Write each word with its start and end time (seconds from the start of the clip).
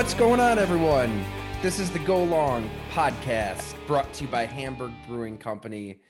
What's 0.00 0.14
going 0.14 0.40
on, 0.40 0.58
everyone? 0.58 1.22
This 1.60 1.78
is 1.78 1.90
the 1.90 1.98
Go 1.98 2.24
Long 2.24 2.70
podcast 2.90 3.74
brought 3.86 4.10
to 4.14 4.24
you 4.24 4.30
by 4.30 4.46
Hamburg 4.46 4.92
Brewing 5.06 5.36
Company. 5.36 6.00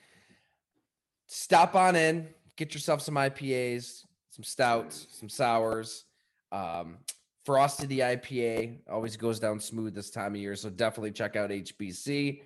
Stop 1.27 1.75
on 1.75 1.97
in, 1.97 2.29
get 2.57 2.73
yourself 2.73 3.03
some 3.03 3.17
IPAs, 3.17 4.05
some 4.31 4.45
stouts, 4.45 5.09
some 5.11 5.29
sours. 5.29 6.05
Um, 6.53 6.99
Frosty 7.45 7.89
the 7.89 7.99
IPA 7.99 8.79
always 8.89 9.17
goes 9.17 9.41
down 9.41 9.59
smooth 9.59 9.93
this 9.93 10.11
time 10.11 10.37
of 10.37 10.41
year, 10.41 10.55
so 10.55 10.71
definitely 10.71 11.11
check 11.11 11.35
out 11.35 11.51
HBC. 11.51 12.43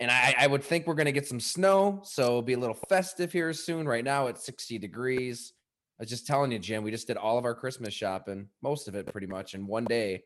And 0.00 0.10
I, 0.10 0.34
I 0.36 0.48
would 0.48 0.64
think 0.64 0.88
we're 0.88 0.94
going 0.94 1.06
to 1.06 1.12
get 1.12 1.28
some 1.28 1.38
snow, 1.38 2.00
so 2.02 2.24
it'll 2.24 2.42
be 2.42 2.54
a 2.54 2.58
little 2.58 2.74
festive 2.88 3.30
here 3.30 3.52
soon. 3.52 3.86
Right 3.86 4.04
now, 4.04 4.26
it's 4.26 4.44
60 4.44 4.80
degrees. 4.80 5.52
I 6.00 6.02
was 6.02 6.10
just 6.10 6.26
telling 6.26 6.50
you, 6.50 6.58
Jim, 6.58 6.82
we 6.82 6.90
just 6.90 7.06
did 7.06 7.16
all 7.16 7.38
of 7.38 7.44
our 7.44 7.54
Christmas 7.54 7.94
shopping, 7.94 8.48
most 8.60 8.88
of 8.88 8.96
it 8.96 9.06
pretty 9.06 9.28
much 9.28 9.54
in 9.54 9.68
one 9.68 9.84
day 9.84 10.24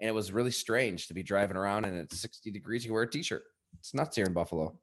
and 0.00 0.08
it 0.08 0.12
was 0.12 0.32
really 0.32 0.50
strange 0.50 1.08
to 1.08 1.14
be 1.14 1.22
driving 1.22 1.56
around 1.56 1.84
and 1.84 1.96
it's 1.96 2.20
60 2.20 2.50
degrees. 2.50 2.84
You 2.84 2.92
wear 2.92 3.02
a 3.02 3.10
t-shirt. 3.10 3.44
It's 3.78 3.94
nuts 3.94 4.16
here 4.16 4.26
in 4.26 4.32
Buffalo. 4.32 4.78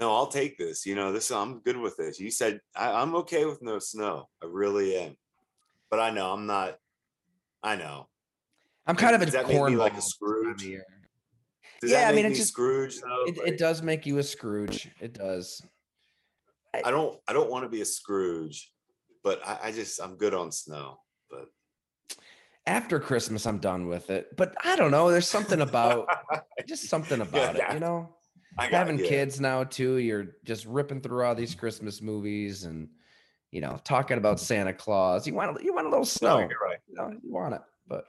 No, 0.00 0.14
I'll 0.14 0.26
take 0.26 0.58
this. 0.58 0.84
You 0.84 0.94
know, 0.94 1.12
this 1.12 1.30
I'm 1.30 1.60
good 1.60 1.76
with 1.76 1.96
this. 1.96 2.18
You 2.20 2.30
said 2.30 2.60
I, 2.76 3.00
am 3.02 3.14
okay 3.16 3.44
with 3.44 3.62
no 3.62 3.78
snow. 3.78 4.28
I 4.42 4.46
really 4.46 4.96
am. 4.96 5.16
But 5.90 6.00
I 6.00 6.10
know 6.10 6.32
I'm 6.32 6.46
not. 6.46 6.76
I 7.62 7.76
know. 7.76 8.08
I'm 8.86 8.96
kind 8.96 9.14
of 9.14 9.22
a 9.22 9.26
that 9.30 9.46
corn 9.46 9.76
like 9.78 9.96
a 9.96 10.02
Scrooge. 10.02 10.66
Does 11.80 11.90
yeah, 11.90 12.08
I 12.08 12.12
mean, 12.12 12.26
it's 12.26 12.38
just 12.38 12.50
Scrooge. 12.50 12.96
It, 12.96 13.38
like, 13.38 13.48
it, 13.48 13.58
does 13.58 13.82
make 13.82 14.04
you 14.04 14.18
a 14.18 14.22
Scrooge. 14.22 14.90
It 15.00 15.14
does. 15.14 15.62
I, 16.74 16.82
I 16.86 16.90
don't. 16.90 17.18
I 17.28 17.32
don't 17.32 17.50
want 17.50 17.64
to 17.64 17.68
be 17.68 17.80
a 17.80 17.84
Scrooge, 17.84 18.72
but 19.22 19.46
I, 19.46 19.58
I 19.64 19.72
just 19.72 20.00
I'm 20.02 20.16
good 20.16 20.34
on 20.34 20.50
snow. 20.50 20.98
But 21.30 21.46
after 22.66 22.98
Christmas, 22.98 23.46
I'm 23.46 23.58
done 23.58 23.86
with 23.86 24.10
it. 24.10 24.36
But 24.36 24.54
I 24.64 24.76
don't 24.76 24.90
know. 24.90 25.10
There's 25.10 25.28
something 25.28 25.60
about 25.60 26.08
just 26.66 26.88
something 26.88 27.20
about 27.20 27.56
yeah, 27.56 27.70
it, 27.70 27.74
you 27.74 27.80
know. 27.80 28.14
Having 28.56 29.00
you. 29.00 29.06
kids 29.06 29.40
now 29.40 29.64
too, 29.64 29.96
you're 29.96 30.36
just 30.44 30.64
ripping 30.66 31.00
through 31.00 31.24
all 31.24 31.34
these 31.34 31.54
Christmas 31.54 32.00
movies 32.00 32.64
and 32.64 32.88
you 33.50 33.60
know 33.60 33.80
talking 33.82 34.16
about 34.16 34.38
Santa 34.38 34.72
Claus. 34.72 35.26
You 35.26 35.34
want 35.34 35.62
you 35.62 35.74
want 35.74 35.86
a 35.86 35.90
little 35.90 36.04
snow. 36.04 36.40
No, 36.40 36.48
you're 36.48 36.58
right. 36.62 36.78
You, 36.88 36.94
know, 36.94 37.10
you 37.20 37.32
want 37.32 37.54
it, 37.54 37.62
but 37.88 38.04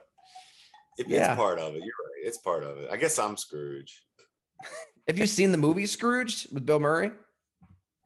it, 0.98 1.08
yeah. 1.08 1.32
it's 1.32 1.36
part 1.36 1.58
of 1.58 1.74
it. 1.74 1.78
You're 1.78 1.82
right. 1.82 2.22
It's 2.22 2.38
part 2.38 2.62
of 2.62 2.78
it. 2.78 2.88
I 2.92 2.96
guess 2.96 3.18
I'm 3.18 3.36
Scrooge. 3.36 4.04
Have 5.08 5.18
you 5.18 5.26
seen 5.26 5.52
the 5.52 5.58
movie 5.58 5.86
Scrooge 5.86 6.48
with 6.52 6.64
Bill 6.64 6.80
Murray? 6.80 7.10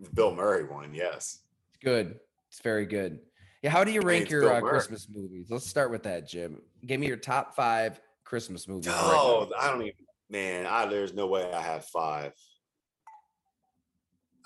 The 0.00 0.10
Bill 0.10 0.34
Murray 0.34 0.64
one, 0.64 0.94
yes. 0.94 1.40
It's 1.74 1.84
good. 1.84 2.18
It's 2.48 2.60
very 2.60 2.86
good. 2.86 3.20
Yeah, 3.62 3.70
how 3.70 3.84
do 3.84 3.92
you 3.92 4.00
rank 4.00 4.30
your 4.30 4.52
uh, 4.52 4.60
Christmas 4.60 5.06
movies? 5.12 5.48
Let's 5.50 5.66
start 5.66 5.90
with 5.90 6.02
that, 6.04 6.26
Jim. 6.26 6.62
Give 6.86 6.98
me 6.98 7.06
your 7.06 7.18
top 7.18 7.54
five 7.54 8.00
Christmas 8.24 8.66
movies. 8.66 8.90
Oh, 8.90 9.48
right 9.50 9.62
I 9.62 9.70
don't 9.70 9.82
even. 9.82 9.94
Man, 10.30 10.64
I, 10.64 10.86
there's 10.86 11.12
no 11.12 11.26
way 11.26 11.52
I 11.52 11.60
have 11.60 11.84
five. 11.86 12.32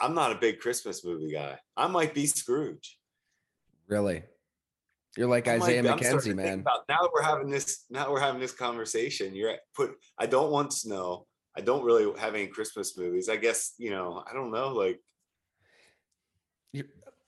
I'm 0.00 0.14
not 0.14 0.32
a 0.32 0.36
big 0.36 0.58
Christmas 0.58 1.04
movie 1.04 1.32
guy. 1.32 1.58
I 1.76 1.86
might 1.86 2.14
be 2.14 2.26
Scrooge. 2.26 2.98
Really? 3.86 4.24
You're 5.16 5.28
like 5.28 5.46
I 5.46 5.56
Isaiah 5.56 5.82
McKenzie, 5.82 6.34
man. 6.34 6.60
About, 6.60 6.80
now 6.88 7.02
that 7.02 7.10
we're 7.12 7.22
having 7.22 7.50
this, 7.50 7.84
now 7.90 8.10
we're 8.10 8.20
having 8.20 8.40
this 8.40 8.52
conversation. 8.52 9.34
You're 9.34 9.50
at, 9.50 9.60
put. 9.76 9.92
I 10.18 10.26
don't 10.26 10.50
want 10.50 10.72
snow. 10.72 11.26
I 11.56 11.60
don't 11.60 11.84
really 11.84 12.10
have 12.18 12.34
any 12.34 12.48
Christmas 12.48 12.98
movies. 12.98 13.28
I 13.28 13.36
guess 13.36 13.74
you 13.78 13.90
know. 13.90 14.24
I 14.28 14.32
don't 14.32 14.50
know. 14.50 14.70
Like 14.70 15.00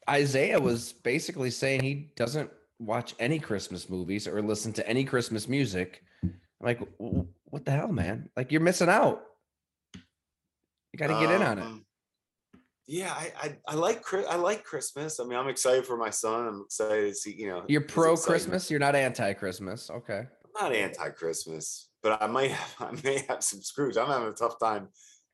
Isaiah 0.08 0.60
was 0.60 0.92
basically 0.92 1.50
saying 1.50 1.82
he 1.82 2.12
doesn't 2.16 2.50
watch 2.78 3.14
any 3.18 3.38
Christmas 3.38 3.88
movies 3.88 4.28
or 4.28 4.42
listen 4.42 4.72
to 4.74 4.88
any 4.88 5.04
Christmas 5.04 5.48
music. 5.48 6.02
I'm 6.22 6.32
like, 6.60 6.80
what 6.98 7.64
the 7.64 7.72
hell, 7.72 7.92
man? 7.92 8.28
Like 8.36 8.52
you're 8.52 8.60
missing 8.60 8.88
out. 8.88 9.22
You 9.94 10.98
got 10.98 11.08
to 11.08 11.26
get 11.26 11.34
um, 11.34 11.42
in 11.42 11.42
on 11.42 11.58
it. 11.58 11.62
Um, 11.62 11.86
yeah, 12.86 13.12
I, 13.12 13.32
I, 13.42 13.56
I 13.66 13.74
like 13.74 14.02
I 14.30 14.36
like 14.36 14.62
Christmas. 14.62 15.18
I 15.18 15.24
mean, 15.24 15.36
I'm 15.36 15.48
excited 15.48 15.84
for 15.84 15.96
my 15.96 16.10
son. 16.10 16.46
I'm 16.46 16.62
excited 16.64 17.08
to 17.08 17.14
see. 17.14 17.34
You 17.34 17.48
know, 17.48 17.64
you're 17.66 17.80
pro 17.80 18.16
Christmas. 18.16 18.70
You're 18.70 18.80
not 18.80 18.94
anti 18.94 19.32
Christmas. 19.32 19.90
Okay. 19.90 20.20
I'm 20.20 20.62
not 20.62 20.72
anti 20.72 21.08
Christmas, 21.10 21.88
but 22.02 22.22
I 22.22 22.28
might 22.28 22.52
have, 22.52 22.74
I 22.80 23.00
may 23.02 23.24
have 23.28 23.42
some 23.42 23.60
screws. 23.60 23.96
I'm 23.96 24.06
having 24.06 24.28
a 24.28 24.32
tough 24.32 24.60
time. 24.60 24.88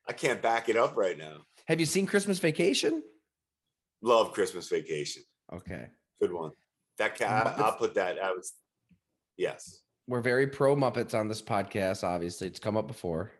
I 0.09 0.13
can't 0.13 0.41
back 0.41 0.67
it 0.67 0.75
up 0.75 0.97
right 0.97 1.17
now. 1.17 1.37
Have 1.67 1.79
you 1.79 1.85
seen 1.85 2.07
Christmas 2.07 2.39
Vacation? 2.39 3.03
Love 4.03 4.33
Christmas 4.33 4.67
Vacation. 4.67 5.23
Okay. 5.51 5.87
Good 6.21 6.33
one. 6.33 6.51
That 6.99 7.19
I, 7.21 7.55
I'll 7.57 7.77
put 7.77 7.95
that. 7.95 8.19
I 8.21 8.31
was 8.31 8.53
yes. 9.37 9.79
We're 10.07 10.21
very 10.21 10.45
pro 10.45 10.75
Muppets 10.75 11.17
on 11.17 11.27
this 11.27 11.41
podcast. 11.41 12.03
Obviously, 12.03 12.47
it's 12.47 12.59
come 12.59 12.77
up 12.77 12.87
before. 12.87 13.31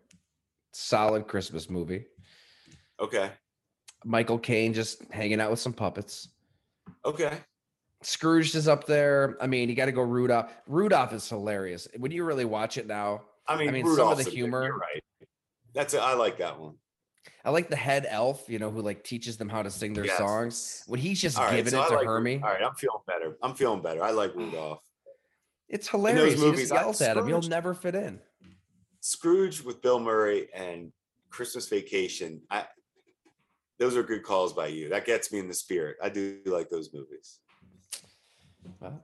Solid 0.72 1.28
Christmas 1.28 1.70
movie. 1.70 2.06
Okay. 3.00 3.30
Michael 4.06 4.40
Caine 4.40 4.74
just 4.74 5.04
hanging 5.12 5.40
out 5.40 5.52
with 5.52 5.60
some 5.60 5.74
puppets. 5.74 6.30
Okay. 7.06 7.38
Scrooge 8.02 8.56
is 8.56 8.68
up 8.68 8.86
there. 8.86 9.38
I 9.40 9.48
mean, 9.48 9.70
you 9.70 9.76
got 9.76 9.86
to 9.86 9.92
go 9.92 10.02
Rudolph. 10.02 10.52
Rudolph 10.68 11.14
is 11.14 11.28
hilarious. 11.28 11.88
When 11.98 12.12
you 12.12 12.24
really 12.24 12.46
watch 12.46 12.78
it 12.78 12.88
now, 12.88 13.24
I 13.48 13.58
mean, 13.58 13.70
I 13.70 13.72
mean, 13.72 13.96
some 13.96 14.08
of 14.08 14.18
the 14.18 14.30
humor. 14.30 14.78
right. 14.78 15.04
That's 15.74 15.94
it. 15.94 16.02
I 16.02 16.14
like 16.14 16.38
that 16.38 16.60
one. 16.60 16.76
I 17.46 17.50
like 17.50 17.70
the 17.70 17.76
head 17.76 18.06
elf, 18.10 18.46
you 18.48 18.60
know, 18.60 18.70
who 18.70 18.82
like 18.82 19.04
teaches 19.04 19.38
them 19.38 19.50
how 19.50 19.64
to 19.64 19.70
sing 19.70 19.94
their 19.94 20.06
yes. 20.06 20.18
songs. 20.18 20.84
When 20.88 21.00
he's 21.00 21.22
just 21.22 21.38
giving 21.50 21.72
so 21.72 21.84
it 21.84 21.90
to 21.90 21.96
like, 21.96 22.06
Hermie. 22.06 22.42
All 22.44 22.50
right, 22.50 22.64
I'm 22.64 22.76
feeling 22.76 23.02
better. 23.06 23.38
I'm 23.42 23.54
feeling 23.54 23.82
better. 23.82 24.04
I 24.04 24.12
like 24.12 24.34
Rudolph. 24.36 24.82
It's 25.70 25.88
hilarious. 25.88 26.42
He 26.42 26.52
just 26.52 26.72
yells 26.72 27.02
at 27.02 27.18
him. 27.18 27.28
You'll 27.28 27.42
never 27.42 27.74
fit 27.74 27.96
in. 27.96 28.20
Scrooge 29.02 29.62
with 29.62 29.82
Bill 29.82 30.00
Murray 30.00 30.48
and 30.54 30.92
Christmas 31.30 31.68
Vacation. 31.68 32.42
I 32.50 32.66
those 33.80 33.98
are 33.98 34.04
good 34.04 34.24
calls 34.24 34.54
by 34.54 34.68
you. 34.68 34.90
That 34.90 35.06
gets 35.06 35.32
me 35.32 35.40
in 35.40 35.48
the 35.48 35.54
spirit. 35.54 35.98
I 36.02 36.10
do 36.10 36.40
like 36.46 36.70
those 36.70 36.94
movies. 36.94 37.40
Well, 38.80 39.04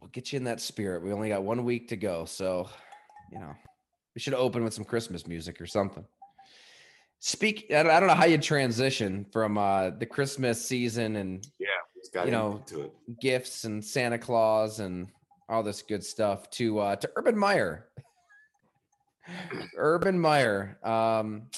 we'll 0.00 0.10
get 0.10 0.32
you 0.32 0.38
in 0.38 0.44
that 0.44 0.60
spirit. 0.60 1.02
We 1.02 1.12
only 1.12 1.28
got 1.28 1.42
one 1.42 1.64
week 1.64 1.88
to 1.88 1.96
go, 1.96 2.24
so 2.24 2.68
you 3.30 3.38
know 3.38 3.54
we 4.14 4.20
should 4.20 4.32
open 4.32 4.64
with 4.64 4.72
some 4.72 4.84
Christmas 4.84 5.26
music 5.26 5.60
or 5.60 5.66
something. 5.66 6.04
Speak. 7.20 7.66
I 7.70 7.82
don't 7.82 8.06
know 8.06 8.14
how 8.14 8.26
you 8.26 8.38
transition 8.38 9.26
from 9.32 9.58
uh, 9.58 9.90
the 9.90 10.06
Christmas 10.06 10.64
season 10.64 11.16
and 11.16 11.46
yeah, 11.58 12.24
you 12.24 12.30
know, 12.30 12.62
gifts 13.20 13.64
and 13.64 13.84
Santa 13.84 14.18
Claus 14.18 14.80
and 14.80 15.08
all 15.48 15.62
this 15.62 15.82
good 15.82 16.04
stuff 16.04 16.48
to 16.50 16.78
uh, 16.78 16.96
to 16.96 17.10
Urban 17.16 17.38
Meyer. 17.38 17.88
Urban 19.76 20.18
Meyer. 20.18 20.78
Um, 20.82 21.48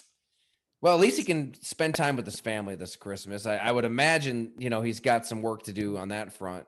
well, 0.81 0.95
at 0.95 1.01
least 1.01 1.19
he 1.19 1.25
can 1.25 1.55
spend 1.61 1.95
time 1.95 2.17
with 2.17 2.25
his 2.25 2.39
family 2.39 2.77
this 2.77 2.95
Christmas. 2.95 3.47
I, 3.47 3.57
I, 3.57 3.73
would 3.73 3.85
imagine, 3.85 4.53
you 4.59 4.71
know, 4.71 4.81
he's 4.81 5.01
got 5.01 5.27
some 5.27 5.43
work 5.43 5.65
to 5.65 5.73
do 5.73 5.97
on 5.97 6.09
that 6.09 6.33
front. 6.33 6.67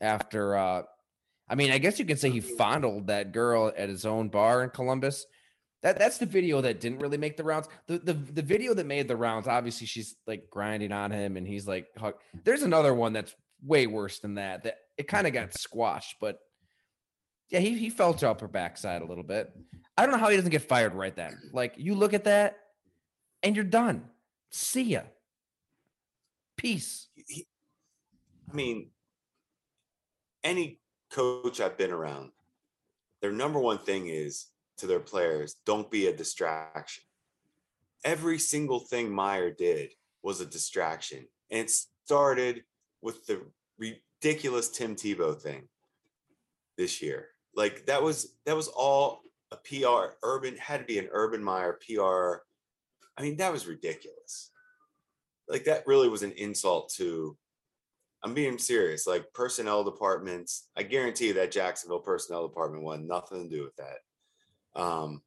After, 0.00 0.56
uh, 0.56 0.82
I 1.48 1.56
mean, 1.56 1.72
I 1.72 1.78
guess 1.78 1.98
you 1.98 2.04
could 2.04 2.18
say 2.18 2.30
he 2.30 2.40
fondled 2.40 3.08
that 3.08 3.32
girl 3.32 3.72
at 3.76 3.88
his 3.88 4.06
own 4.06 4.28
bar 4.28 4.62
in 4.62 4.70
Columbus. 4.70 5.26
That 5.82 5.98
that's 5.98 6.18
the 6.18 6.26
video 6.26 6.60
that 6.60 6.80
didn't 6.80 6.98
really 6.98 7.16
make 7.16 7.36
the 7.36 7.44
rounds. 7.44 7.68
The 7.86 7.98
the 7.98 8.12
the 8.12 8.42
video 8.42 8.74
that 8.74 8.86
made 8.86 9.08
the 9.08 9.16
rounds, 9.16 9.48
obviously 9.48 9.86
she's 9.86 10.16
like 10.26 10.50
grinding 10.50 10.92
on 10.92 11.10
him 11.10 11.36
and 11.36 11.46
he's 11.46 11.66
like 11.66 11.86
there's 12.44 12.62
another 12.62 12.94
one 12.94 13.12
that's 13.12 13.34
way 13.62 13.86
worse 13.86 14.18
than 14.18 14.34
that. 14.34 14.64
That 14.64 14.76
it 14.98 15.08
kind 15.08 15.26
of 15.26 15.32
got 15.32 15.54
squashed, 15.54 16.16
but 16.20 16.38
yeah, 17.48 17.60
he, 17.60 17.76
he 17.76 17.90
felt 17.90 18.22
up 18.22 18.40
her 18.40 18.48
backside 18.48 19.02
a 19.02 19.06
little 19.06 19.24
bit. 19.24 19.50
I 19.96 20.02
don't 20.02 20.12
know 20.12 20.20
how 20.20 20.28
he 20.28 20.36
doesn't 20.36 20.50
get 20.50 20.62
fired 20.62 20.94
right 20.94 21.14
then. 21.14 21.36
Like 21.52 21.74
you 21.76 21.94
look 21.94 22.14
at 22.14 22.24
that 22.24 22.58
and 23.42 23.56
you're 23.56 23.64
done. 23.64 24.04
See 24.50 24.82
ya. 24.82 25.02
Peace. 26.56 27.08
I 27.18 28.54
mean, 28.54 28.90
any 30.44 30.80
coach 31.10 31.60
I've 31.60 31.78
been 31.78 31.90
around, 31.90 32.30
their 33.22 33.32
number 33.32 33.58
one 33.58 33.78
thing 33.78 34.08
is 34.08 34.46
to 34.80 34.86
their 34.86 35.00
players 35.00 35.56
don't 35.66 35.90
be 35.90 36.06
a 36.06 36.16
distraction. 36.16 37.04
Every 38.04 38.38
single 38.38 38.80
thing 38.80 39.12
Meyer 39.12 39.50
did 39.50 39.92
was 40.22 40.40
a 40.40 40.46
distraction. 40.46 41.26
And 41.50 41.60
it 41.60 41.70
started 42.04 42.64
with 43.02 43.26
the 43.26 43.42
ridiculous 43.78 44.68
Tim 44.68 44.96
Tebow 44.96 45.38
thing 45.38 45.68
this 46.76 47.02
year. 47.02 47.28
Like 47.54 47.86
that 47.86 48.02
was 48.02 48.36
that 48.46 48.56
was 48.56 48.68
all 48.68 49.22
a 49.52 49.56
PR 49.56 50.14
urban 50.22 50.56
had 50.56 50.80
to 50.80 50.86
be 50.86 50.98
an 50.98 51.08
urban 51.10 51.42
Meyer 51.42 51.78
PR. 51.86 52.42
I 53.16 53.22
mean, 53.22 53.36
that 53.38 53.52
was 53.52 53.66
ridiculous. 53.66 54.50
Like 55.48 55.64
that 55.64 55.86
really 55.86 56.08
was 56.08 56.22
an 56.22 56.32
insult 56.32 56.92
to 56.96 57.36
I'm 58.22 58.34
being 58.34 58.58
serious. 58.58 59.06
Like 59.06 59.32
personnel 59.32 59.82
departments, 59.82 60.68
I 60.76 60.82
guarantee 60.82 61.28
you 61.28 61.34
that 61.34 61.52
Jacksonville 61.52 62.00
personnel 62.00 62.46
department 62.46 62.84
wanted 62.84 63.08
nothing 63.08 63.48
to 63.48 63.56
do 63.56 63.62
with 63.62 63.76
that. 63.76 63.98
Um, 64.74 65.22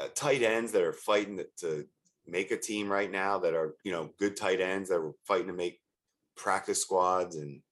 uh, 0.00 0.08
tight 0.14 0.42
ends 0.42 0.72
that 0.72 0.82
are 0.82 0.92
fighting 0.92 1.42
to 1.58 1.86
make 2.26 2.50
a 2.50 2.56
team 2.58 2.90
right 2.90 3.10
now 3.10 3.38
that 3.38 3.54
are 3.54 3.74
you 3.84 3.92
know 3.92 4.10
good 4.18 4.36
tight 4.36 4.60
ends 4.60 4.88
that 4.90 4.96
are 4.98 5.12
fighting 5.26 5.46
to 5.48 5.52
make 5.52 5.80
practice 6.36 6.80
squads 6.80 7.36
and 7.36 7.62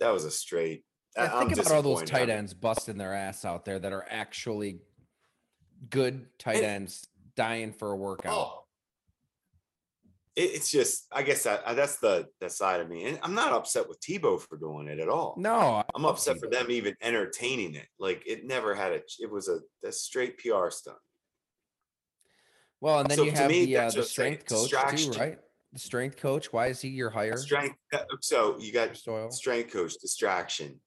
that 0.00 0.10
was 0.10 0.24
a 0.24 0.30
straight. 0.30 0.84
Yeah, 1.16 1.24
I- 1.24 1.40
I'm 1.40 1.48
think 1.48 1.58
about 1.60 1.72
all 1.72 1.82
those 1.82 2.02
tight 2.02 2.28
ends 2.28 2.54
busting 2.54 2.96
their 2.98 3.12
ass 3.14 3.44
out 3.44 3.64
there 3.64 3.78
that 3.78 3.92
are 3.92 4.06
actually 4.10 4.80
good 5.90 6.26
tight 6.38 6.56
And- 6.56 6.64
ends 6.66 7.06
dying 7.36 7.72
for 7.72 7.90
a 7.92 7.96
workout. 7.96 8.32
Oh. 8.34 8.63
It, 10.36 10.50
it's 10.54 10.70
just, 10.70 11.06
I 11.12 11.22
guess 11.22 11.44
that 11.44 11.62
uh, 11.64 11.74
that's 11.74 11.96
the 11.98 12.26
that 12.40 12.52
side 12.52 12.80
of 12.80 12.88
me, 12.88 13.04
and 13.04 13.18
I'm 13.22 13.34
not 13.34 13.52
upset 13.52 13.88
with 13.88 14.00
Tebow 14.00 14.40
for 14.40 14.56
doing 14.56 14.88
it 14.88 14.98
at 14.98 15.08
all. 15.08 15.34
No, 15.38 15.82
I'm 15.94 16.04
upset 16.04 16.38
for 16.38 16.48
them 16.48 16.70
even 16.70 16.96
entertaining 17.00 17.74
it. 17.74 17.86
Like 17.98 18.22
it 18.26 18.44
never 18.44 18.74
had 18.74 18.92
a. 18.92 19.00
It 19.20 19.30
was 19.30 19.48
a, 19.48 19.60
a 19.86 19.92
straight 19.92 20.38
PR 20.38 20.70
stunt. 20.70 20.98
Well, 22.80 23.00
and 23.00 23.10
then 23.10 23.18
So 23.18 23.24
you 23.24 23.30
to 23.30 23.36
have 23.36 23.50
me, 23.50 23.64
the 23.66 23.76
uh, 23.78 23.90
the 23.90 24.02
strength 24.02 24.46
coach 24.46 24.70
too, 24.70 25.12
right? 25.12 25.38
The 25.72 25.78
strength 25.78 26.16
coach. 26.16 26.52
Why 26.52 26.66
is 26.66 26.80
he 26.80 26.88
your 26.88 27.10
hire? 27.10 27.36
Strength. 27.36 27.76
uh, 27.92 28.00
So 28.20 28.58
you 28.58 28.72
got 28.72 28.96
Soil. 28.96 29.30
strength 29.30 29.72
coach 29.72 29.94
distraction, 30.00 30.80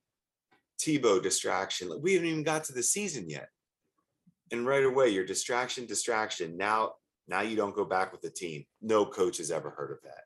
Tebow 0.80 1.24
distraction. 1.24 1.90
We 2.02 2.14
haven't 2.14 2.30
even 2.30 2.44
got 2.44 2.66
to 2.66 2.74
the 2.74 2.84
season 2.84 3.30
yet, 3.30 3.50
and 4.52 4.68
right 4.68 4.84
away 4.84 5.10
you're 5.10 5.26
distraction, 5.26 5.86
distraction. 5.86 6.58
Now, 6.58 6.94
now 7.28 7.42
you 7.42 7.56
don't 7.56 7.76
go 7.76 7.86
back 7.86 8.12
with 8.12 8.22
the 8.22 8.30
team. 8.30 8.66
No 8.82 9.06
coach 9.06 9.38
has 9.38 9.52
ever 9.52 9.70
heard 9.70 9.92
of 9.92 10.02
that. 10.04 10.24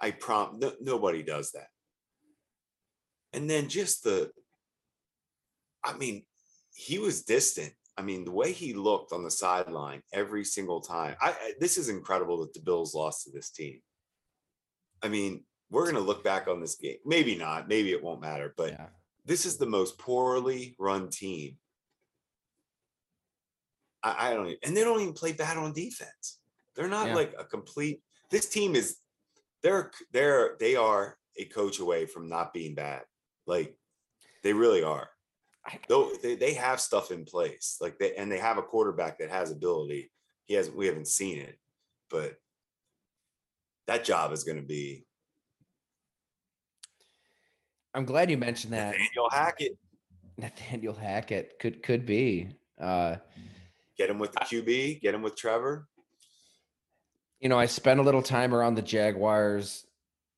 I 0.00 0.10
prom. 0.12 0.58
No, 0.58 0.72
nobody 0.80 1.22
does 1.22 1.52
that. 1.52 1.68
And 3.32 3.48
then 3.48 3.68
just 3.68 4.04
the. 4.04 4.30
I 5.84 5.96
mean, 5.96 6.24
he 6.74 6.98
was 6.98 7.22
distant. 7.22 7.72
I 7.96 8.02
mean, 8.02 8.24
the 8.24 8.30
way 8.30 8.52
he 8.52 8.74
looked 8.74 9.12
on 9.12 9.24
the 9.24 9.30
sideline 9.30 10.02
every 10.12 10.44
single 10.44 10.80
time. 10.80 11.16
I, 11.20 11.30
I 11.30 11.52
this 11.60 11.78
is 11.78 11.88
incredible 11.88 12.40
that 12.40 12.54
the 12.54 12.60
Bills 12.60 12.94
lost 12.94 13.24
to 13.24 13.30
this 13.32 13.50
team. 13.50 13.80
I 15.02 15.08
mean, 15.08 15.44
we're 15.70 15.84
going 15.84 15.94
to 15.96 16.00
look 16.00 16.24
back 16.24 16.48
on 16.48 16.60
this 16.60 16.76
game. 16.76 16.96
Maybe 17.04 17.36
not. 17.36 17.68
Maybe 17.68 17.92
it 17.92 18.02
won't 18.02 18.20
matter. 18.20 18.54
But 18.56 18.70
yeah. 18.70 18.86
this 19.24 19.46
is 19.46 19.56
the 19.56 19.66
most 19.66 19.98
poorly 19.98 20.74
run 20.78 21.10
team. 21.10 21.56
I, 24.02 24.30
I 24.30 24.34
don't, 24.34 24.46
even, 24.46 24.58
and 24.64 24.76
they 24.76 24.84
don't 24.84 25.00
even 25.00 25.14
play 25.14 25.32
bad 25.32 25.56
on 25.56 25.72
defense. 25.72 26.38
They're 26.74 26.88
not 26.88 27.08
Yeah. 27.08 27.14
like 27.14 27.34
a 27.38 27.44
complete. 27.44 28.02
This 28.30 28.48
team 28.48 28.74
is, 28.74 28.98
they're 29.62 29.90
they're 30.12 30.56
they 30.60 30.76
are 30.76 31.18
a 31.36 31.44
coach 31.46 31.80
away 31.80 32.06
from 32.06 32.28
not 32.28 32.52
being 32.52 32.74
bad. 32.74 33.02
Like 33.46 33.76
they 34.42 34.52
really 34.52 34.84
are. 34.84 35.08
Though 35.88 36.12
they, 36.22 36.36
they 36.36 36.54
have 36.54 36.80
stuff 36.80 37.10
in 37.10 37.24
place, 37.24 37.78
like 37.80 37.98
they 37.98 38.14
and 38.14 38.30
they 38.30 38.38
have 38.38 38.58
a 38.58 38.62
quarterback 38.62 39.18
that 39.18 39.30
has 39.30 39.50
ability. 39.50 40.12
He 40.46 40.54
has 40.54 40.70
we 40.70 40.86
haven't 40.86 41.08
seen 41.08 41.38
it, 41.38 41.58
but 42.08 42.36
that 43.86 44.04
job 44.04 44.32
is 44.32 44.44
going 44.44 44.60
to 44.60 44.66
be 44.66 45.04
I'm 47.94 48.04
glad 48.04 48.30
you 48.30 48.36
mentioned 48.38 48.72
that. 48.74 48.92
Nathaniel 48.92 49.28
Hackett. 49.30 49.78
Nathaniel 50.36 50.94
Hackett 50.94 51.58
could 51.58 51.82
could 51.82 52.06
be. 52.06 52.50
Uh, 52.80 53.16
Get 53.98 54.10
him 54.10 54.18
with 54.18 54.32
the 54.32 54.40
QB. 54.40 55.00
Get 55.00 55.14
him 55.14 55.22
with 55.22 55.36
Trevor. 55.36 55.88
you 57.40 57.48
know, 57.48 57.58
I 57.58 57.66
spent 57.66 58.00
a 58.00 58.02
little 58.02 58.22
time 58.22 58.54
around 58.54 58.74
the 58.74 58.82
Jaguars 58.82 59.84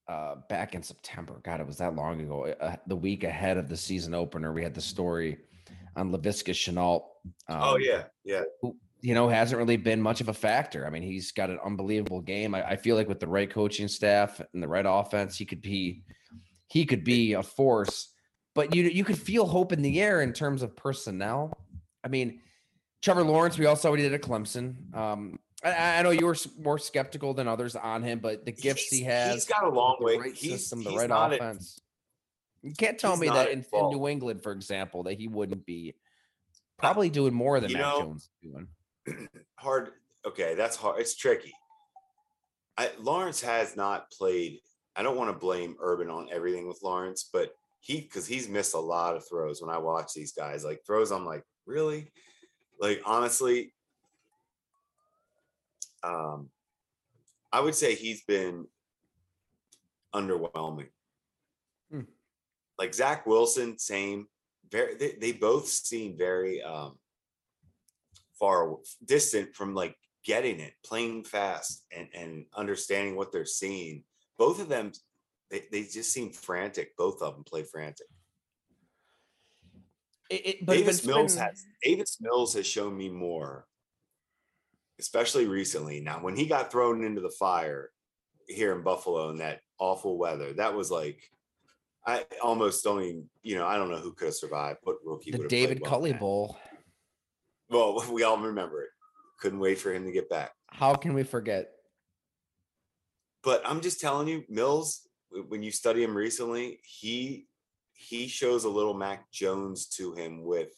uh, 0.08 0.36
back 0.48 0.74
in 0.74 0.82
September. 0.82 1.40
God, 1.44 1.60
it 1.60 1.66
was 1.66 1.78
that 1.78 1.94
long 1.94 2.20
ago. 2.20 2.46
Uh, 2.60 2.76
the 2.86 2.96
week 2.96 3.24
ahead 3.24 3.56
of 3.56 3.68
the 3.68 3.76
season 3.76 4.14
opener, 4.14 4.52
we 4.52 4.62
had 4.62 4.74
the 4.74 4.80
story 4.80 5.38
on 5.96 6.10
Laviska 6.10 6.52
Shenault. 6.52 7.04
Um, 7.48 7.60
oh 7.62 7.76
yeah, 7.76 8.04
yeah. 8.24 8.42
who, 8.60 8.76
you 9.00 9.14
know, 9.14 9.28
hasn't 9.28 9.58
really 9.58 9.76
been 9.76 10.00
much 10.00 10.20
of 10.20 10.28
a 10.28 10.34
factor. 10.34 10.86
I 10.86 10.90
mean, 10.90 11.02
he's 11.02 11.32
got 11.32 11.50
an 11.50 11.58
unbelievable 11.64 12.20
game. 12.20 12.54
I, 12.54 12.70
I 12.70 12.76
feel 12.76 12.96
like 12.96 13.08
with 13.08 13.20
the 13.20 13.28
right 13.28 13.48
coaching 13.50 13.88
staff 13.88 14.40
and 14.52 14.62
the 14.62 14.68
right 14.68 14.84
offense, 14.86 15.36
he 15.36 15.44
could 15.46 15.62
be 15.62 16.02
he 16.66 16.84
could 16.84 17.04
be 17.04 17.34
a 17.34 17.42
force. 17.42 18.12
But 18.54 18.74
you 18.74 18.84
you 18.84 19.04
could 19.04 19.18
feel 19.18 19.46
hope 19.46 19.72
in 19.72 19.80
the 19.80 20.00
air 20.00 20.22
in 20.22 20.32
terms 20.32 20.62
of 20.62 20.76
personnel. 20.76 21.52
I 22.04 22.08
mean, 22.08 22.40
Trevor 23.02 23.22
Lawrence, 23.24 23.58
we 23.58 23.66
all 23.66 23.76
saw 23.76 23.90
what 23.90 23.98
he 23.98 24.04
did 24.04 24.14
at 24.14 24.22
Clemson. 24.22 24.94
Um, 24.94 25.38
I, 25.64 25.98
I 25.98 26.02
know 26.02 26.10
you 26.10 26.26
were 26.26 26.36
more 26.58 26.78
skeptical 26.78 27.34
than 27.34 27.48
others 27.48 27.76
on 27.76 28.02
him, 28.02 28.18
but 28.18 28.44
the 28.44 28.52
gifts 28.52 28.88
he 28.88 29.04
has, 29.04 29.34
He's 29.34 29.44
got 29.46 29.64
a 29.64 29.68
long 29.68 29.96
way. 30.00 30.18
right 30.18 30.34
he's, 30.34 30.60
system, 30.60 30.84
the 30.84 30.90
he's 30.90 30.98
right 30.98 31.10
at- 31.10 31.32
offense. 31.32 31.80
you 32.62 32.72
can't 32.74 32.98
tell 32.98 33.16
me 33.16 33.28
that 33.28 33.50
in, 33.50 33.64
in. 33.72 33.90
New 33.90 34.08
England, 34.08 34.42
for 34.42 34.52
example, 34.52 35.04
that 35.04 35.14
he 35.14 35.28
wouldn't 35.28 35.64
be 35.66 35.94
probably 36.78 37.10
doing 37.10 37.34
more 37.34 37.60
than 37.60 37.72
Mac 37.72 37.82
know, 37.82 38.00
Jones 38.00 38.30
doing. 38.42 38.68
hard. 39.56 39.90
Okay, 40.26 40.54
that's 40.54 40.76
hard. 40.76 41.00
It's 41.00 41.14
tricky. 41.14 41.52
I, 42.76 42.90
Lawrence 42.98 43.40
has 43.42 43.76
not 43.76 44.10
played. 44.10 44.60
I 44.96 45.02
don't 45.02 45.16
want 45.16 45.30
to 45.30 45.38
blame 45.38 45.76
Urban 45.80 46.10
on 46.10 46.28
everything 46.32 46.66
with 46.68 46.82
Lawrence, 46.82 47.28
but 47.30 47.54
he 47.80 48.00
because 48.00 48.26
he's 48.26 48.48
missed 48.48 48.74
a 48.74 48.78
lot 48.78 49.16
of 49.16 49.26
throws 49.26 49.62
when 49.62 49.74
I 49.74 49.78
watch 49.78 50.12
these 50.14 50.32
guys. 50.32 50.64
Like 50.64 50.80
throws, 50.86 51.10
I'm 51.10 51.24
like, 51.26 51.44
really? 51.66 52.10
Like 52.80 53.02
honestly, 53.04 53.74
um, 56.02 56.48
I 57.52 57.60
would 57.60 57.74
say 57.74 57.94
he's 57.94 58.22
been 58.22 58.66
underwhelming. 60.14 60.88
Hmm. 61.90 62.02
Like 62.78 62.94
Zach 62.94 63.26
Wilson, 63.26 63.78
same. 63.78 64.26
Very, 64.70 64.94
they, 64.94 65.16
they 65.20 65.32
both 65.32 65.66
seem 65.66 66.16
very 66.16 66.62
um 66.62 66.96
far 68.38 68.76
distant 69.04 69.54
from 69.54 69.74
like 69.74 69.96
getting 70.24 70.60
it, 70.60 70.72
playing 70.84 71.24
fast, 71.24 71.84
and 71.94 72.08
and 72.14 72.46
understanding 72.56 73.16
what 73.16 73.30
they're 73.30 73.44
seeing. 73.44 74.04
Both 74.38 74.60
of 74.60 74.68
them, 74.68 74.92
they, 75.50 75.64
they 75.70 75.82
just 75.82 76.12
seem 76.12 76.32
frantic. 76.32 76.96
Both 76.96 77.20
of 77.20 77.34
them 77.34 77.44
play 77.44 77.64
frantic. 77.64 78.06
It, 80.30 80.46
it, 80.46 80.66
but 80.66 80.74
Davis 80.74 81.04
Mills 81.04 81.34
been- 81.34 81.44
has 81.44 81.64
Davis 81.82 82.18
Mills 82.20 82.54
has 82.54 82.66
shown 82.66 82.96
me 82.96 83.08
more, 83.08 83.66
especially 84.98 85.46
recently. 85.46 86.00
Now, 86.00 86.22
when 86.22 86.36
he 86.36 86.46
got 86.46 86.70
thrown 86.70 87.04
into 87.04 87.20
the 87.20 87.30
fire 87.38 87.90
here 88.46 88.74
in 88.74 88.82
Buffalo 88.82 89.30
in 89.30 89.38
that 89.38 89.60
awful 89.78 90.16
weather, 90.18 90.52
that 90.54 90.74
was 90.74 90.90
like 90.90 91.20
I 92.06 92.24
almost 92.42 92.82
don't 92.84 93.02
even, 93.02 93.30
you 93.42 93.56
know, 93.56 93.66
I 93.66 93.76
don't 93.76 93.90
know 93.90 93.98
who 93.98 94.14
could 94.14 94.26
have 94.26 94.34
survived. 94.34 94.78
What 94.84 94.96
rookie 95.04 95.32
the 95.32 95.48
David 95.48 95.80
well. 95.82 96.12
Bowl. 96.14 96.58
Well, 97.68 98.04
we 98.12 98.22
all 98.22 98.38
remember 98.38 98.82
it. 98.82 98.90
Couldn't 99.40 99.58
wait 99.58 99.78
for 99.78 99.92
him 99.92 100.06
to 100.06 100.12
get 100.12 100.30
back. 100.30 100.52
How 100.70 100.94
can 100.94 101.12
we 101.12 101.24
forget? 101.24 101.72
but 103.42 103.62
I'm 103.64 103.80
just 103.80 104.00
telling 104.00 104.28
you, 104.28 104.44
Mills, 104.48 105.08
when 105.48 105.62
you 105.62 105.70
study 105.70 106.02
him 106.04 106.14
recently, 106.14 106.78
he 106.82 107.46
he 108.00 108.28
shows 108.28 108.64
a 108.64 108.68
little 108.70 108.94
Mac 108.94 109.30
Jones 109.30 109.86
to 109.86 110.12
him 110.14 110.42
with 110.42 110.70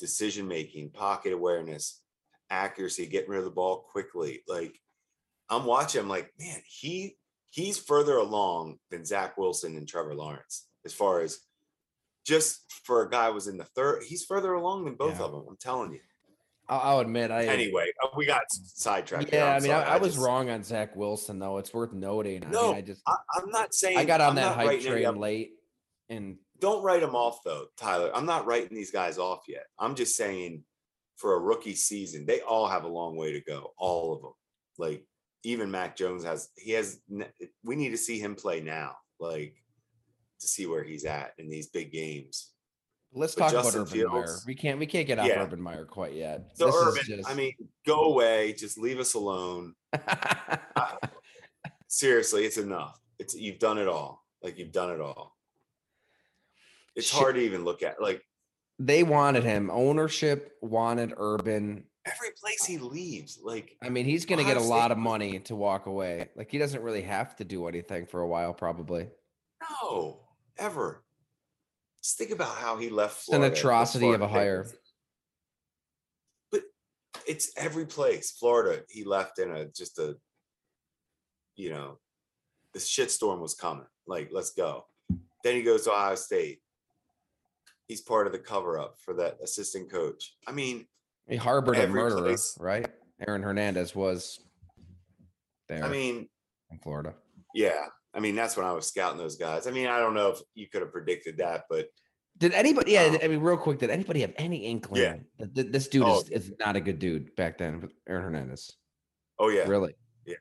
decision 0.00 0.48
making, 0.48 0.90
pocket 0.90 1.32
awareness, 1.32 2.02
accuracy, 2.50 3.06
getting 3.06 3.30
rid 3.30 3.38
of 3.38 3.44
the 3.44 3.50
ball 3.50 3.86
quickly. 3.90 4.42
Like 4.48 4.78
I'm 5.48 5.64
watching, 5.66 6.00
I'm 6.00 6.08
like, 6.08 6.32
man, 6.38 6.60
he 6.66 7.16
he's 7.50 7.78
further 7.78 8.16
along 8.16 8.78
than 8.90 9.04
Zach 9.04 9.38
Wilson 9.38 9.76
and 9.76 9.86
Trevor 9.88 10.14
Lawrence 10.14 10.66
as 10.84 10.92
far 10.92 11.20
as 11.20 11.38
just 12.26 12.64
for 12.84 13.02
a 13.02 13.10
guy 13.10 13.28
who 13.28 13.34
was 13.34 13.46
in 13.46 13.56
the 13.56 13.64
third. 13.76 14.02
He's 14.02 14.24
further 14.24 14.54
along 14.54 14.84
than 14.86 14.94
both 14.94 15.18
Yeah. 15.20 15.26
of 15.26 15.32
them. 15.32 15.44
I'm 15.48 15.56
telling 15.56 15.92
you. 15.92 16.00
I'll, 16.66 17.00
admit, 17.00 17.30
I 17.30 17.44
Anyway, 17.44 17.92
uh, 18.02 18.08
we 18.16 18.24
got 18.24 18.44
sidetracked. 18.50 19.30
yeah. 19.30 19.50
I 19.52 19.60
mean, 19.60 19.68
sorry. 19.68 19.84
I, 19.84 19.94
I 19.94 19.98
was 19.98 20.14
just- 20.14 20.24
wrong 20.26 20.48
on 20.48 20.62
Zach 20.64 20.96
Wilson, 20.96 21.38
though. 21.38 21.58
It's 21.58 21.72
worth 21.74 21.92
noting. 21.92 22.42
I 22.46 22.48
No, 22.48 22.68
mean, 22.68 22.76
I 22.76 22.80
just 22.80 23.02
I, 23.06 23.14
I'm 23.36 23.50
not 23.50 23.74
saying 23.74 23.98
I 23.98 24.04
got 24.06 24.22
on 24.22 24.30
I'm 24.30 24.34
that 24.36 24.54
hype 24.56 24.80
train 24.80 25.14
late. 25.16 25.52
And 26.08 26.38
Don't 26.60 26.82
write 26.82 27.00
them 27.00 27.14
off 27.16 27.42
though, 27.44 27.66
Tyler. 27.76 28.10
I'm 28.14 28.26
not 28.26 28.46
writing 28.46 28.76
these 28.76 28.90
guys 28.90 29.18
off 29.18 29.44
yet. 29.48 29.66
I'm 29.78 29.94
just 29.94 30.16
saying 30.16 30.62
for 31.16 31.34
a 31.34 31.40
rookie 31.40 31.74
season, 31.74 32.26
they 32.26 32.40
all 32.40 32.66
have 32.66 32.84
a 32.84 32.88
long 32.88 33.16
way 33.16 33.32
to 33.32 33.40
go. 33.40 33.72
All 33.76 34.14
of 34.14 34.22
them. 34.22 34.32
Like 34.78 35.04
even 35.42 35.70
Mac 35.70 35.96
Jones 35.96 36.24
has, 36.24 36.48
he 36.56 36.72
has, 36.72 37.00
we 37.62 37.76
need 37.76 37.90
to 37.90 37.98
see 37.98 38.18
him 38.18 38.34
play 38.34 38.60
now, 38.60 38.96
like 39.20 39.54
to 40.40 40.48
see 40.48 40.66
where 40.66 40.82
he's 40.82 41.04
at 41.04 41.32
in 41.38 41.48
these 41.48 41.68
big 41.68 41.92
games. 41.92 42.50
let's 43.12 43.34
But 43.34 43.50
talk 43.50 43.52
Justin 43.52 43.82
about 43.82 43.92
Urban 43.92 44.12
Meyer. 44.12 44.36
We 44.46 44.54
can't 44.54 44.78
we 44.78 44.86
can't 44.86 45.06
get 45.06 45.18
off 45.18 45.26
Yeah. 45.26 45.42
Urban 45.42 45.60
Meyer 45.60 45.84
quite 45.84 46.14
yet. 46.14 46.50
So 46.54 46.66
This 46.66 46.74
is 46.74 47.10
Urban, 47.10 47.24
I 47.26 47.34
mean, 47.34 47.52
go 47.86 48.04
away, 48.04 48.52
just 48.54 48.78
leave 48.78 48.98
us 48.98 49.14
alone. 49.14 49.74
Seriously, 51.88 52.44
it's 52.44 52.56
enough. 52.58 52.98
It's 53.18 53.34
you've 53.34 53.58
done 53.58 53.78
it 53.78 53.86
all. 53.88 54.24
Like 54.42 54.58
you've 54.58 54.72
done 54.72 54.90
it 54.90 55.00
all. 55.00 55.33
It's 56.96 57.08
Shit. 57.08 57.20
hard 57.20 57.34
to 57.36 57.40
even 57.40 57.64
look 57.64 57.82
at. 57.82 58.00
Like 58.00 58.22
they 58.78 59.02
wanted 59.02 59.44
him. 59.44 59.70
Ownership 59.70 60.52
wanted 60.60 61.14
Urban. 61.16 61.84
every 62.06 62.30
place 62.40 62.64
he 62.64 62.78
leaves, 62.78 63.38
like 63.42 63.76
I 63.82 63.88
mean, 63.88 64.04
he's 64.04 64.26
going 64.26 64.38
to 64.38 64.44
get 64.44 64.56
a 64.56 64.64
lot 64.64 64.90
of 64.92 64.98
money 64.98 65.38
to 65.40 65.56
walk 65.56 65.86
away. 65.86 66.28
Like 66.36 66.50
he 66.50 66.58
doesn't 66.58 66.82
really 66.82 67.02
have 67.02 67.36
to 67.36 67.44
do 67.44 67.66
anything 67.68 68.06
for 68.06 68.20
a 68.20 68.26
while, 68.26 68.52
probably. 68.54 69.08
no, 69.82 70.20
ever. 70.58 71.02
Just 72.02 72.18
think 72.18 72.30
about 72.30 72.54
how 72.56 72.76
he 72.76 72.90
left. 72.90 73.20
It's 73.20 73.28
an 73.28 73.44
atrocity 73.44 74.10
of 74.12 74.20
a 74.20 74.28
hire. 74.28 74.66
But 76.50 76.62
it's 77.26 77.50
every 77.56 77.86
place. 77.86 78.32
Florida, 78.32 78.82
he 78.90 79.04
left 79.04 79.38
in 79.38 79.50
a 79.50 79.66
just 79.66 79.98
a, 79.98 80.16
you 81.56 81.70
know, 81.70 81.98
the 82.74 82.78
shitstorm 82.78 83.40
was 83.40 83.54
coming. 83.54 83.86
Like, 84.06 84.28
let's 84.32 84.50
go. 84.50 84.84
Then 85.42 85.54
he 85.54 85.62
goes 85.62 85.84
to 85.84 85.92
Ohio 85.92 86.16
State. 86.16 86.58
He's 87.88 88.00
part 88.00 88.26
of 88.26 88.32
the 88.32 88.38
cover 88.38 88.78
up 88.78 88.96
for 89.04 89.14
that 89.14 89.38
assistant 89.42 89.90
coach. 89.90 90.34
I 90.46 90.52
mean, 90.52 90.86
He 91.28 91.36
harbored 91.36 91.76
a 91.76 91.86
murderer, 91.86 92.22
place. 92.22 92.56
right? 92.58 92.86
Aaron 93.26 93.42
Hernandez 93.42 93.94
was 93.94 94.40
there 95.68 95.84
I 95.84 95.88
mean, 95.88 96.28
in 96.70 96.78
Florida. 96.78 97.14
yeah. 97.54 97.86
I 98.16 98.20
mean, 98.20 98.36
that's 98.36 98.56
when 98.56 98.64
I 98.64 98.70
was 98.72 98.86
scouting 98.86 99.18
those 99.18 99.36
guys. 99.36 99.66
I 99.66 99.72
mean, 99.72 99.88
I 99.88 99.98
don't 99.98 100.14
know 100.14 100.30
if 100.30 100.38
you 100.54 100.68
could 100.68 100.82
have 100.82 100.92
predicted 100.92 101.38
that, 101.38 101.64
but 101.68 101.88
Did 102.38 102.52
anybody? 102.52 102.92
Yeah, 102.92 103.06
Um, 103.06 103.18
I 103.22 103.28
mean, 103.28 103.40
real 103.40 103.56
quick, 103.56 103.78
did 103.78 103.90
anybody 103.90 104.20
have 104.20 104.32
any 104.36 104.58
inkling 104.66 105.24
that 105.38 105.54
th- 105.54 105.72
this 105.72 105.88
dude 105.88 106.04
Oh. 106.04 106.20
is, 106.20 106.30
is 106.30 106.52
not 106.60 106.76
a 106.76 106.80
good 106.80 106.98
dude 107.00 107.34
back 107.36 107.58
then 107.58 107.80
with 107.80 107.92
Aaron 108.08 108.22
Hernandez? 108.24 108.70
oh 109.40 109.48
yeah, 109.48 109.64
Really? 109.66 109.94
Yeah, 110.24 110.36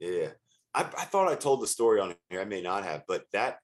Yeah, 0.00 0.28
I, 0.74 0.80
I 0.82 1.04
thought 1.04 1.28
I 1.28 1.36
told 1.36 1.62
the 1.62 1.66
story 1.68 2.00
on 2.00 2.14
here. 2.28 2.40
I 2.40 2.44
may 2.44 2.60
not 2.60 2.82
have, 2.84 3.04
but 3.06 3.24
that 3.32 3.58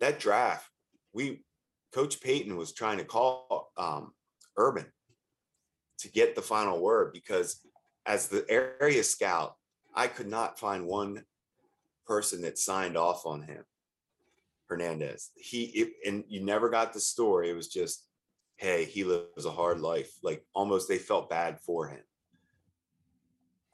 that 0.00 0.18
draft, 0.18 0.68
we 1.12 1.44
Coach 1.92 2.20
Payton 2.20 2.56
was 2.56 2.72
trying 2.72 2.98
to 2.98 3.04
call 3.04 3.72
um, 3.76 4.12
Urban 4.56 4.86
to 5.98 6.10
get 6.10 6.34
the 6.34 6.42
final 6.42 6.80
word 6.80 7.12
because 7.12 7.60
as 8.04 8.28
the 8.28 8.44
area 8.48 9.02
scout, 9.02 9.56
I 9.94 10.06
could 10.06 10.28
not 10.28 10.58
find 10.58 10.86
one 10.86 11.24
person 12.06 12.42
that 12.42 12.58
signed 12.58 12.96
off 12.96 13.26
on 13.26 13.42
him. 13.42 13.64
Hernandez. 14.68 15.30
He 15.36 15.64
it, 15.64 15.92
and 16.06 16.24
you 16.28 16.44
never 16.44 16.68
got 16.68 16.92
the 16.92 17.00
story. 17.00 17.50
It 17.50 17.54
was 17.54 17.68
just, 17.68 18.04
hey, 18.56 18.84
he 18.84 19.04
lives 19.04 19.46
a 19.46 19.50
hard 19.50 19.80
life. 19.80 20.12
Like 20.22 20.44
almost 20.54 20.88
they 20.88 20.98
felt 20.98 21.30
bad 21.30 21.60
for 21.60 21.86
him. 21.86 22.02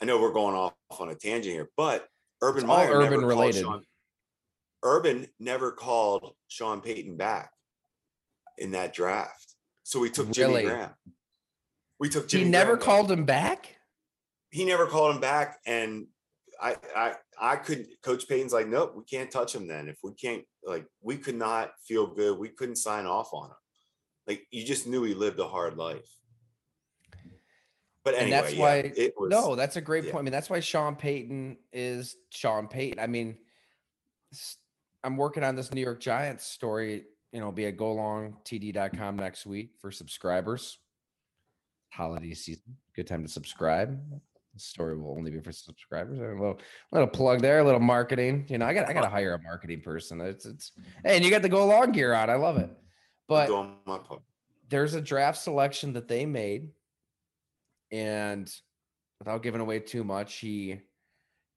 I 0.00 0.04
know 0.04 0.20
we're 0.20 0.32
going 0.32 0.54
off 0.54 0.74
on 0.98 1.08
a 1.08 1.14
tangent 1.14 1.54
here, 1.54 1.70
but 1.76 2.08
Urban 2.42 2.64
It's 2.64 2.70
all 2.70 2.76
Meyer 2.76 2.98
never 3.00 3.14
Urban 3.16 3.24
related. 3.24 3.62
Sean- 3.62 3.84
Urban 4.82 5.28
never 5.38 5.72
called 5.72 6.34
Sean 6.48 6.80
Payton 6.80 7.16
back 7.16 7.51
in 8.58 8.72
that 8.72 8.92
draft. 8.94 9.54
So 9.82 9.98
we 10.00 10.10
took 10.10 10.30
Jimmy 10.30 10.54
Really? 10.54 10.66
Graham. 10.66 10.90
We 11.98 12.08
took 12.08 12.28
Jimmy 12.28 12.44
he 12.44 12.50
never 12.50 12.76
Graham 12.76 12.78
back. 12.78 12.84
called 12.86 13.10
him 13.12 13.24
back. 13.24 13.76
He 14.50 14.64
never 14.64 14.86
called 14.86 15.14
him 15.14 15.20
back, 15.20 15.58
and 15.66 16.06
I, 16.60 16.76
I, 16.94 17.14
I 17.40 17.56
couldn't. 17.56 17.88
Coach 18.02 18.28
Payton's 18.28 18.52
like, 18.52 18.68
nope, 18.68 18.92
we 18.96 19.04
can't 19.04 19.30
touch 19.30 19.54
him. 19.54 19.66
Then 19.66 19.88
if 19.88 19.96
we 20.02 20.12
can't, 20.14 20.44
like, 20.64 20.86
we 21.00 21.16
could 21.16 21.36
not 21.36 21.72
feel 21.86 22.06
good. 22.06 22.38
We 22.38 22.50
couldn't 22.50 22.76
sign 22.76 23.06
off 23.06 23.32
on 23.32 23.46
him. 23.50 23.56
Like 24.26 24.46
you 24.50 24.64
just 24.64 24.86
knew 24.86 25.02
he 25.02 25.14
lived 25.14 25.40
a 25.40 25.48
hard 25.48 25.76
life. 25.76 26.06
But 28.04 28.14
And 28.14 28.32
that's 28.32 28.54
why- 28.54 28.92
it 28.96 29.14
was. 29.16 29.30
No, 29.30 29.54
that's 29.56 29.76
a 29.76 29.80
great 29.80 30.04
yeah. 30.04 30.12
point. 30.12 30.22
I 30.22 30.24
mean, 30.24 30.32
that's 30.32 30.50
why 30.50 30.60
Sean 30.60 30.96
Payton 30.96 31.56
is 31.72 32.16
Sean 32.30 32.68
Payton. 32.68 32.98
I 33.00 33.06
mean, 33.06 33.38
I'm 35.04 35.16
working 35.16 35.44
on 35.44 35.56
this 35.56 35.72
New 35.72 35.80
York 35.80 36.00
Giants 36.00 36.44
story. 36.44 37.04
You 37.32 37.40
know, 37.40 37.50
be 37.50 37.66
at 37.66 37.76
golongtd.com 37.76 39.16
next 39.16 39.46
week 39.46 39.70
for 39.80 39.90
subscribers. 39.90 40.78
Holiday 41.90 42.34
season, 42.34 42.76
good 42.94 43.06
time 43.06 43.22
to 43.22 43.28
subscribe. 43.28 44.00
The 44.54 44.60
story 44.60 44.98
will 44.98 45.16
only 45.16 45.30
be 45.30 45.40
for 45.40 45.52
subscribers. 45.52 46.18
A 46.18 46.22
little, 46.22 46.58
little 46.90 47.08
plug 47.08 47.40
there, 47.40 47.60
a 47.60 47.64
little 47.64 47.80
marketing. 47.80 48.44
You 48.48 48.58
know, 48.58 48.66
I 48.66 48.74
got, 48.74 48.88
I 48.88 48.92
got 48.92 49.02
to 49.02 49.08
hire 49.08 49.34
a 49.34 49.42
marketing 49.42 49.80
person. 49.80 50.20
It's, 50.20 50.44
it's, 50.44 50.72
hey, 51.04 51.16
and 51.16 51.24
you 51.24 51.30
got 51.30 51.40
the 51.40 51.48
go 51.48 51.66
long 51.66 51.92
gear 51.92 52.12
on. 52.12 52.28
I 52.28 52.34
love 52.34 52.58
it. 52.58 52.70
But 53.28 53.46
doing 53.46 53.76
my 53.86 53.98
part. 53.98 54.20
there's 54.68 54.94
a 54.94 55.00
draft 55.00 55.38
selection 55.38 55.94
that 55.94 56.08
they 56.08 56.26
made 56.26 56.68
and 57.90 58.52
without 59.18 59.42
giving 59.42 59.60
away 59.60 59.78
too 59.78 60.04
much 60.04 60.36
he 60.36 60.80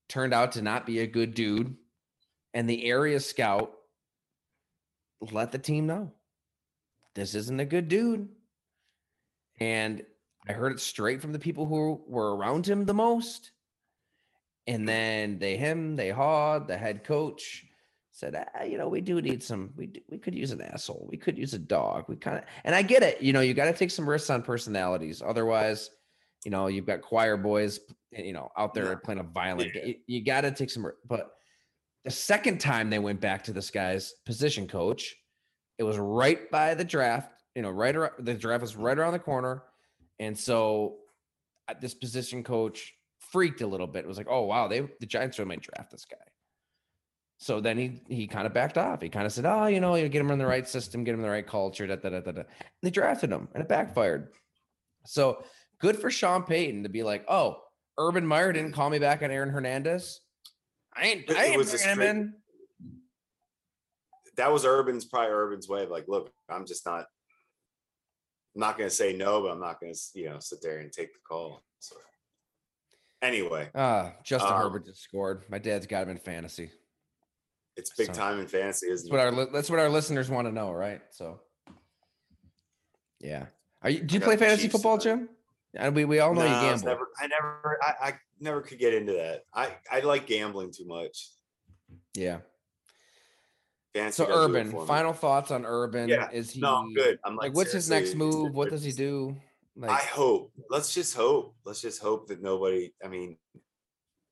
turned 0.08 0.32
out 0.32 0.52
to 0.52 0.62
not 0.62 0.86
be 0.86 1.00
a 1.00 1.06
good 1.06 1.34
dude 1.34 1.74
and 2.54 2.68
the 2.68 2.86
area 2.86 3.20
scout 3.20 3.72
let 5.32 5.52
the 5.52 5.58
team 5.58 5.86
know 5.86 6.12
this 7.14 7.34
isn't 7.34 7.60
a 7.60 7.64
good 7.64 7.88
dude 7.88 8.28
and 9.60 10.02
i 10.48 10.52
heard 10.52 10.72
it 10.72 10.80
straight 10.80 11.20
from 11.20 11.32
the 11.32 11.38
people 11.38 11.66
who 11.66 12.00
were 12.06 12.36
around 12.36 12.66
him 12.66 12.84
the 12.84 12.94
most 12.94 13.50
and 14.66 14.88
then 14.88 15.38
they 15.38 15.56
him 15.56 15.96
they 15.96 16.10
hawed 16.10 16.66
the 16.68 16.76
head 16.76 17.04
coach 17.04 17.64
said, 18.12 18.34
ah, 18.58 18.62
you 18.62 18.78
know, 18.78 18.88
we 18.88 19.02
do 19.02 19.20
need 19.20 19.42
some, 19.42 19.68
we, 19.76 19.84
d- 19.88 20.02
we 20.08 20.16
could 20.16 20.34
use 20.34 20.50
an 20.50 20.62
asshole. 20.62 21.06
We 21.10 21.18
could 21.18 21.36
use 21.36 21.52
a 21.52 21.58
dog. 21.58 22.06
We 22.08 22.16
kind 22.16 22.38
of, 22.38 22.44
and 22.64 22.74
I 22.74 22.80
get 22.80 23.02
it. 23.02 23.20
You 23.20 23.34
know, 23.34 23.42
you 23.42 23.52
got 23.52 23.66
to 23.66 23.74
take 23.74 23.90
some 23.90 24.08
risks 24.08 24.30
on 24.30 24.40
personalities. 24.40 25.20
Otherwise, 25.20 25.90
you 26.42 26.50
know, 26.50 26.68
you've 26.68 26.86
got 26.86 27.02
choir 27.02 27.36
boys, 27.36 27.78
you 28.12 28.32
know, 28.32 28.50
out 28.56 28.72
there 28.72 28.86
Yeah. 28.92 28.94
playing 29.04 29.20
a 29.20 29.22
violent. 29.22 29.70
Yeah. 29.74 29.82
ga- 29.84 30.00
You, 30.06 30.24
got 30.24 30.40
to 30.40 30.50
take 30.50 30.70
some, 30.70 30.90
but 31.06 31.32
the 32.06 32.12
second 32.12 32.58
time 32.58 32.88
they 32.88 33.00
went 33.00 33.20
back 33.20 33.42
to 33.44 33.52
this 33.52 33.68
guy's 33.68 34.14
position 34.24 34.68
coach, 34.68 35.16
it 35.76 35.82
was 35.82 35.98
right 35.98 36.48
by 36.52 36.72
the 36.74 36.84
draft, 36.84 37.32
you 37.56 37.62
know, 37.62 37.70
right 37.70 37.96
around 37.96 38.12
the 38.20 38.32
draft 38.32 38.62
was 38.62 38.76
right 38.76 38.96
around 38.96 39.12
the 39.12 39.18
corner. 39.18 39.64
And 40.20 40.38
so 40.38 40.98
uh, 41.68 41.74
this 41.80 41.94
position 41.94 42.44
coach 42.44 42.94
freaked 43.32 43.60
a 43.60 43.66
little 43.66 43.88
bit. 43.88 44.04
It 44.04 44.08
was 44.08 44.18
like, 44.18 44.28
oh, 44.30 44.42
wow, 44.42 44.68
they, 44.68 44.88
the 45.00 45.06
Giants 45.06 45.36
really 45.40 45.48
might 45.48 45.62
draft 45.62 45.90
this 45.90 46.04
guy. 46.08 46.16
So 47.38 47.60
then 47.60 47.76
he 47.76 48.00
he 48.08 48.28
kind 48.28 48.46
of 48.46 48.54
backed 48.54 48.78
off. 48.78 49.02
He 49.02 49.10
kind 49.10 49.26
of 49.26 49.32
said, 49.32 49.44
"Oh, 49.44 49.66
you 49.66 49.78
know, 49.78 49.94
you 49.94 50.08
get 50.08 50.22
him 50.22 50.30
in 50.30 50.38
the 50.38 50.46
right 50.46 50.66
system, 50.66 51.04
get 51.04 51.12
him 51.12 51.20
in 51.20 51.26
the 51.26 51.30
right 51.30 51.46
culture." 51.46 51.86
Da, 51.86 51.96
da, 51.96 52.08
da, 52.08 52.20
da, 52.20 52.32
da. 52.32 52.42
They 52.82 52.88
drafted 52.88 53.30
him, 53.30 53.48
and 53.52 53.62
it 53.62 53.68
backfired. 53.68 54.28
So 55.04 55.44
good 55.78 55.98
for 55.98 56.10
Sean 56.10 56.44
Payton 56.44 56.84
to 56.84 56.88
be 56.88 57.02
like, 57.02 57.26
"Oh, 57.28 57.60
Urban 57.98 58.26
Meyer 58.26 58.54
didn't 58.54 58.72
call 58.72 58.88
me 58.88 58.98
back 58.98 59.22
on 59.22 59.30
Aaron 59.30 59.50
Hernandez. 59.50 60.22
I 60.96 61.06
ain't, 61.06 61.30
I 61.30 61.44
ain't 61.46 61.62
bringing 61.70 61.88
him 61.88 62.00
in." 62.00 62.34
That 64.36 64.52
was 64.52 64.64
Urban's 64.64 65.04
probably 65.06 65.30
Urban's 65.32 65.68
way 65.68 65.82
of 65.84 65.90
like, 65.90 66.04
look, 66.08 66.30
I'm 66.48 66.66
just 66.66 66.84
not. 66.86 67.06
I'm 68.54 68.60
not 68.60 68.78
going 68.78 68.88
to 68.88 68.94
say 68.94 69.12
no, 69.14 69.42
but 69.42 69.50
I'm 69.52 69.60
not 69.60 69.80
going 69.80 69.92
to, 69.92 70.00
you 70.14 70.30
know, 70.30 70.38
sit 70.40 70.60
there 70.62 70.78
and 70.78 70.90
take 70.92 71.12
the 71.12 71.18
call. 71.28 71.62
So 71.78 71.96
anyway, 73.22 73.68
Ah, 73.74 74.14
Justin 74.24 74.52
Um, 74.52 74.60
Herbert 74.62 74.86
just 74.86 75.02
scored. 75.02 75.44
My 75.50 75.58
dad's 75.58 75.86
got 75.86 76.04
him 76.04 76.10
in 76.10 76.18
fantasy. 76.18 76.70
it's 77.76 77.90
big 77.96 78.06
So- 78.06 78.12
time 78.14 78.40
in 78.40 78.48
fantasy, 78.48 78.88
isn't 78.88 79.10
what 79.10 79.20
it? 79.20 79.34
our 79.34 79.44
that's 79.46 79.68
what 79.68 79.78
our 79.78 79.90
listeners 79.90 80.30
want 80.30 80.46
to 80.48 80.52
know, 80.52 80.72
right? 80.72 81.02
So, 81.10 81.40
yeah. 83.20 83.46
Are 83.82 83.90
you? 83.90 84.00
Do 84.00 84.14
you 84.14 84.20
play 84.20 84.36
fantasy 84.36 84.62
Chiefs 84.62 84.72
football. 84.72 84.96
Jim? 84.98 85.28
And 85.76 85.94
we 85.94 86.04
we 86.04 86.18
all 86.20 86.34
know 86.34 86.40
No, 86.42 86.46
you 86.46 86.52
I 86.52 86.62
gamble. 86.62 86.86
Never, 86.86 87.08
I 87.20 87.26
never, 87.26 87.78
I, 87.82 87.94
I 88.08 88.14
never 88.40 88.60
could 88.62 88.78
get 88.78 88.94
into 88.94 89.12
that. 89.12 89.42
I, 89.54 89.76
I 89.90 90.00
like 90.00 90.26
gambling 90.26 90.72
too 90.72 90.86
much. 90.86 91.28
yeah. 92.14 92.38
Fantasy 93.94 94.16
So 94.22 94.26
doesn't 94.26 94.52
do 94.52 94.58
it 94.58 94.60
Urban, 94.74 94.86
final 94.86 95.12
thoughts 95.14 95.50
on 95.50 95.64
Urban? 95.64 96.08
Yeah, 96.08 96.28
Is 96.30 96.50
he 96.50 96.60
No, 96.60 96.76
I'm 96.76 96.92
good. 96.92 97.18
I'm 97.24 97.34
like, 97.36 97.48
Like, 97.48 97.56
what's 97.56 97.72
his 97.72 97.88
next 97.88 98.14
move? 98.14 98.54
What 98.54 98.68
does 98.70 98.82
he 98.84 98.92
do? 98.92 99.34
Like, 99.74 99.90
I 99.90 100.04
hope. 100.04 100.52
Let's 100.70 100.92
just 100.94 101.14
hope. 101.16 101.54
Let's 101.64 101.80
just 101.80 102.02
hope 102.02 102.28
that 102.28 102.42
nobody. 102.42 102.92
I 103.04 103.08
mean, 103.08 103.38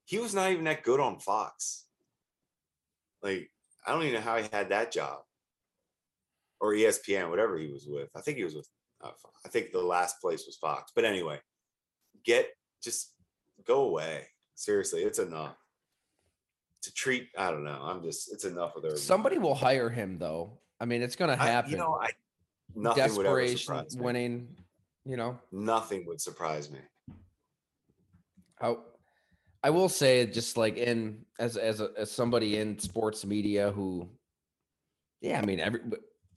he 0.05 0.19
was 0.19 0.35
not 0.35 0.51
even 0.53 0.65
that 0.65 0.83
good 0.83 1.01
on 1.01 1.19
Fox. 1.19 1.87
Like, 3.23 3.51
I 3.87 3.93
don't 3.93 4.03
even 4.03 4.15
know 4.15 4.21
how 4.21 4.37
he 4.37 4.49
had 4.53 4.69
that 4.71 4.93
job, 4.93 5.21
or 6.61 6.73
ESPN, 6.73 7.31
whatever 7.31 7.57
he 7.59 7.69
was 7.69 7.87
with. 7.89 8.09
I 8.15 8.21
think 8.21 8.37
he 8.39 8.45
was 8.45 8.55
with. 8.55 8.69
I 9.45 9.49
think 9.49 9.73
the 9.73 9.83
last 9.83 10.21
place 10.21 10.47
was 10.47 10.57
Fox. 10.57 10.93
But 10.95 11.05
anyway, 11.05 11.41
get 12.25 12.49
just 12.83 13.13
go 13.67 13.83
away. 13.83 14.27
Seriously, 14.55 15.03
it's 15.03 15.19
enough. 15.19 15.57
To 16.83 16.93
treat, 16.93 17.29
I 17.39 17.51
don't 17.51 17.65
know. 17.65 17.81
I'm 17.83 18.03
just. 18.03 18.33
It's 18.33 18.45
enough 18.45 18.75
with 18.75 18.85
Urban. 18.85 18.99
somebody 18.99 19.39
will 19.39 19.55
hire 19.55 19.89
him 19.89 20.19
though. 20.19 20.59
I 20.81 20.85
mean, 20.85 21.01
it's 21.03 21.17
going 21.17 21.35
to 21.37 21.43
I- 21.43 21.47
happen. 21.47 21.71
you 21.71 21.77
know, 21.79 21.99
I 22.01 22.11
nothing 22.75 23.05
Desperation, 23.05 23.87
winning. 23.97 24.49
You 25.07 25.17
know, 25.19 25.39
Nothing 25.53 26.07
would 26.07 26.21
surprise 26.21 26.71
me. 26.71 26.79
I, 28.61 28.75
I 29.63 29.71
will 29.71 29.89
say, 29.91 30.25
just 30.27 30.57
like 30.57 30.77
in 30.79 31.25
as 31.39 31.57
as 31.57 31.81
a, 31.81 31.91
as 31.97 32.11
somebody 32.11 32.57
in 32.59 32.79
sports 32.79 33.25
media 33.27 33.71
who, 33.71 34.09
yeah, 35.21 35.39
I 35.41 35.45
mean, 35.45 35.61
every 35.61 35.81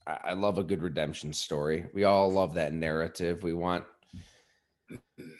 I, 0.07 0.33
love 0.33 0.57
a 0.57 0.63
good 0.63 0.81
redemption 0.81 1.33
story. 1.33 1.85
We 1.93 2.05
all 2.05 2.31
love 2.31 2.53
that 2.53 2.73
narrative. 2.73 3.43
We 3.43 3.53
want 3.53 3.83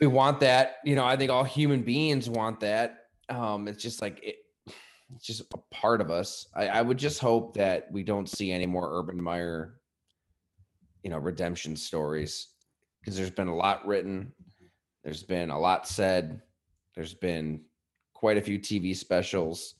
we 0.02 0.08
want 0.08 0.42
that. 0.42 0.78
You 0.84 0.96
know, 0.96 1.06
I 1.06 1.16
think 1.16 1.32
all 1.32 1.44
human 1.44 1.84
beings 1.84 2.30
want 2.30 2.60
that. 2.60 3.06
Um, 3.30 3.68
it's 3.68 3.82
just 3.82 4.02
like 4.02 4.20
it, 4.22 4.36
it's 5.16 5.26
just 5.26 5.42
a 5.54 5.58
part 5.72 6.02
of 6.02 6.12
us. 6.12 6.48
I, 6.54 6.68
I 6.68 6.82
would 6.82 6.98
just 6.98 7.20
hope 7.20 7.54
that 7.56 7.90
we 7.92 8.04
don't 8.04 8.30
see 8.30 8.52
any 8.52 8.66
more 8.66 9.00
Urban 9.00 9.22
Meyer, 9.22 9.76
you 11.04 11.10
know, 11.10 11.18
redemption 11.18 11.76
stories 11.76 12.48
because 13.00 13.16
there's 13.16 13.32
been 13.32 13.48
a 13.48 13.56
lot 13.56 13.88
written, 13.88 14.34
there's 15.04 15.24
been 15.24 15.50
a 15.50 15.58
lot 15.58 15.88
said, 15.88 16.42
there's 16.94 17.14
been 17.14 17.62
quite 18.14 18.36
a 18.36 18.42
few 18.42 18.60
TV 18.60 18.94
specials. 18.94 19.76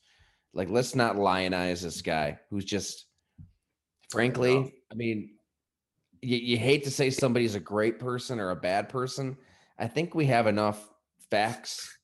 Like, 0.54 0.70
let's 0.70 0.96
not 0.96 1.18
lionize 1.18 1.82
this 1.82 2.02
guy 2.02 2.40
who's 2.50 2.64
just, 2.64 3.07
frankly, 4.10 4.56
enough. 4.56 4.72
I 4.92 4.96
mean, 4.96 5.32
you, 6.22 6.38
you 6.38 6.58
hate 6.58 6.84
to 6.86 6.92
say 6.92 7.10
somebody's 7.10 7.56
a 7.56 7.60
great 7.60 8.00
person 8.00 8.40
or 8.40 8.52
a 8.52 8.56
bad 8.56 8.90
person. 8.90 9.38
I 9.78 9.88
think 9.88 10.16
we 10.16 10.26
have 10.28 10.48
enough 10.48 10.90
facts 11.30 11.98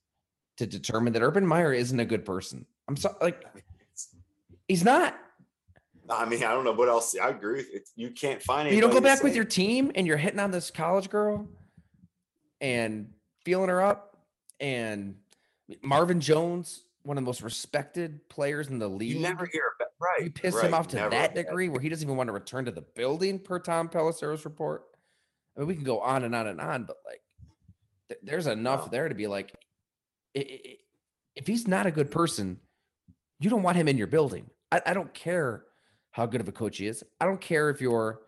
to 0.57 0.67
determine 0.67 1.13
that 1.13 1.21
Urban 1.21 1.45
Meyer 1.45 1.73
isn't 1.73 1.99
a 1.99 2.05
good 2.05 2.25
person. 2.25 2.65
I'm 2.87 2.97
sorry, 2.97 3.15
like 3.21 3.43
he's 4.67 4.83
not. 4.83 5.17
I 6.09 6.25
mean, 6.25 6.43
I 6.43 6.51
don't 6.51 6.65
know 6.65 6.73
what 6.73 6.89
else. 6.89 7.15
I 7.17 7.29
agree. 7.29 7.57
With 7.57 7.73
it. 7.73 7.89
You 7.95 8.11
can't 8.11 8.41
find 8.41 8.67
it. 8.67 8.73
You 8.73 8.81
don't 8.81 8.91
go 8.91 9.01
back 9.01 9.23
with 9.23 9.35
your 9.35 9.45
team 9.45 9.91
and 9.95 10.05
you're 10.05 10.17
hitting 10.17 10.39
on 10.39 10.51
this 10.51 10.69
college 10.69 11.09
girl 11.09 11.47
and 12.59 13.09
feeling 13.45 13.69
her 13.69 13.81
up. 13.81 14.17
And 14.59 15.15
Marvin 15.81 16.19
Jones, 16.19 16.83
one 17.03 17.17
of 17.17 17.23
the 17.23 17.25
most 17.25 17.41
respected 17.41 18.27
players 18.29 18.67
in 18.67 18.79
the 18.79 18.87
league. 18.87 19.15
You 19.15 19.19
never 19.19 19.45
hear 19.45 19.63
about 19.79 19.82
right. 20.03 20.23
You 20.23 20.31
piss 20.31 20.55
right, 20.55 20.65
him 20.65 20.73
off 20.73 20.87
to 20.89 20.95
never. 20.97 21.09
that 21.11 21.35
degree 21.35 21.69
where 21.69 21.79
he 21.81 21.89
doesn't 21.89 22.05
even 22.05 22.17
want 22.17 22.27
to 22.27 22.33
return 22.33 22.65
to 22.65 22.71
the 22.71 22.81
building 22.95 23.39
per 23.39 23.59
Tom 23.59 23.89
Pelissero's 23.89 24.45
report. 24.45 24.83
I 25.55 25.61
mean, 25.61 25.67
we 25.67 25.75
can 25.75 25.83
go 25.83 25.99
on 25.99 26.23
and 26.23 26.35
on 26.35 26.47
and 26.47 26.59
on, 26.59 26.83
but 26.85 26.97
like, 27.05 27.21
th- 28.09 28.19
there's 28.23 28.47
enough 28.47 28.85
No. 28.85 28.91
there 28.91 29.09
to 29.09 29.15
be 29.15 29.27
like, 29.27 29.53
if 30.35 31.45
he's 31.47 31.67
not 31.67 31.85
a 31.85 31.91
good 31.91 32.11
person, 32.11 32.59
you 33.39 33.49
don't 33.49 33.63
want 33.63 33.77
him 33.77 33.87
in 33.87 33.97
your 33.97 34.07
building. 34.07 34.49
I, 34.71 34.81
I 34.87 34.93
don't 34.93 35.13
care 35.13 35.63
how 36.11 36.25
good 36.25 36.41
of 36.41 36.47
a 36.47 36.51
coach 36.51 36.77
he 36.77 36.87
is. 36.87 37.03
I 37.19 37.25
don't 37.25 37.41
care 37.41 37.69
if 37.69 37.81
you're 37.81 38.21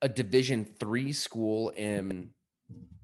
a 0.00 0.08
Division 0.08 0.64
three 0.64 1.12
school 1.12 1.70
in 1.70 2.30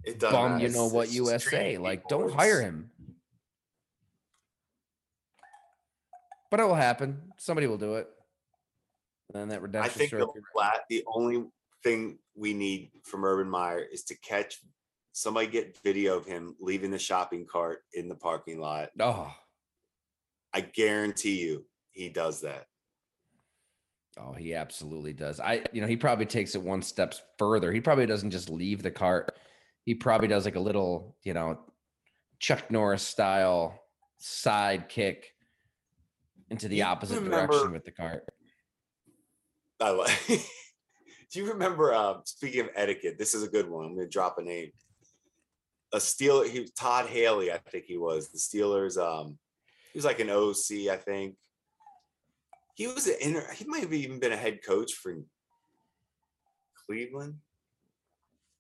It 0.05 0.21
bum, 0.21 0.61
you 0.61 0.69
know 0.69 0.87
what 0.89 1.13
USA. 1.13 1.79
Like, 1.79 2.07
don't 2.09 2.33
hire 2.33 2.61
him. 2.61 2.91
But 6.51 6.61
it 6.61 6.65
will 6.65 6.75
happen. 6.75 7.33
Somebody 7.37 7.67
will 7.67 7.79
do 7.79 7.97
it. 7.97 8.09
And 9.33 9.41
then 9.41 9.49
that 9.51 9.61
I 9.61 9.63
redemption 9.63 9.93
think 9.99 10.09
story. 10.09 10.25
the, 10.25 10.43
la- 10.57 10.71
the 10.89 11.05
only 11.07 11.45
thing 11.83 12.19
we 12.35 12.55
need 12.55 12.91
from 13.05 13.25
Urban 13.25 13.49
Meyer 13.49 13.81
is 13.81 14.05
to 14.05 14.17
catch 14.19 14.61
somebody 15.13 15.47
get 15.49 15.77
video 15.83 16.17
of 16.17 16.25
him 16.25 16.57
leaving 16.61 16.91
the 16.91 16.99
shopping 16.99 17.45
cart 17.45 17.81
in 17.93 18.09
the 18.09 18.15
parking 18.15 18.61
lot. 18.61 18.91
Oh, 18.99 19.33
I 20.55 20.61
guarantee 20.63 21.41
you 21.41 21.67
he 21.91 22.09
does 22.09 22.41
that. 22.41 22.67
oh, 24.19 24.33
he 24.33 24.55
absolutely 24.55 25.13
does. 25.13 25.41
I, 25.41 25.63
you 25.73 25.81
know, 25.81 25.87
he 25.87 25.97
probably 25.97 26.27
takes 26.27 26.55
it 26.55 26.63
one 26.63 26.83
step 26.83 27.15
further. 27.39 27.71
He 27.73 27.81
probably 27.81 28.07
doesn't 28.07 28.31
just 28.31 28.49
leave 28.49 28.83
the 28.83 28.91
cart. 28.91 29.37
He 29.85 29.95
probably 29.95 30.29
does 30.29 30.45
like 30.45 30.57
a 30.57 30.61
little, 30.61 31.17
you 31.23 31.35
know, 31.35 31.59
Chuck 32.39 32.71
Norris 32.71 33.03
style 33.03 33.81
side 34.19 34.89
kick 34.89 35.33
into 36.51 36.69
the 36.69 36.83
opposite 36.83 37.17
remember- 37.17 37.47
direction 37.47 37.73
with 37.73 37.85
the 37.85 37.93
cart. 37.93 38.25
I 39.81 39.91
like. 39.91 40.19
Do 41.31 41.41
you 41.41 41.53
remember? 41.53 41.95
Um, 41.95 42.23
speaking 42.25 42.63
of 42.63 42.71
etiquette, 42.75 43.19
this 43.19 43.35
is 43.35 43.43
a 43.43 43.49
good 43.49 43.69
one. 43.69 43.85
I'm 43.85 43.95
going 43.95 44.07
to 44.07 44.11
drop 44.11 44.39
a 44.39 44.43
name. 44.43 44.71
A 45.93 45.99
Steeler. 45.99 46.49
He 46.49 46.61
was 46.61 46.71
Todd 46.73 47.07
Haley, 47.07 47.53
I 47.53 47.59
think 47.59 47.85
he 47.85 47.97
was 47.97 48.29
the 48.31 48.39
Steelers. 48.39 48.97
Um, 48.99 49.39
he 49.93 49.99
was 49.99 50.05
like 50.05 50.21
an 50.21 50.31
OC, 50.31 50.91
I 50.91 50.97
think. 50.97 51.37
He 52.75 52.87
was 52.87 53.07
an 53.07 53.17
inner. 53.21 53.45
He 53.53 53.65
might 53.67 53.83
have 53.83 53.93
even 53.93 54.21
been 54.21 54.33
a 54.33 54.37
head 54.37 54.61
coach 54.65 54.95
for 54.95 55.15
Cleveland. 56.87 57.35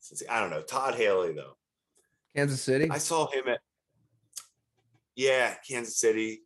Since 0.00 0.22
I 0.28 0.40
don't 0.40 0.50
know 0.50 0.62
Todd 0.62 0.94
Haley 0.94 1.32
though. 1.32 1.56
Kansas 2.34 2.60
City. 2.62 2.88
I 2.90 2.98
saw 2.98 3.30
him 3.30 3.48
at 3.48 3.60
yeah, 5.16 5.54
Kansas 5.68 5.98
City. 5.98 6.42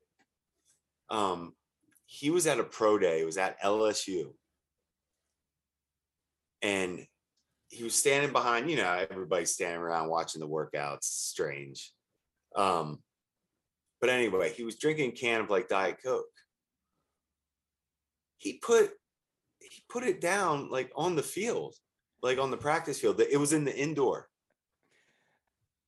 Um, 1.13 1.55
he 2.07 2.31
was 2.31 2.49
at 2.49 2.59
a 2.59 2.65
pro 2.65 2.99
day. 2.99 3.21
It 3.21 3.25
was 3.25 3.39
at 3.39 3.61
LSU, 3.63 4.33
and 6.61 7.07
he 7.69 7.85
was 7.85 7.95
standing 7.95 8.33
behind. 8.33 8.69
You 8.69 8.79
know, 8.79 9.07
everybody's 9.11 9.53
standing 9.53 9.81
around 9.81 10.09
watching 10.09 10.41
the 10.41 10.49
workouts. 10.49 11.05
Strange. 11.05 11.93
Um, 12.57 12.99
but 14.01 14.11
anyway, 14.11 14.53
he 14.53 14.65
was 14.65 14.77
drinking 14.77 15.11
a 15.11 15.13
can 15.13 15.41
of 15.41 15.51
like 15.51 15.69
Diet 15.69 15.99
Coke. 16.05 16.25
He 18.39 18.55
put 18.55 18.91
he 19.61 19.83
put 19.89 20.03
it 20.03 20.21
down 20.21 20.71
like 20.71 20.91
on 20.97 21.15
the 21.15 21.23
field, 21.23 21.77
like 22.21 22.39
on 22.39 22.51
the 22.51 22.57
practice 22.57 22.99
field. 22.99 23.21
It 23.21 23.39
was 23.39 23.53
in 23.53 23.65
the 23.65 23.77
indoor 23.77 24.29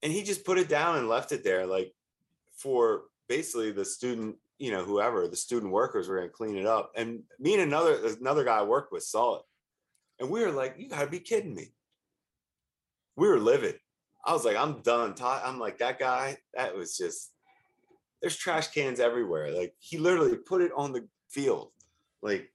and 0.04 0.12
he 0.12 0.22
just 0.22 0.44
put 0.44 0.58
it 0.58 0.68
down 0.68 0.98
and 0.98 1.08
left 1.08 1.32
it 1.32 1.42
there 1.42 1.66
like 1.66 1.92
for 2.54 3.04
basically 3.26 3.72
the 3.72 3.84
student 3.84 4.36
you 4.58 4.70
know 4.70 4.84
whoever 4.84 5.26
the 5.28 5.36
student 5.36 5.72
workers 5.72 6.08
were 6.08 6.16
going 6.16 6.28
to 6.28 6.32
clean 6.34 6.56
it 6.56 6.66
up. 6.66 6.92
And 6.96 7.22
me 7.38 7.54
and 7.54 7.62
another 7.62 7.98
another 8.20 8.44
guy 8.44 8.58
i 8.58 8.62
worked 8.62 8.92
with 8.92 9.02
saw 9.02 9.36
it. 9.38 9.42
And 10.20 10.30
we 10.30 10.40
were 10.42 10.52
like 10.52 10.76
you 10.78 10.88
gotta 10.88 11.08
be 11.08 11.18
kidding 11.20 11.54
me. 11.54 11.72
We 13.16 13.28
were 13.28 13.38
livid. 13.38 13.78
I 14.26 14.32
was 14.32 14.44
like 14.44 14.56
i'm 14.56 14.80
done 14.82 15.14
Todd. 15.14 15.42
i'm 15.44 15.58
like 15.58 15.78
that 15.78 15.98
guy 15.98 16.38
that 16.54 16.74
was 16.74 16.96
just 16.96 17.30
there's 18.22 18.36
trash 18.36 18.68
cans 18.68 19.00
everywhere. 19.00 19.50
Like 19.50 19.74
he 19.80 19.98
literally 19.98 20.36
put 20.36 20.62
it 20.62 20.72
on 20.76 20.92
the 20.92 21.06
field. 21.28 21.72
Like 22.22 22.50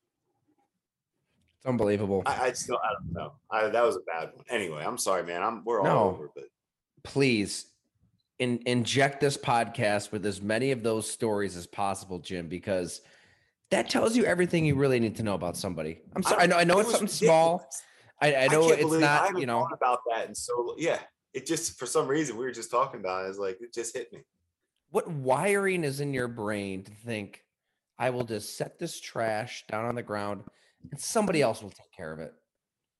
It's 1.57 1.65
unbelievable. 1.65 2.23
i, 2.25 2.47
I 2.47 2.53
still 2.53 2.79
i 2.83 2.93
don't 2.93 3.13
know. 3.13 3.33
I, 3.51 3.67
that 3.67 3.83
was 3.83 3.97
a 3.97 4.01
bad 4.01 4.31
one. 4.33 4.45
Anyway 4.49 4.83
i'm 4.85 4.97
sorry 4.97 5.23
man. 5.23 5.43
I'm 5.43 5.63
we're 5.65 5.81
all 5.81 5.85
No. 5.85 5.99
over 6.15 6.31
but 6.33 6.45
please 7.03 7.65
in, 8.39 8.61
inject 8.65 9.19
this 9.19 9.37
podcast 9.37 10.11
with 10.11 10.25
as 10.25 10.41
many 10.41 10.71
of 10.71 10.81
those 10.81 11.09
stories 11.09 11.55
as 11.55 11.67
possible, 11.67 12.19
Jim, 12.19 12.47
because 12.47 13.01
that 13.69 13.89
tells 13.89 14.15
you 14.15 14.25
everything 14.25 14.65
you 14.65 14.75
really 14.75 14.99
need 14.99 15.15
to 15.17 15.23
know 15.23 15.35
about 15.35 15.55
somebody. 15.55 15.99
I'm 16.15 16.23
sorry. 16.23 16.43
I, 16.43 16.45
know. 16.47 16.57
I 16.57 16.63
know 16.63 16.79
it's 16.79 16.91
something 16.91 17.07
small. 17.07 17.69
I, 18.21 18.35
I 18.35 18.47
know 18.47 18.69
it's 18.69 18.91
not. 18.91 19.37
You 19.39 19.45
know, 19.45 19.67
about 19.71 19.99
that, 20.09 20.25
and 20.25 20.35
so 20.35 20.75
yeah, 20.77 20.99
it 21.33 21.45
just 21.45 21.77
for 21.77 21.85
some 21.85 22.07
reason 22.07 22.35
we 22.37 22.43
were 22.45 22.51
just 22.51 22.71
talking 22.71 22.99
about 22.99 23.25
it. 23.25 23.29
It's 23.29 23.37
like 23.37 23.57
it 23.61 23.73
just 23.73 23.95
hit 23.95 24.11
me. 24.11 24.19
what 24.89 25.09
wiring 25.09 25.83
is 25.83 25.99
in 25.99 26.13
your 26.13 26.27
brain 26.27 26.83
to 26.83 26.91
think 26.91 27.43
I 27.97 28.09
will 28.09 28.23
just 28.23 28.57
set 28.57 28.79
this 28.79 28.99
trash 28.99 29.65
down 29.69 29.85
on 29.85 29.95
the 29.95 30.03
ground 30.03 30.43
and 30.91 30.99
somebody 30.99 31.41
else 31.41 31.61
will 31.61 31.69
take 31.69 31.91
care 31.91 32.11
of 32.11 32.19
it. 32.19 32.33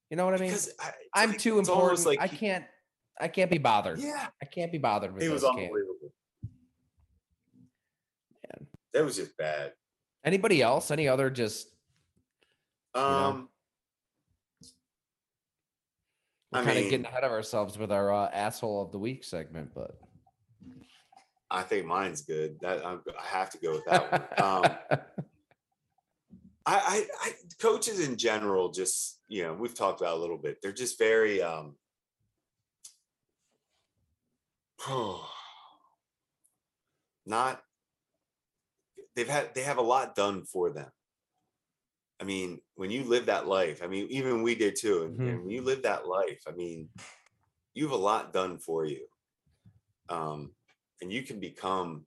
You 0.10 0.18
know 0.18 0.26
what 0.26 0.36
I 0.36 0.38
mean? 0.38 0.50
Because 0.50 0.72
I, 0.80 0.92
I'm 1.14 1.30
like- 1.30 1.40
too 1.40 1.60
important. 1.60 2.06
Like 2.06 2.22
I 2.22 2.28
can't. 2.28 2.66
I 3.20 3.28
can't 3.28 3.52
be 3.52 3.58
bothered. 3.58 4.00
Yeah, 4.00 4.28
I 4.42 4.46
can't 4.46 4.72
be 4.72 4.78
bothered 4.78 5.14
with 5.14 5.24
it 5.24 5.30
was 5.30 5.44
unbelievable. 5.44 6.14
Man. 8.48 8.68
That 8.94 9.04
was 9.04 9.18
just 9.18 9.36
bad. 9.38 9.74
Anybody 10.24 10.62
else? 10.62 10.92
Any 10.92 11.08
other 11.08 11.30
just 11.30 11.70
know? 12.96 13.02
Um, 13.02 13.50
we're 16.52 16.60
I 16.60 16.64
kind 16.64 16.78
of 16.80 16.84
getting 16.86 17.06
ahead 17.06 17.24
of 17.24 17.32
ourselves 17.32 17.78
with 17.78 17.92
our 17.92 18.12
uh, 18.12 18.30
asshole 18.34 18.82
of 18.82 18.92
the 18.92 18.98
week 18.98 19.24
segment, 19.24 19.72
but 19.76 20.00
I 21.52 21.62
think 21.62 21.86
mine's 21.86 22.22
good. 22.22 22.60
That 22.62 22.86
I'm, 22.86 23.02
I 23.18 23.38
have 23.38 23.52
to 23.52 23.58
go 23.60 23.74
with 23.74 23.86
that 23.86 24.12
one. 24.12 24.66
Um, 24.66 24.72
I, 26.66 26.76
I, 26.76 27.06
I 27.22 27.32
coaches 27.60 28.08
in 28.08 28.16
general 28.16 28.70
just 28.72 29.20
you 29.28 29.44
know 29.44 29.54
we've 29.54 29.76
talked 29.76 30.02
about 30.02 30.18
a 30.18 30.20
little 30.20 30.38
bit. 30.38 30.58
They're 30.62 30.72
just 30.72 30.98
very 30.98 31.42
um 31.42 31.76
not 37.26 37.64
they've 39.16 39.28
had 39.30 39.54
they 39.54 39.62
have 39.64 39.78
a 39.78 39.82
lot 39.82 40.16
done 40.16 40.46
for 40.46 40.70
them. 40.72 40.92
I 42.22 42.26
mean, 42.26 42.60
when 42.76 42.92
you 42.92 43.04
live 43.06 43.28
that 43.28 43.48
life, 43.48 43.82
I 43.82 43.88
mean, 43.88 44.08
even 44.10 44.44
we 44.44 44.56
did 44.56 44.76
too. 44.76 45.04
And, 45.04 45.20
Mhm. 45.20 45.30
and 45.30 45.40
when 45.42 45.50
you 45.52 45.62
live 45.62 45.84
that 45.84 46.06
life, 46.08 46.44
I 46.48 46.52
mean, 46.52 46.90
you 47.74 47.86
have 47.86 47.94
a 47.94 47.98
lot 47.98 48.34
done 48.34 48.60
for 48.60 48.86
you. 48.86 49.08
Um, 50.10 50.56
and 51.02 51.12
you 51.14 51.24
can 51.24 51.40
become 51.40 52.06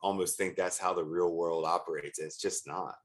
almost 0.00 0.36
think 0.38 0.56
that's 0.56 0.78
how 0.78 0.94
the 0.94 1.04
real 1.04 1.32
world 1.34 1.64
operates. 1.64 2.18
It's 2.18 2.38
just 2.38 2.66
not. 2.66 2.96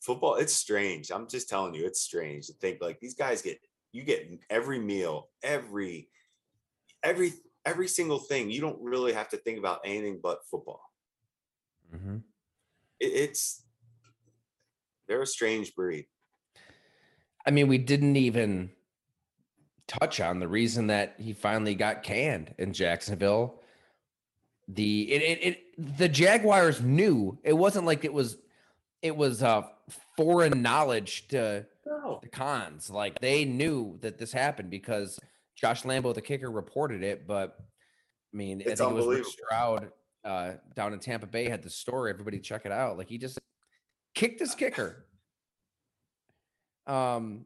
football 0.00 0.36
it's 0.36 0.54
strange 0.54 1.10
i'm 1.10 1.28
just 1.28 1.48
telling 1.48 1.74
you 1.74 1.84
it's 1.86 2.00
strange 2.02 2.46
to 2.46 2.54
think 2.54 2.80
like 2.80 2.98
these 3.00 3.14
guys 3.14 3.42
get 3.42 3.60
you 3.92 4.02
get 4.04 4.30
every 4.50 4.78
meal 4.78 5.30
every 5.42 6.08
every 7.02 7.32
every 7.64 7.88
single 7.88 8.18
thing 8.18 8.50
you 8.50 8.60
don't 8.60 8.80
really 8.80 9.12
have 9.12 9.28
to 9.28 9.36
think 9.36 9.58
about 9.58 9.80
anything 9.84 10.20
but 10.22 10.40
football 10.50 10.82
Mm-hmm. 11.94 12.18
it, 13.00 13.04
it's 13.04 13.64
they're 15.08 15.22
a 15.22 15.26
strange 15.26 15.74
breed 15.74 16.06
I 17.46 17.50
mean, 17.50 17.68
we 17.68 17.78
didn't 17.78 18.16
even 18.16 18.70
touch 19.86 20.20
on 20.20 20.38
the 20.38 20.48
reason 20.48 20.88
that 20.88 21.14
he 21.18 21.32
finally 21.32 21.74
got 21.74 22.02
canned 22.02 22.54
in 22.58 22.72
Jacksonville. 22.72 23.60
The 24.68 25.10
it, 25.10 25.22
it, 25.22 25.44
it 25.44 25.96
the 25.98 26.08
Jaguars 26.08 26.80
knew 26.80 27.38
it 27.42 27.54
wasn't 27.54 27.86
like 27.86 28.04
it 28.04 28.12
was 28.12 28.36
it 29.02 29.16
was 29.16 29.42
uh 29.42 29.62
foreign 30.16 30.62
knowledge 30.62 31.26
to 31.28 31.66
no 31.84 32.20
the 32.22 32.28
cons. 32.28 32.88
Like 32.88 33.18
they 33.20 33.44
knew 33.44 33.98
that 34.02 34.18
this 34.18 34.32
happened 34.32 34.70
because 34.70 35.18
Josh 35.60 35.82
Lambo, 35.82 36.14
the 36.14 36.22
kicker, 36.22 36.50
reported 36.50 37.02
it. 37.02 37.26
But 37.26 37.56
I 38.32 38.36
mean, 38.36 38.62
I 38.66 38.70
It's 38.70 38.80
think 38.80 38.92
it 38.92 38.94
was 38.94 39.06
Rick. 39.06 39.26
Stroud 39.26 39.90
uh, 40.24 40.52
down 40.74 40.92
in 40.92 40.98
Tampa 41.00 41.26
Bay 41.26 41.48
had 41.48 41.62
the 41.62 41.70
story. 41.70 42.10
Everybody 42.10 42.38
check 42.38 42.62
it 42.64 42.72
out. 42.72 42.96
Like 42.98 43.08
he 43.08 43.18
just 43.18 43.38
kicked 44.14 44.40
his 44.40 44.54
kicker. 44.54 45.06
Um, 46.86 47.44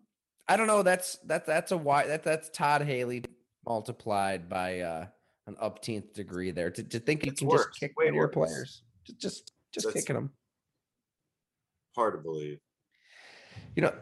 I 0.48 0.56
don't 0.56 0.66
know. 0.66 0.82
That's 0.82 1.16
that 1.26 1.46
that's 1.46 1.72
a 1.72 1.76
why 1.76 2.06
that 2.06 2.22
that's 2.22 2.50
Todd 2.50 2.82
Haley 2.82 3.24
multiplied 3.66 4.48
by 4.48 4.80
uh 4.80 5.06
an 5.46 5.56
upteenth 5.60 6.12
degree 6.14 6.50
there. 6.50 6.70
To, 6.70 6.82
to 6.82 6.98
think 6.98 7.24
you 7.26 7.32
can 7.32 7.48
worse, 7.48 7.66
just 7.66 7.80
kick 7.80 7.92
your 8.12 8.28
players, 8.28 8.82
just 9.06 9.20
just 9.20 9.52
just 9.72 9.86
That's- 9.86 10.04
kicking 10.04 10.14
them. 10.16 10.30
hard 11.96 12.14
to 12.14 12.18
believe 12.18 12.58
you 13.76 13.82
know 13.82 13.92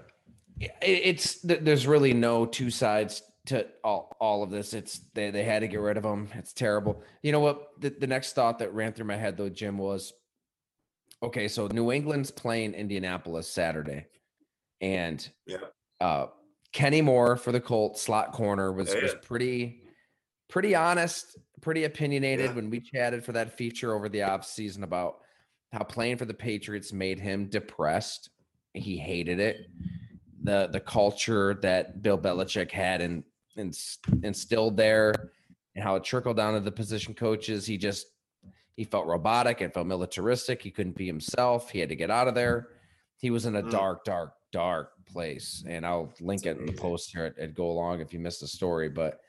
i- 0.63 0.71
it's 0.83 1.41
there's 1.43 1.87
really 1.87 2.13
no 2.15 2.47
two 2.47 2.71
sides 2.71 3.23
to 3.47 3.67
all, 3.83 4.17
all 4.21 4.43
of 4.43 4.51
this. 4.51 4.73
It's 4.73 5.01
they, 5.15 5.31
they 5.31 5.43
had 5.45 5.61
to 5.61 5.69
get 5.69 5.81
rid 5.81 5.97
of 5.97 6.05
him 6.05 6.29
it's 6.35 6.53
terrible. 6.53 7.03
You 7.23 7.33
know 7.33 7.41
what? 7.41 7.81
The, 7.81 7.91
the 7.91 8.07
next 8.07 8.35
thought 8.35 8.59
that 8.61 8.73
ran 8.73 8.93
through 8.93 9.07
my 9.07 9.17
head 9.17 9.37
though 9.37 9.49
jim 9.49 9.79
was 9.79 10.13
okay 11.23 11.49
so 11.49 11.67
new 11.69 11.93
england's 11.93 12.31
playing 12.31 12.75
indianapolis 12.75 13.49
saturday. 13.49 14.07
And 14.81 15.29
Yeah. 15.47 15.59
uh 16.01 16.27
kenny 16.73 17.03
moore 17.03 17.37
for 17.37 17.53
the 17.53 17.61
colt 17.61 17.99
slot 17.99 18.33
corner 18.33 18.73
was, 18.73 18.95
Yeah, 18.95 19.03
was 19.03 19.15
pretty 19.23 19.83
pretty 20.49 20.75
honest 20.75 21.37
pretty 21.61 21.85
opinionated 21.85 22.47
Yeah. 22.51 22.55
when 22.55 22.71
we 22.71 22.81
chatted 22.81 23.25
for 23.25 23.33
that 23.33 23.57
feature 23.57 23.95
over 23.95 24.09
the 24.09 24.23
off 24.23 24.45
season 24.45 24.83
about 24.85 25.19
how 25.73 25.83
playing 25.85 26.17
for 26.19 26.27
the 26.27 26.35
patriots 26.35 26.93
made 26.93 27.19
him 27.19 27.47
depressed. 27.47 28.31
He 28.75 28.97
hated 28.99 29.41
it. 29.41 29.67
The 30.43 30.69
the 30.73 30.81
culture 30.81 31.55
that 31.63 32.03
Bill 32.03 32.19
Belichick 32.19 32.71
had 32.71 33.01
and 33.01 33.23
and 33.57 33.77
instilled 34.23 34.77
there, 34.77 35.13
and 35.75 35.85
how 35.85 35.97
it 35.97 36.05
trickled 36.05 36.37
down 36.37 36.55
to 36.55 36.61
the 36.61 36.73
position 36.73 37.15
coaches. 37.15 37.67
He 37.67 37.77
just 37.77 38.07
he 38.77 38.85
felt 38.85 39.07
robotic. 39.07 39.61
It 39.61 39.75
felt 39.75 39.87
militaristic. 39.87 40.63
He 40.63 40.71
couldn't 40.71 40.97
be 40.97 41.07
himself. 41.07 41.71
He 41.71 41.79
had 41.79 41.91
to 41.91 41.97
get 41.97 42.11
out 42.11 42.27
of 42.29 42.35
there. 42.35 42.69
He 43.17 43.31
was 43.31 43.45
in 43.45 43.57
a 43.57 43.63
Mm. 43.63 43.71
dark, 43.71 44.05
dark, 44.05 44.33
dark 44.51 44.93
place. 45.07 45.63
And 45.67 45.85
I'll 45.87 46.13
link 46.21 46.47
it 46.47 46.57
in 46.59 46.65
the 46.67 46.73
post 46.73 47.11
here 47.13 47.25
at, 47.27 47.39
at 47.39 47.55
Go 47.55 47.71
Long 47.75 48.01
if 48.01 48.13
you 48.15 48.19
missed 48.19 48.41
the 48.41 48.49
story. 48.49 48.89
But 48.89 49.21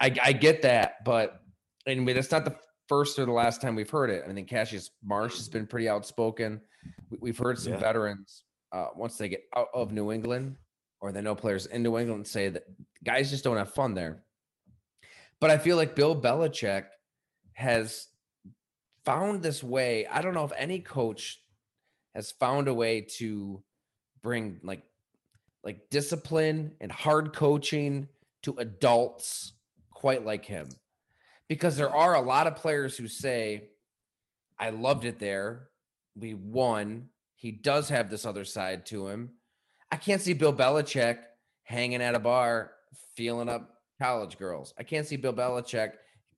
I, 0.00 0.14
I 0.22 0.32
get 0.32 0.60
that. 0.62 1.04
But 1.04 1.40
mean, 1.86 2.08
it's 2.08 2.32
not 2.32 2.44
the 2.44 2.56
first 2.88 3.16
or 3.18 3.24
the 3.26 3.32
last 3.32 3.60
time 3.62 3.76
we've 3.76 3.88
heard 3.88 4.10
it. 4.10 4.24
I 4.28 4.32
think 4.32 4.48
Cassius 4.48 4.90
Marsh 5.04 5.36
has 5.36 5.48
been 5.48 5.66
pretty 5.68 5.88
outspoken. 5.88 6.60
We, 7.10 7.18
we've 7.20 7.38
heard 7.38 7.58
some 7.58 7.74
Yeah. 7.74 7.78
veterans 7.78 8.42
uh, 8.72 8.88
once 8.96 9.16
they 9.16 9.28
get 9.28 9.44
out 9.56 9.68
of 9.72 9.92
New 9.92 10.10
England 10.10 10.56
or 11.00 11.12
they 11.12 11.22
know 11.22 11.36
players 11.36 11.66
in 11.66 11.82
New 11.84 11.96
England 11.96 12.26
say 12.26 12.48
that 12.48 12.64
guys 13.04 13.30
just 13.30 13.44
don't 13.44 13.56
have 13.56 13.74
fun 13.74 13.94
there. 13.94 14.22
But 15.40 15.50
I 15.50 15.58
feel 15.58 15.76
like 15.76 15.94
Bill 15.94 16.20
Belichick 16.20 16.86
has 17.52 18.08
found 19.04 19.42
this 19.42 19.62
way. 19.62 20.06
I 20.06 20.22
don't 20.22 20.34
know 20.34 20.44
if 20.44 20.52
any 20.56 20.80
coach 20.80 21.40
has 22.14 22.32
found 22.32 22.68
a 22.68 22.74
way 22.74 23.02
to 23.18 23.62
bring 24.22 24.60
like 24.62 24.82
like 25.62 25.90
discipline 25.90 26.72
and 26.80 26.92
hard 26.92 27.34
coaching 27.34 28.08
to 28.42 28.54
adults 28.58 29.52
quite 29.90 30.24
like 30.24 30.44
him. 30.44 30.68
Because 31.48 31.76
there 31.76 31.94
are 31.94 32.14
a 32.14 32.20
lot 32.20 32.46
of 32.46 32.56
players 32.56 32.96
who 32.96 33.08
say, 33.08 33.70
I 34.58 34.70
loved 34.70 35.04
it 35.04 35.18
there. 35.18 35.68
We 36.16 36.34
won. 36.34 37.08
He 37.34 37.50
does 37.50 37.88
have 37.88 38.10
this 38.10 38.26
other 38.26 38.44
side 38.44 38.86
to 38.86 39.08
him. 39.08 39.30
I 39.90 39.96
can't 39.96 40.20
see 40.20 40.32
Bill 40.34 40.52
Belichick 40.52 41.18
hanging 41.62 42.02
at 42.02 42.14
a 42.14 42.20
bar, 42.20 42.72
feeling 43.16 43.48
up 43.48 43.70
college 44.00 44.38
girls. 44.38 44.74
I 44.78 44.82
can't 44.82 45.06
see 45.06 45.16
Bill 45.16 45.32
Belichick 45.32 45.92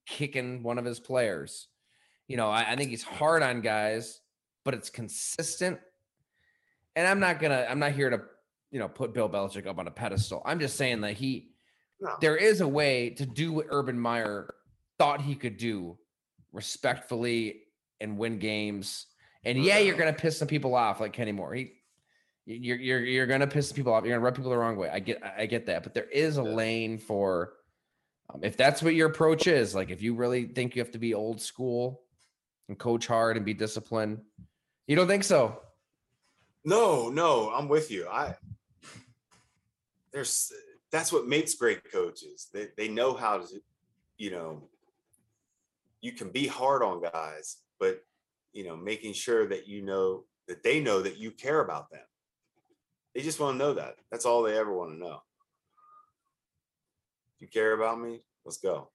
kicking 0.07 0.63
one 0.63 0.79
of 0.79 0.85
his 0.85 1.01
players. 1.01 1.69
You 2.29 2.37
know, 2.37 2.49
I, 2.49 2.73
I 2.73 2.77
think 2.77 2.91
he's 2.91 3.03
hard 3.03 3.43
on 3.43 3.61
guys, 3.61 4.21
but 4.65 4.75
it's 4.75 4.91
consistent. 4.91 5.79
And 6.95 7.07
I'm 7.07 7.21
not 7.21 7.41
gonna, 7.41 7.67
I'm 7.69 7.79
not 7.79 7.93
here 7.93 8.11
to, 8.11 8.23
you 8.71 8.79
know, 8.79 8.89
put 8.89 9.15
Bill 9.15 9.29
Belichick 9.29 9.67
up 9.67 9.79
on 9.79 9.87
a 9.87 9.91
pedestal. 9.91 10.43
I'm 10.45 10.61
just 10.61 10.77
saying 10.77 11.03
that 11.03 11.15
he 11.15 11.51
no 12.01 12.17
there 12.21 12.37
is 12.37 12.61
a 12.61 12.69
way 12.69 13.11
to 13.11 13.27
do 13.27 13.53
what 13.53 13.67
Urban 13.71 13.99
Meyer 13.99 14.55
thought 14.99 15.21
he 15.21 15.35
could 15.35 15.57
do 15.57 15.99
respectfully 16.53 17.63
and 18.01 18.19
win 18.19 18.39
games. 18.39 19.07
And 19.45 19.63
yeah, 19.63 19.79
you're 19.79 19.95
mm-hmm. 19.95 20.05
gonna 20.05 20.13
piss 20.15 20.39
some 20.39 20.49
people 20.49 20.75
off 20.75 21.01
like 21.01 21.13
Kenny 21.13 21.33
Moore. 21.33 21.55
He 21.55 21.73
you're 22.47 22.79
you're 22.79 23.01
you're 23.01 23.27
gonna 23.27 23.47
piss 23.47 23.73
people 23.73 23.93
off. 23.93 24.05
You're 24.05 24.15
gonna 24.15 24.25
rub 24.25 24.37
people 24.37 24.51
the 24.51 24.57
wrong 24.57 24.77
way. 24.77 24.89
I 24.89 25.01
get 25.01 25.21
I 25.37 25.47
get 25.47 25.67
that, 25.67 25.83
but 25.83 25.95
there 25.95 26.05
is 26.05 26.37
a 26.37 26.43
lane 26.43 26.99
for 26.99 27.55
um, 28.33 28.41
if 28.43 28.57
that's 28.57 28.83
what 28.83 28.95
your 28.95 29.09
approach 29.09 29.47
is. 29.47 29.75
Like 29.75 29.91
if 29.91 30.01
you 30.01 30.15
really 30.15 30.47
think 30.47 30.77
you 30.77 30.83
have 30.83 30.93
to 30.93 30.99
be 30.99 31.13
old 31.13 31.41
school 31.41 32.03
and 32.69 32.79
coach 32.79 33.07
hard 33.07 33.37
and 33.37 33.45
be 33.45 33.55
disciplined, 33.55 34.21
you 34.87 34.95
don't 34.95 35.09
think 35.09 35.25
so? 35.25 35.61
No, 36.65 37.11
no, 37.11 37.51
I'm 37.51 37.69
with 37.69 37.91
you. 37.91 38.09
I 38.09 38.37
there's 40.13 40.53
that's 40.93 41.13
what 41.13 41.27
makes 41.27 41.55
great 41.55 41.81
coaches. 41.93 42.49
They 42.55 42.69
they 42.77 42.89
know 42.89 43.13
how 43.13 43.39
to, 43.39 43.61
you 44.19 44.31
know, 44.31 44.69
you 46.01 46.13
can 46.13 46.31
be 46.31 46.47
hard 46.47 46.83
on 46.83 47.03
guys, 47.03 47.59
but 47.81 48.01
you 48.53 48.65
know, 48.65 48.77
making 48.77 49.13
sure 49.13 49.47
that 49.49 49.67
you 49.67 49.83
know 49.83 50.25
that 50.49 50.63
they 50.63 50.81
know 50.81 51.03
that 51.03 51.19
you 51.19 51.33
care 51.33 51.61
about 51.61 51.91
them. 51.91 52.06
They 53.17 53.23
just 53.23 53.41
want 53.41 53.55
to 53.55 53.59
know 53.59 53.73
that. 53.73 53.95
That's 54.11 54.27
all 54.27 54.43
they 54.43 54.59
ever 54.59 54.77
want 54.77 54.93
to 54.93 54.99
know. 54.99 55.23
You 57.39 57.49
care 57.49 57.73
about 57.73 57.99
me? 57.99 58.21
Let's 58.45 58.59
go. 58.59 58.91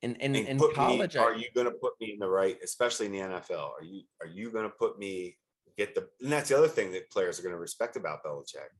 In, 0.00 0.16
And 0.16 0.34
in 0.34 0.56
put 0.58 0.74
college, 0.74 1.14
me, 1.14 1.20
I- 1.20 1.24
are 1.24 1.36
you 1.36 1.48
going 1.54 1.66
to 1.66 1.72
put 1.74 1.92
me 2.00 2.12
in 2.14 2.18
the 2.18 2.28
right, 2.28 2.56
especially 2.64 3.04
in 3.06 3.12
the 3.12 3.18
NFL? 3.18 3.72
Are 3.72 3.84
you 3.84 4.02
are 4.22 4.26
you 4.26 4.50
going 4.50 4.64
to 4.64 4.70
put 4.70 4.98
me 4.98 5.36
get 5.76 5.94
the? 5.94 6.08
And 6.22 6.32
that's 6.32 6.48
the 6.48 6.56
other 6.56 6.68
thing 6.68 6.90
that 6.92 7.10
players 7.10 7.38
are 7.38 7.42
going 7.42 7.54
to 7.54 7.60
respect 7.60 7.96
about 7.96 8.24
Belichick. 8.24 8.70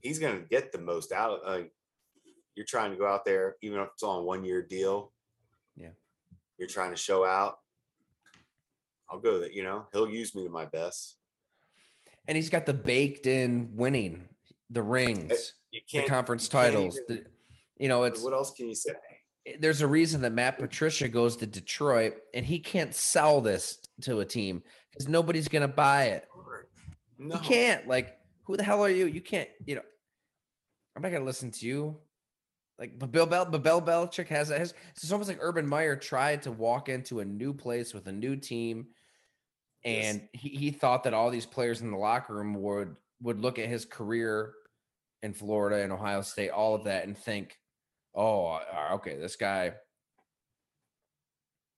He's 0.00 0.18
going 0.18 0.40
to 0.42 0.48
get 0.48 0.72
the 0.72 0.78
most 0.78 1.12
out 1.12 1.38
of. 1.40 1.54
Like, 1.60 1.72
you're 2.56 2.66
trying 2.66 2.90
to 2.90 2.96
go 2.96 3.06
out 3.06 3.24
there, 3.24 3.54
even 3.62 3.78
if 3.78 3.90
it's 3.94 4.02
on 4.02 4.24
one 4.24 4.42
year 4.42 4.60
deal. 4.60 5.12
Yeah. 5.76 5.90
You're 6.58 6.68
trying 6.68 6.90
to 6.90 6.96
show 6.96 7.24
out. 7.24 7.58
I'll 9.08 9.20
go 9.20 9.38
that. 9.38 9.52
You 9.54 9.62
know, 9.62 9.86
he'll 9.92 10.10
use 10.10 10.34
me 10.34 10.42
to 10.44 10.50
my 10.50 10.64
best. 10.66 11.16
And 12.28 12.36
he's 12.36 12.50
got 12.50 12.66
the 12.66 12.74
baked 12.74 13.26
in 13.26 13.70
winning, 13.74 14.28
the 14.70 14.80
eh, 14.80 14.84
rings. 14.86 15.54
You 15.72 15.80
the 15.92 16.06
conference 16.08 16.44
you 16.44 16.50
titles. 16.50 16.98
even- 17.08 17.24
the- 17.24 17.30
you 17.78 17.88
know, 17.88 18.04
it's 18.04 18.22
what 18.22 18.32
else 18.34 18.52
can 18.52 18.68
you 18.68 18.74
say? 18.74 18.92
Eh, 19.46 19.56
there's 19.58 19.80
a 19.80 19.86
reason 19.86 20.20
that 20.22 20.32
Matt 20.32 20.58
Patricia 20.58 21.08
goes 21.08 21.36
to 21.38 21.46
Detroit 21.46 22.14
and 22.34 22.44
he 22.44 22.58
can't 22.58 22.94
sell 22.94 23.40
this 23.40 23.78
to 24.02 24.20
a 24.20 24.24
team 24.24 24.62
because 24.90 25.08
nobody's 25.08 25.48
gonna 25.48 25.68
buy 25.68 26.06
it. 26.06 26.28
No, 27.18 27.34
You 27.36 27.40
can't. 27.40 27.86
Like, 27.88 28.18
who 28.44 28.56
the 28.56 28.62
hell 28.62 28.82
are 28.82 28.90
you? 28.90 29.06
You 29.06 29.20
can't. 29.20 29.48
You 29.64 29.76
know, 29.76 29.82
I'm 30.96 31.02
not 31.02 31.12
gonna 31.12 31.24
listen 31.24 31.50
to 31.52 31.66
you. 31.66 32.00
Like, 32.78 32.98
but 32.98 33.12
Bill 33.12 33.26
Bel, 33.26 33.44
but 33.44 33.62
Bill 33.62 33.80
Belichick 33.82 34.28
has 34.28 34.48
that. 34.48 34.60
It's 34.62 35.12
almost 35.12 35.28
like 35.28 35.38
Urban 35.40 35.66
Meyer 35.66 35.96
tried 35.96 36.42
to 36.44 36.52
walk 36.52 36.88
into 36.88 37.20
a 37.20 37.24
new 37.24 37.52
place 37.52 37.92
with 37.92 38.06
a 38.08 38.12
new 38.12 38.36
team, 38.36 38.88
Yes. 39.84 40.04
and 40.14 40.28
he, 40.32 40.48
he 40.50 40.70
thought 40.70 41.04
that 41.04 41.14
all 41.14 41.30
these 41.30 41.46
players 41.46 41.80
in 41.80 41.90
the 41.90 41.96
locker 41.96 42.34
room 42.34 42.54
would 42.54 42.96
would 43.22 43.40
look 43.40 43.58
at 43.58 43.68
his 43.68 43.84
career 43.84 44.52
in 45.22 45.32
Florida 45.34 45.82
and 45.82 45.92
Ohio 45.92 46.22
State, 46.22 46.50
all 46.50 46.74
of 46.74 46.84
that, 46.84 47.06
and 47.06 47.16
think, 47.16 47.58
"Oh, 48.14 48.60
okay, 48.94 49.16
this 49.16 49.36
guy." 49.36 49.72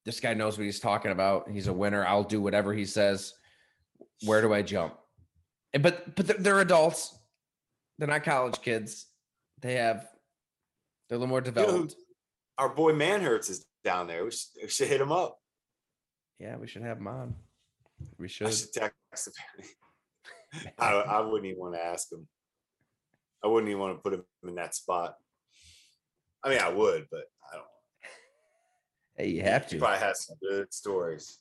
This 0.04 0.18
guy 0.18 0.34
knows 0.34 0.58
what 0.58 0.64
he's 0.64 0.80
talking 0.80 1.12
about. 1.12 1.48
He's 1.48 1.68
a 1.68 1.72
winner. 1.72 2.04
I'll 2.04 2.24
do 2.24 2.40
whatever 2.40 2.74
he 2.74 2.84
says. 2.84 3.34
Where 4.24 4.40
do 4.42 4.52
I 4.52 4.62
jump? 4.62 4.94
And 5.72 5.80
but 5.82 6.16
but 6.16 6.26
they're, 6.26 6.36
they're 6.38 6.60
adults. 6.60 7.16
They're 7.98 8.08
not 8.08 8.24
college 8.24 8.60
kids. 8.62 9.06
They 9.60 9.74
have 9.74 10.08
they're 11.08 11.16
a 11.16 11.18
little 11.20 11.28
more 11.28 11.38
You 11.38 11.52
know, 11.52 11.62
developed. 11.62 11.94
our 12.58 12.68
boy 12.68 12.92
Manhertz 12.92 13.48
is 13.48 13.64
down 13.84 14.08
there. 14.08 14.24
We 14.24 14.32
should, 14.32 14.48
we 14.62 14.68
should 14.68 14.88
hit 14.88 15.00
him 15.00 15.12
up. 15.12 15.38
Yeah, 16.40 16.56
we 16.56 16.66
should 16.66 16.82
have 16.82 16.98
him 16.98 17.06
on. 17.06 17.36
We 18.18 18.28
should. 18.28 18.46
I 18.48 18.50
should 18.50 18.72
text 18.72 19.28
him. 19.28 19.64
I, 20.78 20.92
I 20.92 21.20
wouldn't 21.20 21.46
even 21.46 21.60
want 21.60 21.74
to 21.74 21.84
ask 21.84 22.10
him. 22.12 22.26
I 23.44 23.48
wouldn't 23.48 23.68
even 23.70 23.80
want 23.80 23.96
to 23.96 24.02
put 24.02 24.14
him 24.14 24.24
in 24.46 24.54
that 24.56 24.74
spot. 24.74 25.16
I 26.44 26.50
mean, 26.50 26.58
I 26.58 26.68
would, 26.68 27.06
but 27.10 27.24
I 27.52 27.56
don't. 27.56 27.66
Hey, 29.16 29.28
you 29.28 29.42
have 29.42 29.64
He 29.64 29.70
to. 29.72 29.78
probably 29.78 29.98
has 29.98 30.26
some 30.26 30.36
good 30.40 30.72
stories. 30.72 31.38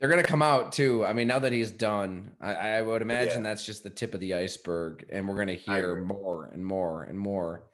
They're 0.00 0.08
gonna 0.08 0.22
come 0.22 0.42
out 0.42 0.70
too. 0.72 1.04
I 1.04 1.12
mean, 1.12 1.26
now 1.26 1.40
that 1.40 1.52
he's 1.52 1.72
done, 1.72 2.30
I, 2.40 2.54
I 2.54 2.82
would 2.82 3.02
imagine 3.02 3.38
Yeah. 3.42 3.50
that's 3.50 3.66
just 3.66 3.82
the 3.82 3.90
tip 3.90 4.14
of 4.14 4.20
the 4.20 4.34
iceberg, 4.34 5.04
and 5.10 5.28
we're 5.28 5.36
gonna 5.36 5.54
hear 5.54 5.96
more 5.96 6.50
and 6.52 6.64
more 6.64 7.02
and 7.02 7.18
more. 7.18 7.64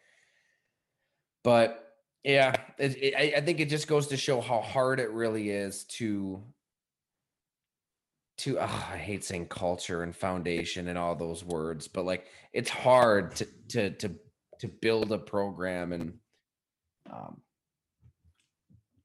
But 1.42 1.92
yeah, 2.22 2.54
it, 2.78 2.96
it, 2.96 3.14
I, 3.14 3.34
I 3.36 3.40
think 3.42 3.60
it 3.60 3.68
just 3.68 3.86
goes 3.88 4.06
to 4.06 4.16
show 4.16 4.40
how 4.40 4.62
hard 4.62 5.00
it 5.00 5.10
really 5.10 5.50
is 5.50 5.84
to 5.84 6.42
to 8.38 8.58
ah, 8.60 8.90
I 8.92 8.96
hate 8.96 9.24
saying 9.24 9.46
culture 9.46 10.02
and 10.02 10.14
foundation 10.14 10.88
and 10.88 10.98
all 10.98 11.14
those 11.14 11.44
words, 11.44 11.88
but 11.88 12.04
like 12.04 12.26
it's 12.52 12.70
hard 12.70 13.36
to 13.36 13.46
to 13.68 13.90
to 13.90 14.14
to 14.60 14.68
build 14.68 15.12
a 15.12 15.18
program 15.18 15.92
and 15.92 16.14
um 17.10 17.40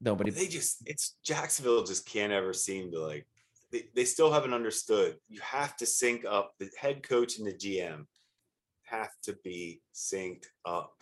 nobody 0.01 0.31
They 0.31 0.47
just, 0.47 0.83
it's 0.85 1.15
Jacksonville 1.23 1.83
just 1.83 2.07
can't 2.07 2.31
ever 2.31 2.53
seem 2.53 2.91
to 2.91 2.99
like, 2.99 3.27
they, 3.71 3.85
they 3.95 4.05
still 4.05 4.31
haven't 4.31 4.53
understood. 4.53 5.17
You 5.27 5.39
have 5.41 5.77
to 5.77 5.85
sync 5.85 6.25
up. 6.25 6.53
The 6.59 6.69
head 6.79 7.07
coach 7.07 7.37
and 7.37 7.47
the 7.47 7.53
GM 7.53 8.05
have 8.83 9.11
to 9.23 9.37
be 9.43 9.81
synced 9.93 10.45
up. 10.65 10.93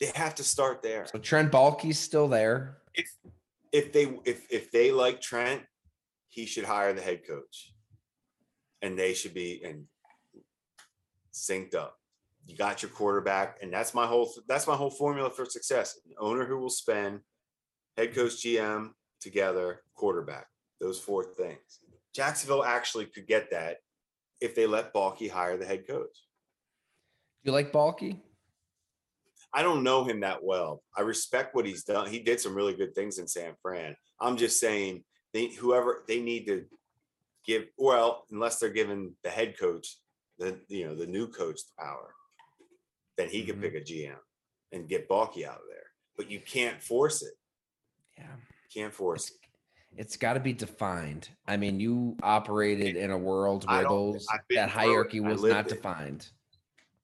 They 0.00 0.10
have 0.14 0.34
to 0.36 0.44
start 0.44 0.82
there. 0.82 1.06
so 1.06 1.18
Trent 1.18 1.52
Baalke's 1.52 1.98
still 1.98 2.28
there. 2.28 2.78
if 2.94 3.06
if 3.72 3.92
they 3.92 4.18
if 4.24 4.44
if 4.50 4.70
they 4.70 4.90
like 4.90 5.20
Trent, 5.20 5.62
he 6.36 6.44
should 6.44 6.64
hire 6.64 6.92
the 6.92 7.00
head 7.00 7.26
coach, 7.26 7.72
and 8.82 8.96
they 8.96 9.14
should 9.14 9.32
be 9.32 9.62
and 9.64 9.84
synced 11.32 11.74
up. 11.74 11.96
You 12.44 12.56
got 12.58 12.82
your 12.82 12.90
quarterback, 12.90 13.56
and 13.62 13.72
that's 13.72 13.94
my 13.94 14.06
whole 14.06 14.30
that's 14.46 14.66
my 14.66 14.76
whole 14.76 14.90
formula 14.90 15.30
for 15.30 15.46
success. 15.46 15.98
An 16.04 16.12
owner 16.20 16.44
who 16.44 16.58
will 16.58 16.68
spend 16.68 17.20
head 17.96 18.14
coach, 18.14 18.42
GM 18.44 18.90
together, 19.18 19.80
quarterback. 19.94 20.46
Those 20.78 21.00
four 21.00 21.24
things. 21.24 21.80
Jacksonville 22.14 22.64
actually 22.64 23.06
could 23.06 23.26
get 23.26 23.50
that 23.52 23.78
if 24.42 24.54
they 24.54 24.66
let 24.66 24.92
Baalke 24.92 25.30
hire 25.30 25.56
the 25.56 25.64
head 25.64 25.86
coach. 25.88 26.16
Do 27.44 27.50
you 27.50 27.52
like 27.52 27.72
Baalke? 27.72 28.20
I 29.54 29.62
don't 29.62 29.82
know 29.82 30.04
him 30.04 30.20
that 30.20 30.44
well. 30.44 30.82
I 30.94 31.00
respect 31.00 31.54
what 31.54 31.64
he's 31.64 31.84
done. 31.84 32.10
He 32.10 32.18
did 32.18 32.40
some 32.40 32.54
really 32.54 32.74
good 32.74 32.94
things 32.94 33.18
in 33.18 33.26
San 33.26 33.54
Fran. 33.62 33.96
I'm 34.20 34.36
just 34.36 34.60
saying 34.60 35.02
they 35.36 35.48
whoever 35.48 36.02
they 36.08 36.20
need 36.20 36.46
to 36.46 36.64
give 37.46 37.66
well, 37.76 38.24
unless 38.30 38.58
they're 38.58 38.70
giving 38.70 39.14
the 39.22 39.28
head 39.30 39.58
coach 39.58 39.98
the 40.38 40.58
you 40.68 40.86
know 40.86 40.94
the 40.94 41.06
new 41.06 41.28
coach 41.28 41.60
the 41.66 41.82
power, 41.84 42.14
then 43.18 43.28
he 43.28 43.42
Mhm. 43.42 43.46
can 43.48 43.60
pick 43.60 43.74
a 43.74 43.80
GM 43.80 44.18
and 44.72 44.88
get 44.88 45.08
Baalke 45.08 45.44
out 45.44 45.58
of 45.60 45.68
there. 45.68 45.90
But 46.16 46.30
you 46.30 46.40
can't 46.40 46.82
force 46.82 47.22
it. 47.22 47.34
Yeah. 48.16 48.36
Can't 48.72 48.94
force 48.94 49.28
It's, 49.28 49.36
it. 49.38 50.00
it's 50.00 50.16
got 50.16 50.32
to 50.34 50.40
be 50.40 50.54
defined. 50.54 51.28
I 51.46 51.58
mean, 51.58 51.78
you 51.80 52.16
operated 52.22 52.96
in 52.96 53.10
a 53.10 53.18
world 53.18 53.68
where 53.68 53.84
those 53.84 54.26
that 54.50 54.70
hierarchy 54.70 55.20
was 55.20 55.42
not 55.42 55.66
it. 55.66 55.68
defined. 55.68 56.30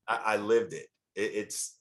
I, 0.09 0.17
I 0.17 0.37
lived 0.37 0.73
it. 0.73 0.89
it. 1.15 1.33
It's 1.35 1.79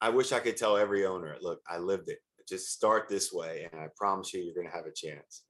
I 0.00 0.08
wish 0.10 0.32
I 0.32 0.40
could 0.40 0.56
tell 0.56 0.76
every 0.76 1.06
owner, 1.06 1.36
look, 1.40 1.60
I 1.68 1.78
lived 1.78 2.08
it. 2.10 2.18
Just 2.48 2.72
start 2.72 3.08
this 3.08 3.32
way, 3.32 3.68
and 3.70 3.80
I 3.80 3.88
promise 3.96 4.32
you, 4.32 4.40
you're 4.40 4.54
going 4.54 4.68
to 4.68 4.76
have 4.76 4.86
a 4.86 4.92
chance. 4.92 5.42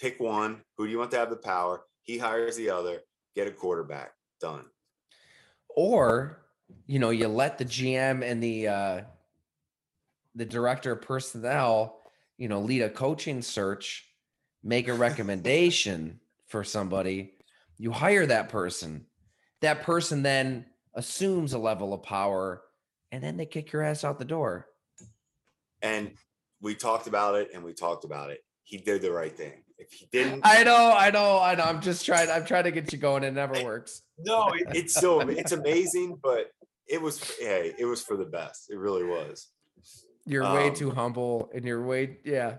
Pick 0.00 0.20
one. 0.20 0.62
Who 0.76 0.86
do 0.86 0.90
you 0.92 0.98
want 0.98 1.10
to 1.10 1.18
have 1.18 1.30
the 1.30 1.36
power? 1.36 1.82
He 2.02 2.16
hires 2.16 2.56
the 2.56 2.70
other. 2.70 3.00
Get 3.34 3.48
a 3.48 3.50
quarterback. 3.50 4.12
Done. 4.40 4.64
Or, 5.68 6.42
you 6.86 6.98
know, 6.98 7.10
you 7.10 7.28
let 7.28 7.58
the 7.58 7.64
GM 7.64 8.24
and 8.24 8.42
the 8.42 8.68
uh 8.68 9.00
the 10.34 10.44
director 10.44 10.92
of 10.92 11.02
personnel, 11.02 12.00
you 12.38 12.48
know, 12.48 12.60
lead 12.60 12.82
a 12.82 12.88
coaching 12.88 13.42
search, 13.42 14.06
make 14.62 14.88
a 14.88 14.94
recommendation 14.94 16.20
for 16.46 16.64
somebody. 16.64 17.32
You 17.76 17.92
hire 17.92 18.26
that 18.26 18.48
person. 18.48 19.06
That 19.60 19.82
person 19.82 20.22
then 20.22 20.66
assumes 20.94 21.52
a 21.52 21.58
level 21.58 21.92
of 21.92 22.02
power 22.02 22.62
and 23.12 23.22
then 23.22 23.36
they 23.36 23.46
kick 23.46 23.72
your 23.72 23.82
ass 23.82 24.04
out 24.04 24.18
the 24.18 24.24
door. 24.24 24.66
And 25.82 26.12
we 26.60 26.74
talked 26.74 27.06
about 27.06 27.34
it, 27.36 27.50
and 27.54 27.64
we 27.64 27.72
talked 27.72 28.04
about 28.04 28.30
it. 28.30 28.40
He 28.62 28.78
did 28.78 29.02
the 29.02 29.10
right 29.10 29.36
thing. 29.36 29.64
If 29.78 29.92
he 29.92 30.06
didn't, 30.12 30.42
I 30.44 30.62
know, 30.62 30.92
I 30.94 31.10
know, 31.10 31.40
I 31.40 31.54
know. 31.54 31.64
I'm 31.64 31.80
just 31.80 32.04
trying. 32.04 32.30
I'm 32.30 32.44
trying 32.44 32.64
to 32.64 32.70
get 32.70 32.92
you 32.92 32.98
going. 32.98 33.24
It 33.24 33.32
never 33.32 33.64
works. 33.64 34.02
no, 34.18 34.48
it, 34.48 34.66
it's 34.74 34.94
so 34.94 35.20
it's 35.20 35.52
amazing, 35.52 36.18
but 36.22 36.50
it 36.86 37.00
was 37.00 37.18
hey, 37.38 37.72
it 37.78 37.86
was 37.86 38.02
for 38.02 38.16
the 38.16 38.26
best. 38.26 38.70
It 38.70 38.76
really 38.76 39.04
was. 39.04 39.48
You're 40.26 40.42
way 40.42 40.68
Um, 40.68 40.74
too 40.74 40.90
humble, 40.90 41.50
and 41.54 41.64
you're 41.64 41.82
way 41.84 42.18
yeah. 42.24 42.58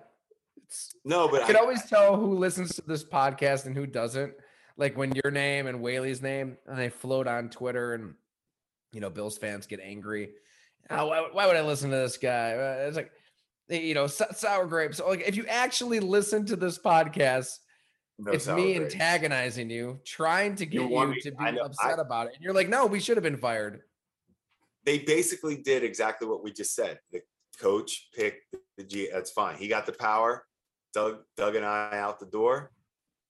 It's 0.65 0.95
No, 1.05 1.27
but 1.27 1.43
I 1.43 1.47
can 1.47 1.57
I, 1.57 1.60
always 1.60 1.86
tell 1.86 2.17
who 2.17 2.38
listens 2.38 2.75
to 2.75 2.81
this 2.81 3.03
podcast 3.03 3.65
and 3.65 3.75
who 3.75 3.86
doesn't. 3.86 4.34
Like 4.77 4.97
when 4.97 5.13
your 5.23 5.31
name 5.31 5.67
and 5.67 5.81
Whaley's 5.81 6.21
name 6.21 6.57
and 6.65 6.79
they 6.79 6.89
float 6.89 7.27
on 7.27 7.49
Twitter, 7.49 7.93
and 7.93 8.15
you 8.91 8.99
know 8.99 9.12
Bills 9.12 9.38
fans 9.38 9.67
get 9.67 9.79
angry. 9.79 10.31
Oh, 10.91 11.08
why, 11.08 11.27
why 11.32 11.47
would 11.47 11.56
I 11.56 11.62
listen 11.62 11.89
to 11.91 11.95
this 11.97 12.17
guy? 12.17 12.54
Uh, 12.54 12.88
It's 12.88 12.97
like 12.97 13.12
eh, 13.69 13.80
you 13.80 13.93
know 13.93 14.08
sour 14.08 14.65
grapes. 14.67 14.99
Like 14.99 15.21
if 15.27 15.36
you 15.36 15.45
actually 15.47 15.99
listen 15.99 16.45
to 16.47 16.56
this 16.56 16.77
podcast, 16.77 17.58
no 18.19 18.32
it's 18.32 18.47
me 18.47 18.75
grapes. 18.75 18.93
antagonizing 18.93 19.69
you, 19.69 19.99
trying 20.06 20.56
to 20.56 20.65
get 20.65 20.82
you, 20.89 21.08
me- 21.08 21.21
to 21.21 21.32
be 21.32 21.51
know, 21.51 21.62
I- 21.62 21.65
upset 21.65 21.99
about 21.99 22.27
it, 22.27 22.34
and 22.36 22.43
you're 22.43 22.54
like, 22.54 22.69
no, 22.69 22.86
we 22.86 22.99
should 22.99 23.17
have 23.17 23.23
been 23.23 23.38
fired. 23.38 23.82
they 24.86 24.99
basically 24.99 25.56
did 25.58 25.84
exactly 25.84 26.27
what 26.27 26.43
we 26.43 26.51
just 26.51 26.73
said. 26.75 26.99
The 27.12 27.21
coach 27.60 28.10
picked 28.15 28.56
the 28.77 28.84
G. 28.84 29.10
That's 29.13 29.32
fine. 29.32 29.56
He 29.58 29.67
got 29.67 29.86
the 29.86 29.93
power. 29.93 30.45
Doug, 30.93 31.19
Doug 31.38 31.56
and 31.56 31.65
I 31.65 31.97
out 31.99 32.19
the 32.19 32.25
door. 32.25 32.71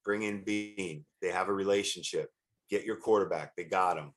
Bring 0.03 0.23
in 0.23 0.43
Beane. 0.43 1.05
They 1.21 1.29
have 1.29 1.47
a 1.47 1.53
relationship. 1.53 2.31
Get 2.71 2.85
your 2.85 2.95
quarterback. 2.95 3.55
They 3.55 3.65
got 3.65 3.97
him. 3.97 4.13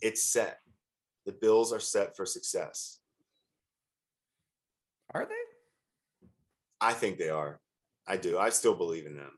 It's 0.00 0.22
set. 0.24 0.58
The 1.26 1.32
Bills 1.32 1.72
are 1.72 1.80
set 1.80 2.16
for 2.16 2.26
success. 2.26 2.98
Are 5.14 5.26
they? 5.26 6.28
I 6.80 6.92
think 6.94 7.18
they 7.18 7.30
are. 7.30 7.60
I 8.06 8.16
do. 8.16 8.38
I 8.38 8.50
still 8.50 8.74
believe 8.74 9.06
in 9.06 9.14
them. 9.14 9.30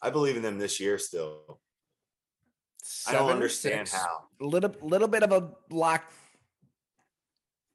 I 0.00 0.10
believe 0.10 0.36
in 0.36 0.42
them 0.42 0.58
this 0.58 0.80
year 0.80 0.98
still. 0.98 1.60
I 3.06 3.12
don't 3.12 3.30
understand 3.30 3.88
six? 3.88 4.02
how. 4.02 4.24
Little 4.40 4.74
little 4.82 5.08
bit 5.08 5.22
of 5.22 5.32
a 5.32 5.52
block. 5.70 6.10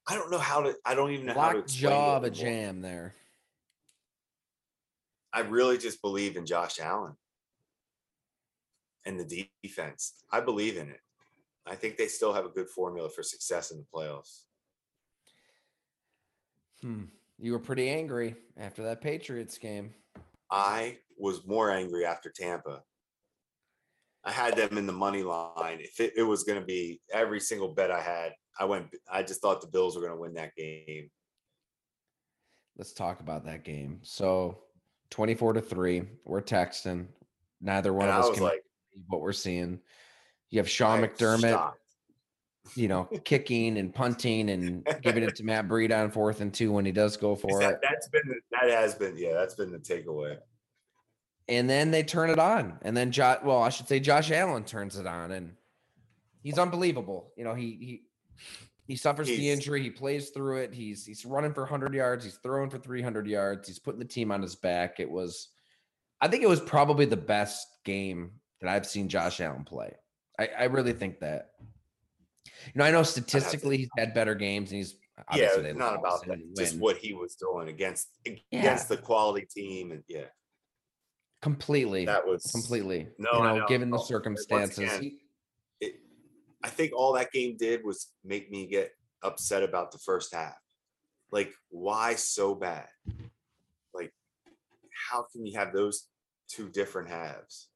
I 0.08 0.15
don't 0.15 0.30
know 0.30 0.38
how 0.38 0.62
to. 0.62 0.75
I 0.86 0.95
don't 0.95 1.12
even 1.12 1.27
know 1.27 1.34
how 1.34 1.53
to 1.53 1.63
jaw 1.63 2.17
of 2.17 2.23
a 2.23 2.30
jam 2.30 2.82
there. 2.82 3.15
I 5.34 5.41
really 5.41 5.77
just 5.77 6.01
believe 6.01 6.36
in 6.36 6.45
Josh 6.45 6.80
Allen 6.80 7.13
and 9.06 9.19
the 9.19 9.49
defense. 9.63 10.13
I 10.32 10.41
believe 10.41 10.77
in 10.77 10.89
it. 10.89 10.99
I 11.69 11.75
think 11.75 11.97
they 11.97 12.08
still 12.08 12.34
have 12.34 12.45
a 12.45 12.49
good 12.49 12.69
formula 12.69 13.10
for 13.10 13.23
success 13.23 13.71
in 13.71 13.77
the 13.77 13.86
playoffs. 13.93 14.43
Hmm. 16.82 17.06
You 17.39 17.51
were 17.51 17.60
pretty 17.60 17.89
angry 17.89 18.36
after 18.58 18.84
that 18.84 19.01
Patriots 19.01 19.58
game. 19.58 19.93
I 20.49 20.97
was 21.17 21.45
more 21.45 21.71
angry 21.71 22.06
after 22.06 22.32
Tampa. 22.32 22.82
I 24.23 24.32
had 24.32 24.56
them 24.56 24.77
in 24.77 24.88
the 24.88 24.93
money 24.93 25.23
line. 25.23 25.80
If 25.80 25.99
it, 25.99 26.13
it 26.17 26.23
was 26.23 26.43
going 26.43 26.60
to 26.60 26.65
be 26.65 27.01
every 27.13 27.39
single 27.39 27.69
bet 27.69 27.91
I 27.91 28.01
had, 28.01 28.34
I 28.60 28.65
went. 28.65 28.88
I 29.12 29.23
just 29.23 29.41
thought 29.41 29.62
the 29.62 29.67
Bills 29.67 29.95
were 29.95 30.01
going 30.01 30.13
to 30.13 30.19
win 30.19 30.34
that 30.34 30.56
game. 30.56 31.10
Let's 32.77 32.93
talk 32.93 33.21
about 33.21 33.45
that 33.45 33.63
game. 33.63 33.99
So, 34.03 34.60
24 35.12 35.53
to 35.53 35.62
3, 35.62 36.03
we're 36.25 36.41
texting. 36.41 37.08
Neither 37.62 37.93
one 37.93 38.08
And 38.08 38.17
of 38.17 38.25
us 38.25 38.36
can 38.36 38.43
like, 38.43 38.62
what 39.08 39.21
we're 39.21 39.34
seeing. 39.34 39.80
You 40.49 40.60
have 40.60 40.69
Sean 40.69 41.03
I- 41.03 41.07
McDermott, 41.07 41.73
you 42.75 42.88
know, 42.88 43.03
kicking 43.25 43.77
and 43.77 43.93
punting 43.93 44.49
and 44.49 44.88
giving 45.01 45.23
it 45.23 45.36
to 45.36 45.43
Matt 45.43 45.67
Breida 45.67 46.03
on 46.03 46.12
fourth 46.12 46.41
and 46.41 46.53
two 46.53 46.71
when 46.71 46.86
he 46.86 46.91
does 46.91 47.17
go 47.17 47.36
for 47.36 47.60
That, 47.60 47.73
it. 47.73 47.79
that's 47.81 48.07
been 48.10 48.36
that 48.51 48.69
has 48.69 48.95
been 48.95 49.17
yeah 49.17 49.33
that's 49.33 49.55
been 49.55 49.71
the 49.71 49.79
takeaway. 49.79 50.38
And 51.49 51.69
then 51.69 51.91
they 51.91 52.03
turn 52.03 52.29
it 52.29 52.39
on. 52.39 52.77
And 52.81 52.95
then 52.95 53.10
Josh, 53.12 53.39
well, 53.41 53.63
I 53.63 53.69
should 53.69 53.88
say 53.88 54.01
Josh 54.01 54.31
Allen 54.31 54.65
turns 54.65 54.97
it 54.97 55.07
on 55.07 55.31
and 55.31 55.53
he's 56.43 56.57
unbelievable. 56.60 57.31
You 57.38 57.45
know, 57.45 57.53
he 57.53 57.77
he 57.79 58.01
he 58.86 58.95
suffers 58.95 59.27
the 59.27 59.49
injury, 59.49 59.81
he 59.83 59.89
plays 59.89 60.29
through 60.29 60.57
it. 60.57 60.73
He's 60.73 61.05
he's 61.05 61.25
running 61.25 61.53
for 61.53 61.63
100 61.63 61.93
yards, 61.93 62.23
he's 62.25 62.36
throwing 62.43 62.69
for 62.69 62.77
300 62.77 63.27
yards. 63.27 63.67
He's 63.67 63.79
putting 63.79 63.99
the 63.99 64.05
team 64.05 64.31
on 64.31 64.41
his 64.41 64.55
back. 64.55 64.99
It 64.99 65.10
was 65.10 65.49
I 66.19 66.27
think 66.27 66.43
it 66.43 66.49
was 66.49 66.60
probably 66.62 67.05
the 67.05 67.15
best 67.17 67.65
game 67.86 68.31
that 68.60 68.69
I've 68.69 68.86
seen 68.88 69.07
Josh 69.07 69.39
Allen 69.39 69.63
play. 69.63 69.93
I, 70.39 70.50
I 70.60 70.63
really 70.65 70.93
think 70.93 71.19
that. 71.19 71.52
You 72.45 72.73
know, 72.76 72.86
I 72.86 72.91
know 72.91 73.04
statistically 73.04 73.78
he's 73.78 73.89
had 73.97 74.13
better 74.13 74.36
games 74.36 74.71
and 74.71 74.78
he's 74.78 74.95
Yeah, 75.17 75.23
obviously 75.30 75.63
they 75.63 75.73
not 75.73 75.95
about 75.95 76.26
and 76.28 76.41
that. 76.56 76.58
Just 76.58 76.78
what 76.78 76.97
he 76.97 77.13
was 77.13 77.36
doing 77.36 77.69
against 77.69 78.08
Yeah. 78.26 78.60
against 78.60 78.89
the 78.89 78.97
quality 78.97 79.47
team 79.50 79.91
and 79.91 80.04
yeah. 80.08 80.26
Completely. 81.41 82.06
That 82.06 82.26
was 82.26 82.43
completely. 82.52 83.10
No, 83.19 83.30
you 83.34 83.43
know, 83.43 83.58
know. 83.60 83.67
given 83.67 83.89
the 83.89 84.00
circumstances. 84.00 84.80
again, 84.80 85.17
it, 85.80 85.95
I 86.63 86.69
think 86.69 86.93
all 86.95 87.13
that 87.13 87.32
game 87.32 87.58
did 87.58 87.84
was 87.84 88.08
make 88.23 88.50
me 88.50 88.65
get 88.67 88.91
upset 89.23 89.63
about 89.63 89.91
the 89.91 90.00
first 90.00 90.34
half. 90.34 90.58
Like, 91.32 91.54
why 91.69 92.15
so 92.15 92.56
bad? 92.56 92.88
Like, 93.93 94.13
how 95.10 95.26
can 95.32 95.45
you 95.45 95.58
have 95.60 95.73
those 95.73 96.08
two 96.50 96.69
different 96.69 97.10
halves? 97.10 97.67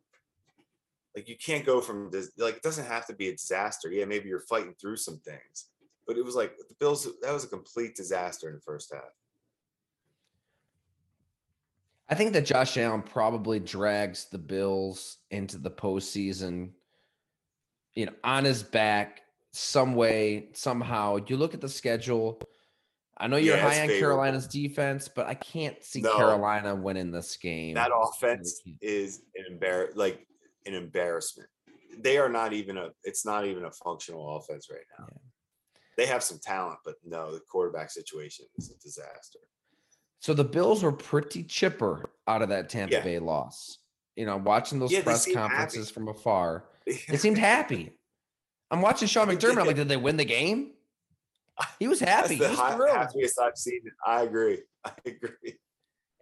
Like, 1.16 1.28
you 1.28 1.36
can't 1.38 1.66
go 1.66 1.82
from 1.82 2.10
this. 2.10 2.32
Like, 2.38 2.58
it 2.58 2.64
doesn't 2.64 2.86
have 2.86 3.06
to 3.08 3.14
be 3.14 3.28
a 3.30 3.32
disaster. 3.34 3.92
Yeah, 3.92 4.06
maybe 4.06 4.30
you're 4.30 4.40
fighting 4.42 4.74
through 4.80 4.98
some 4.98 5.20
things, 5.20 5.68
but 6.08 6.18
it 6.18 6.24
was 6.24 6.36
like 6.36 6.58
the 6.58 6.76
Bills. 6.80 7.08
That 7.22 7.34
was 7.34 7.44
a 7.44 7.50
complete 7.50 7.96
disaster 7.96 8.48
in 8.48 8.56
the 8.56 8.62
first 8.62 8.94
half. 8.94 9.04
I 12.10 12.16
think 12.16 12.34
that 12.34 12.46
Josh 12.46 12.78
Allen 12.78 13.02
probably 13.02 13.60
drags 13.60 14.26
the 14.26 14.38
Bills 14.38 15.18
into 15.32 15.58
the 15.58 15.72
postseason, 15.72 16.72
you 17.94 18.06
know, 18.06 18.12
on 18.24 18.44
his 18.44 18.64
back 18.64 19.22
some 19.54 19.96
way, 19.96 20.50
somehow. 20.54 21.18
You 21.28 21.38
look 21.38 21.54
at 21.54 21.62
the 21.62 21.70
schedule. 21.70 22.42
I 23.18 23.28
know 23.28 23.38
you're 23.38 23.56
Yeah, 23.56 23.62
high 23.62 23.82
on 23.82 23.88
favorable. 23.88 24.00
Carolina's 24.00 24.48
defense, 24.48 25.08
but 25.08 25.28
I 25.28 25.36
can't 25.36 25.82
see 25.84 26.02
No. 26.02 26.16
Carolina 26.16 26.76
winning 26.76 27.12
this 27.12 27.38
game. 27.38 27.76
That 27.76 27.92
offense 27.94 28.62
is 28.82 29.22
an 29.36 29.60
embar 29.60 29.96
like 29.96 30.26
an 30.66 30.74
embarrassment. 30.74 31.50
They 31.98 32.18
are 32.18 32.30
not 32.30 32.54
even 32.54 32.78
a. 32.78 32.90
It's 33.04 33.26
not 33.26 33.46
even 33.46 33.66
a 33.66 33.72
functional 33.72 34.38
offense 34.38 34.68
right 34.72 34.80
now. 34.98 35.06
Yeah. 35.12 35.18
They 35.98 36.06
have 36.06 36.24
some 36.24 36.40
talent, 36.42 36.80
but 36.86 36.96
no, 37.04 37.32
the 37.34 37.42
quarterback 37.42 37.92
situation 37.92 38.46
is 38.58 38.72
a 38.72 38.78
disaster. 38.80 39.40
So 40.20 40.34
the 40.34 40.44
Bills 40.44 40.84
were 40.84 40.92
pretty 40.92 41.44
chipper 41.44 42.12
out 42.28 42.42
of 42.42 42.50
that 42.50 42.70
Tampa 42.70 42.94
Yeah. 42.96 43.04
Bay 43.04 43.20
loss. 43.20 43.80
You 44.16 44.26
know, 44.26 44.38
watching 44.38 44.80
those 44.80 44.92
Yeah, 44.92 45.02
press 45.04 45.24
seem 45.24 45.36
happy. 45.36 45.50
conferences 45.50 45.90
from 45.90 46.08
afar, 46.08 46.66
they 46.86 47.18
seemed 47.18 47.38
happy. 47.38 47.92
I'm 48.70 48.82
watching 48.82 49.08
Sean 49.08 49.28
I 49.28 49.32
think 49.36 49.42
they 49.42 49.48
McDermott. 49.50 49.60
I'm 49.62 49.68
like, 49.68 49.76
did. 49.76 49.90
they 49.90 49.98
win 49.98 50.18
the 50.18 50.26
game? 50.26 50.72
He 51.80 51.88
was 51.88 52.00
That's 52.02 52.30
happy. 52.30 52.36
the 52.38 52.46
He 52.46 52.52
was 52.52 52.60
high, 52.60 52.78
happiest 52.94 53.40
I've 53.40 53.58
seen. 53.58 53.82
it. 53.84 53.94
I 54.06 54.22
agree. 54.24 54.60
I 54.86 54.92
agree. 55.06 55.58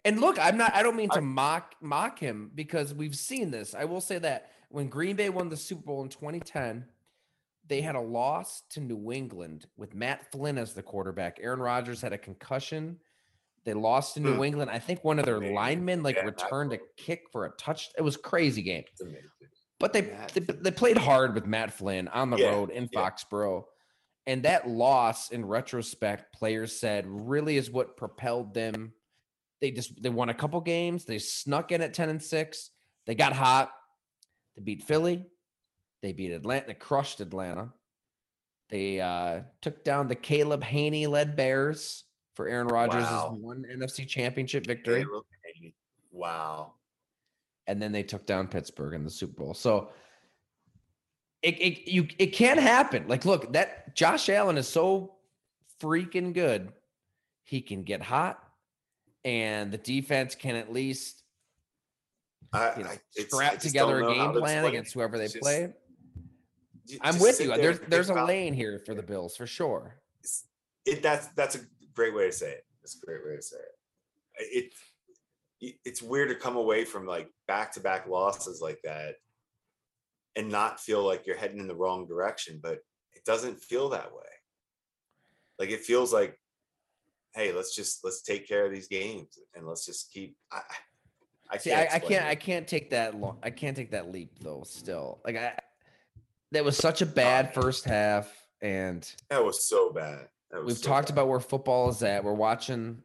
And 0.06 0.20
look, 0.22 0.40
I'm 0.40 0.58
not. 0.58 0.74
I 0.74 0.82
don't 0.84 0.96
mean 0.96 1.10
to 1.12 1.22
mock 1.22 1.76
mock 1.82 2.20
him 2.20 2.52
because 2.56 2.94
we've 2.94 3.16
seen 3.16 3.52
this. 3.52 3.76
I 3.76 3.86
will 3.86 4.02
say 4.02 4.18
that 4.20 4.52
when 4.70 4.88
Green 4.88 5.16
Bay 5.16 5.30
won 5.30 5.50
the 5.50 5.58
Super 5.58 5.82
Bowl 5.84 6.02
in 6.04 6.10
2010, 6.10 6.86
they 7.68 7.82
had 7.82 7.96
a 7.96 8.00
loss 8.02 8.64
to 8.72 8.80
New 8.80 9.12
England 9.12 9.66
with 9.78 9.94
Matt 9.94 10.32
Flynn 10.32 10.58
as 10.58 10.74
the 10.74 10.82
quarterback. 10.84 11.38
Aaron 11.42 11.60
Rodgers 11.60 12.02
had 12.02 12.14
a 12.14 12.18
concussion. 12.18 12.98
They 13.66 13.74
lost 13.74 14.14
to 14.14 14.22
New 14.22 14.36
Hmm. 14.36 14.44
England. 14.44 14.72
I 14.72 14.80
think 14.80 15.04
one 15.04 15.20
of 15.20 15.26
their 15.26 15.36
Amazing. 15.36 15.56
linemen 15.56 16.04
like 16.04 16.16
Yeah, 16.16 16.24
Matt 16.26 16.42
returned 16.42 16.74
a 16.74 16.80
kick 16.98 17.26
for 17.32 17.46
a 17.46 17.52
touch. 17.58 17.90
It 17.98 18.02
was 18.02 18.16
a 18.16 18.20
crazy 18.20 18.62
game. 18.62 18.86
But 19.80 19.94
they, 19.94 20.02
they 20.34 20.40
they 20.42 20.72
played 20.72 20.98
hard 20.98 21.36
with 21.36 21.46
Matt 21.46 21.72
Flynn 21.74 22.08
on 22.10 22.30
the 22.30 22.38
Yeah, 22.38 22.50
road 22.50 22.70
in 22.70 22.90
yeah. 22.92 23.00
Foxborough. 23.10 23.66
And 24.28 24.44
that 24.44 24.68
loss 24.68 25.32
in 25.32 25.46
retrospect, 25.46 26.34
players 26.34 26.80
said 26.80 27.06
really 27.08 27.58
is 27.58 27.70
what 27.72 27.98
propelled 27.98 28.54
them. 28.54 28.94
They 29.62 29.72
just 29.72 30.02
they 30.02 30.10
won 30.10 30.30
a 30.30 30.34
couple 30.34 30.60
games. 30.62 31.06
They 31.06 31.20
snuck 31.20 31.72
in 31.72 31.82
at 31.82 31.94
10 31.94 32.10
and 32.10 32.24
6. 32.24 32.70
They 33.06 33.16
got 33.16 33.34
hot. 33.34 33.72
They 34.56 34.62
beat 34.64 34.84
Philly. 34.84 35.26
They 36.02 36.14
beat 36.14 36.32
Atlanta, 36.32 36.68
they 36.68 36.74
crushed 36.76 37.20
Atlanta. 37.20 37.74
They 38.70 39.02
uh, 39.02 39.42
took 39.62 39.84
down 39.84 40.08
the 40.08 40.16
Caleb 40.16 40.64
Hanie 40.64 41.08
led 41.10 41.36
Bears 41.36 42.06
for 42.36 42.48
Aaron 42.48 42.68
Rodgers' 42.68 43.04
Wow. 43.04 43.36
one 43.40 43.66
NFC 43.70 44.08
championship 44.08 44.66
victory 44.66 45.06
Wow. 46.12 46.76
and 47.68 47.82
then 47.82 47.92
they 47.92 48.04
took 48.04 48.26
down 48.26 48.48
Pittsburgh 48.48 48.94
in 48.94 49.04
the 49.04 49.10
Super 49.10 49.44
Bowl. 49.44 49.54
So 49.54 49.90
it 51.42 51.60
it 51.62 51.88
you 51.92 52.08
it 52.18 52.28
can 52.28 52.58
happen. 52.58 53.06
Like, 53.08 53.26
look, 53.26 53.52
that 53.54 53.96
Josh 53.96 54.30
Allen 54.30 54.58
is 54.58 54.68
so 54.68 55.16
freaking 55.82 56.34
good. 56.34 56.72
He 57.44 57.62
can 57.62 57.84
get 57.84 58.02
hot, 58.02 58.42
and 59.26 59.72
the 59.72 59.78
defense 59.78 60.36
can 60.36 60.56
at 60.56 60.72
least 60.72 61.24
I, 62.54 62.74
you 62.78 62.84
know 62.84 62.90
I, 62.90 63.00
it's, 63.16 63.34
I 63.34 63.38
scrap 63.38 63.60
together 63.60 64.02
a 64.04 64.14
game 64.14 64.32
plan 64.34 64.66
against 64.66 64.94
whoever 64.94 65.18
they 65.18 65.26
just- 65.26 65.42
play. 65.42 65.74
I'm 67.02 67.14
just 67.14 67.22
with 67.22 67.40
you. 67.40 67.48
there 67.50 67.58
There's 67.58 67.80
there's 67.88 68.10
a 68.10 68.24
lane 68.26 68.54
here 68.56 68.80
for 68.84 68.96
the 68.96 69.04
Bills 69.04 69.38
for 69.38 69.46
sure. 69.46 69.96
it 70.86 71.04
that's 71.04 71.28
that's 71.36 71.56
a 71.56 71.60
great 71.94 72.16
way 72.16 72.26
to 72.26 72.32
say 72.32 72.50
it. 72.52 72.66
That's 72.82 72.96
a 72.96 73.06
great 73.06 73.24
way 73.24 73.36
to 73.36 73.42
say 73.42 73.58
it. 73.58 74.46
It 74.52 74.74
it- 75.62 75.76
it's 75.86 76.02
weird 76.02 76.30
to 76.30 76.36
come 76.36 76.56
away 76.56 76.86
from 76.86 77.06
like 77.06 77.30
back 77.46 77.74
to 77.74 77.80
back 77.82 78.08
losses 78.08 78.62
like 78.62 78.80
that 78.86 79.16
and 80.38 80.48
not 80.50 80.80
feel 80.80 81.04
like 81.06 81.28
you're 81.28 81.36
heading 81.36 81.60
in 81.60 81.68
the 81.68 81.76
wrong 81.76 82.08
direction, 82.08 82.60
but 82.64 82.80
it 83.12 83.26
doesn't 83.26 83.62
feel 83.62 83.90
that 83.90 84.12
way. 84.14 84.24
Like 85.60 85.70
it 85.70 85.82
feels 85.82 86.14
like, 86.14 86.39
hey, 87.34 87.54
let's 87.54 87.76
just 87.76 88.04
let's 88.04 88.22
take 88.22 88.48
care 88.48 88.66
of 88.66 88.72
these 88.72 88.88
games 88.88 89.40
and 89.56 89.68
let's 89.68 89.86
just 89.86 90.12
keep. 90.12 90.36
I 90.52 90.62
I 91.52 91.58
See, 91.58 91.72
can't. 91.72 91.92
I, 91.92 91.96
I 91.96 92.00
can't 92.00 92.26
I 92.26 92.36
can't 92.36 92.68
take 92.68 92.92
that 92.92 93.20
long. 93.20 93.38
I 93.42 93.50
can't 93.50 93.76
take 93.76 93.92
that 93.92 94.12
leap 94.12 94.32
though. 94.42 94.64
Still, 94.66 95.20
like 95.26 95.36
I, 95.36 95.54
that 96.52 96.64
was 96.64 96.78
such 96.78 97.02
a 97.02 97.06
ah. 97.06 97.14
bad 97.14 97.54
first 97.54 97.86
half, 97.86 98.32
and 98.62 99.10
That 99.30 99.44
was 99.44 99.66
so 99.66 99.92
bad. 99.92 100.28
Was 100.52 100.64
We've 100.66 100.78
so 100.78 100.90
talked 100.90 101.08
bad. 101.08 101.14
about 101.14 101.28
where 101.28 101.40
football 101.40 101.90
is 101.90 102.02
at. 102.04 102.24
We're 102.24 102.34
watching 102.34 103.02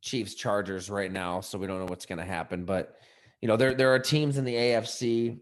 Chiefs 0.00 0.34
Chargers 0.34 0.90
right 0.90 1.12
now, 1.12 1.40
so 1.40 1.58
we 1.58 1.66
don't 1.66 1.78
know 1.78 1.86
what's 1.86 2.06
going 2.06 2.18
to 2.18 2.24
happen. 2.24 2.64
But 2.64 2.96
you 3.40 3.48
know, 3.48 3.56
there 3.56 3.74
there 3.74 3.94
are 3.94 3.98
teams 3.98 4.36
in 4.36 4.44
the 4.44 4.54
AFC 4.54 5.38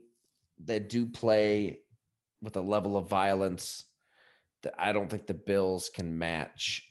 that 0.64 0.88
do 0.88 1.06
play 1.06 1.80
with 2.42 2.56
a 2.56 2.61
level 2.61 2.96
of 2.96 3.09
violence 3.09 3.85
that 4.62 4.74
I 4.78 4.92
don't 4.92 5.11
think 5.11 5.26
the 5.26 5.35
Bills 5.35 5.90
can 5.92 6.18
match. 6.18 6.89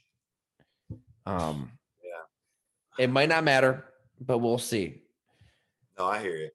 Um, 1.26 1.72
Yeah. 2.04 3.04
it 3.04 3.10
might 3.10 3.30
not 3.30 3.44
matter, 3.44 3.86
but 4.20 4.40
we'll 4.40 4.58
see. 4.58 5.04
No, 5.98 6.06
I 6.06 6.20
hear 6.20 6.36
you. 6.36 6.50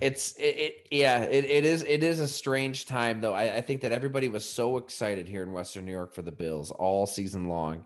It's 0.00 0.32
it, 0.36 0.42
it 0.56 0.86
yeah, 0.90 1.22
it, 1.24 1.44
it 1.44 1.64
is 1.66 1.82
it 1.86 2.02
is 2.02 2.20
a 2.20 2.28
strange 2.28 2.86
time 2.86 3.20
though. 3.20 3.34
I, 3.34 3.56
I 3.56 3.60
think 3.60 3.82
that 3.82 3.92
everybody 3.92 4.28
was 4.28 4.48
so 4.48 4.78
excited 4.78 5.28
here 5.28 5.42
in 5.42 5.52
Western 5.52 5.84
New 5.84 5.92
York 5.92 6.14
for 6.14 6.22
the 6.22 6.32
Bills 6.32 6.70
all 6.70 7.06
season 7.06 7.48
long. 7.48 7.84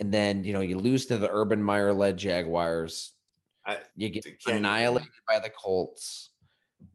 And 0.00 0.12
then, 0.12 0.42
you 0.42 0.52
know, 0.54 0.60
you 0.60 0.78
lose 0.78 1.06
to 1.06 1.18
the 1.18 1.30
Urban 1.30 1.62
Meyer 1.62 1.92
led 1.92 2.16
Jaguars. 2.16 3.12
I- 3.66 3.78
you 3.94 4.08
get 4.08 4.26
annihilated 4.46 5.08
by 5.28 5.38
the 5.38 5.50
Colts. 5.50 6.30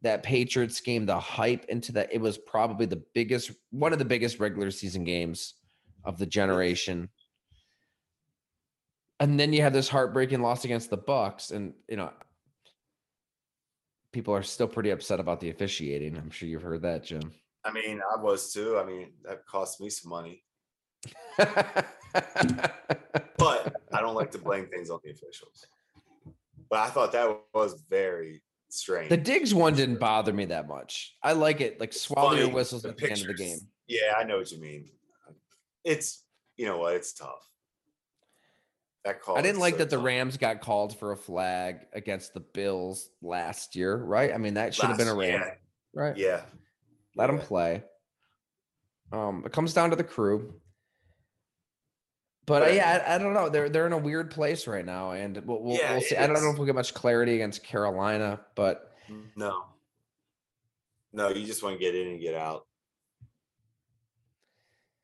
That 0.02 0.22
Patriots 0.22 0.80
game, 0.80 1.06
the 1.06 1.18
hype 1.18 1.64
into 1.64 1.92
that, 1.92 2.12
it 2.12 2.20
was 2.20 2.38
probably 2.38 2.86
the 2.86 3.02
biggest, 3.14 3.50
one 3.70 3.92
of 3.92 3.98
the 3.98 4.04
biggest 4.04 4.38
regular 4.38 4.70
season 4.70 5.02
games 5.02 5.54
of 6.04 6.18
the 6.18 6.26
generation. 6.26 7.08
And 9.18 9.38
then 9.38 9.52
you 9.52 9.62
have 9.62 9.72
this 9.72 9.88
heartbreaking 9.88 10.40
loss 10.40 10.64
against 10.64 10.90
the 10.90 10.96
Bucks, 10.96 11.50
and 11.50 11.74
you 11.88 11.96
know, 11.96 12.10
people 14.12 14.34
are 14.34 14.42
still 14.42 14.68
pretty 14.68 14.90
upset 14.90 15.20
about 15.20 15.40
the 15.40 15.50
officiating. 15.50 16.16
I'm 16.16 16.30
sure 16.30 16.48
you've 16.48 16.62
heard 16.62 16.82
that, 16.82 17.04
Jim. 17.04 17.32
I 17.64 17.72
mean, 17.72 18.00
I 18.00 18.20
was 18.20 18.52
too. 18.52 18.78
I 18.78 18.84
mean, 18.84 19.12
that 19.24 19.46
cost 19.46 19.80
me 19.80 19.90
some 19.90 20.10
money, 20.10 20.42
but 21.36 21.86
I 23.92 24.00
don't 24.00 24.14
like 24.14 24.30
to 24.32 24.38
blame 24.38 24.66
things 24.66 24.88
on 24.88 25.00
the 25.04 25.10
officials. 25.10 25.66
But 26.70 26.78
I 26.78 26.88
thought 26.88 27.12
that 27.12 27.36
was 27.52 27.82
very 27.90 28.42
strange. 28.70 29.10
the 29.10 29.16
Diggs 29.16 29.52
one 29.52 29.74
didn't 29.74 29.98
bother 29.98 30.32
me 30.32 30.46
that 30.46 30.68
much. 30.68 31.16
I 31.22 31.32
like 31.32 31.60
it, 31.60 31.80
like 31.80 31.92
swallow 31.92 32.32
your 32.32 32.48
whistles 32.48 32.84
at 32.84 32.96
the 32.96 33.10
end 33.10 33.20
of 33.20 33.26
the 33.26 33.34
game. 33.34 33.58
Yeah, 33.86 34.14
I 34.16 34.24
know 34.24 34.38
what 34.38 34.50
you 34.50 34.60
mean. 34.60 34.88
It's 35.84 36.24
you 36.56 36.66
know 36.66 36.78
what, 36.78 36.94
it's 36.94 37.12
tough. 37.12 37.48
That 39.04 39.22
call. 39.22 39.38
I 39.38 39.42
didn't 39.42 39.60
like 39.60 39.74
so 39.74 39.78
that 39.78 39.90
the 39.90 39.96
tough. 39.96 40.04
Rams 40.04 40.36
got 40.36 40.60
called 40.60 40.98
for 40.98 41.12
a 41.12 41.16
flag 41.16 41.86
against 41.94 42.34
the 42.34 42.40
Bills 42.40 43.08
last 43.22 43.74
year, 43.74 43.96
right? 43.96 44.32
I 44.32 44.36
mean, 44.36 44.54
that 44.54 44.74
should 44.74 44.86
have 44.86 44.98
been 44.98 45.08
a 45.08 45.14
Ram, 45.14 45.42
right? 45.94 46.16
Yeah, 46.16 46.26
yeah. 46.26 46.42
Let 47.16 47.28
them 47.28 47.38
play. 47.38 47.82
Um, 49.12 49.42
it 49.46 49.52
comes 49.52 49.72
down 49.74 49.90
to 49.90 49.96
the 49.96 50.04
crew. 50.04 50.54
But 52.46 52.62
uh, 52.62 52.64
But- 52.66 52.74
yeah, 52.74 53.04
I, 53.06 53.14
I 53.14 53.18
don't 53.18 53.32
know. 53.32 53.48
They're 53.48 53.68
they're 53.70 53.86
in 53.86 53.92
a 53.92 53.98
weird 53.98 54.30
place 54.30 54.66
right 54.66 54.84
now, 54.84 55.12
and 55.12 55.36
we'll 55.46 55.62
we'll, 55.62 55.78
Yeah, 55.78 55.92
we'll 55.92 56.02
see. 56.02 56.16
I 56.16 56.26
don't 56.26 56.42
know 56.42 56.50
if 56.50 56.58
we'll 56.58 56.66
get 56.66 56.74
much 56.74 56.92
clarity 56.94 57.36
against 57.36 57.64
Carolina, 57.64 58.40
but 58.54 58.92
No, 59.34 59.64
no, 61.12 61.28
you 61.30 61.46
just 61.46 61.62
want 61.62 61.74
to 61.76 61.78
get 61.82 61.94
in 61.94 62.06
and 62.08 62.20
get 62.20 62.34
out. 62.34 62.66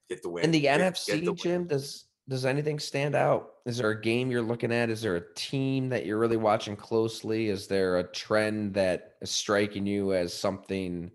Get 0.08 0.22
the 0.22 0.28
win. 0.28 0.44
in 0.44 0.50
the 0.50 0.60
Get- 0.60 0.78
get 0.78 0.94
NFC, 0.94 1.24
the. 1.24 1.34
Jim, 1.34 1.66
does 1.66 2.04
does 2.28 2.44
anything 2.44 2.78
stand 2.80 3.14
out? 3.14 3.54
Is 3.66 3.78
there 3.78 3.90
a 3.90 4.00
game 4.00 4.30
you're 4.30 4.42
looking 4.42 4.72
at? 4.72 4.90
Is 4.90 5.00
there 5.00 5.16
a 5.16 5.34
team 5.34 5.88
that 5.90 6.06
you're 6.06 6.18
really 6.18 6.36
watching 6.36 6.74
closely? 6.74 7.48
Is 7.48 7.68
there 7.68 7.98
a 7.98 8.04
trend 8.04 8.74
that 8.74 9.14
is 9.22 9.30
striking 9.30 9.86
you 9.86 10.12
as 10.12 10.34
something 10.34 11.10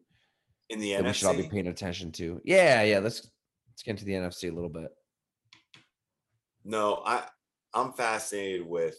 in 0.70 0.80
the 0.80 0.94
that 0.94 1.04
we 1.04 1.14
should 1.14 1.28
all 1.28 1.36
be 1.36 1.50
paying 1.50 1.68
attention 1.68 2.12
to? 2.14 2.42
Yeah, 2.46 2.84
yeah. 2.84 3.00
Let's 3.00 3.28
let's 3.70 3.84
get 3.84 3.92
into 3.92 4.06
the 4.06 4.14
NFC 4.14 4.50
a 4.50 4.54
little 4.54 4.70
bit. 4.70 4.92
No, 6.64 7.02
I 7.06 7.24
I'm 7.74 7.94
fascinated 7.94 8.66
with 8.66 8.98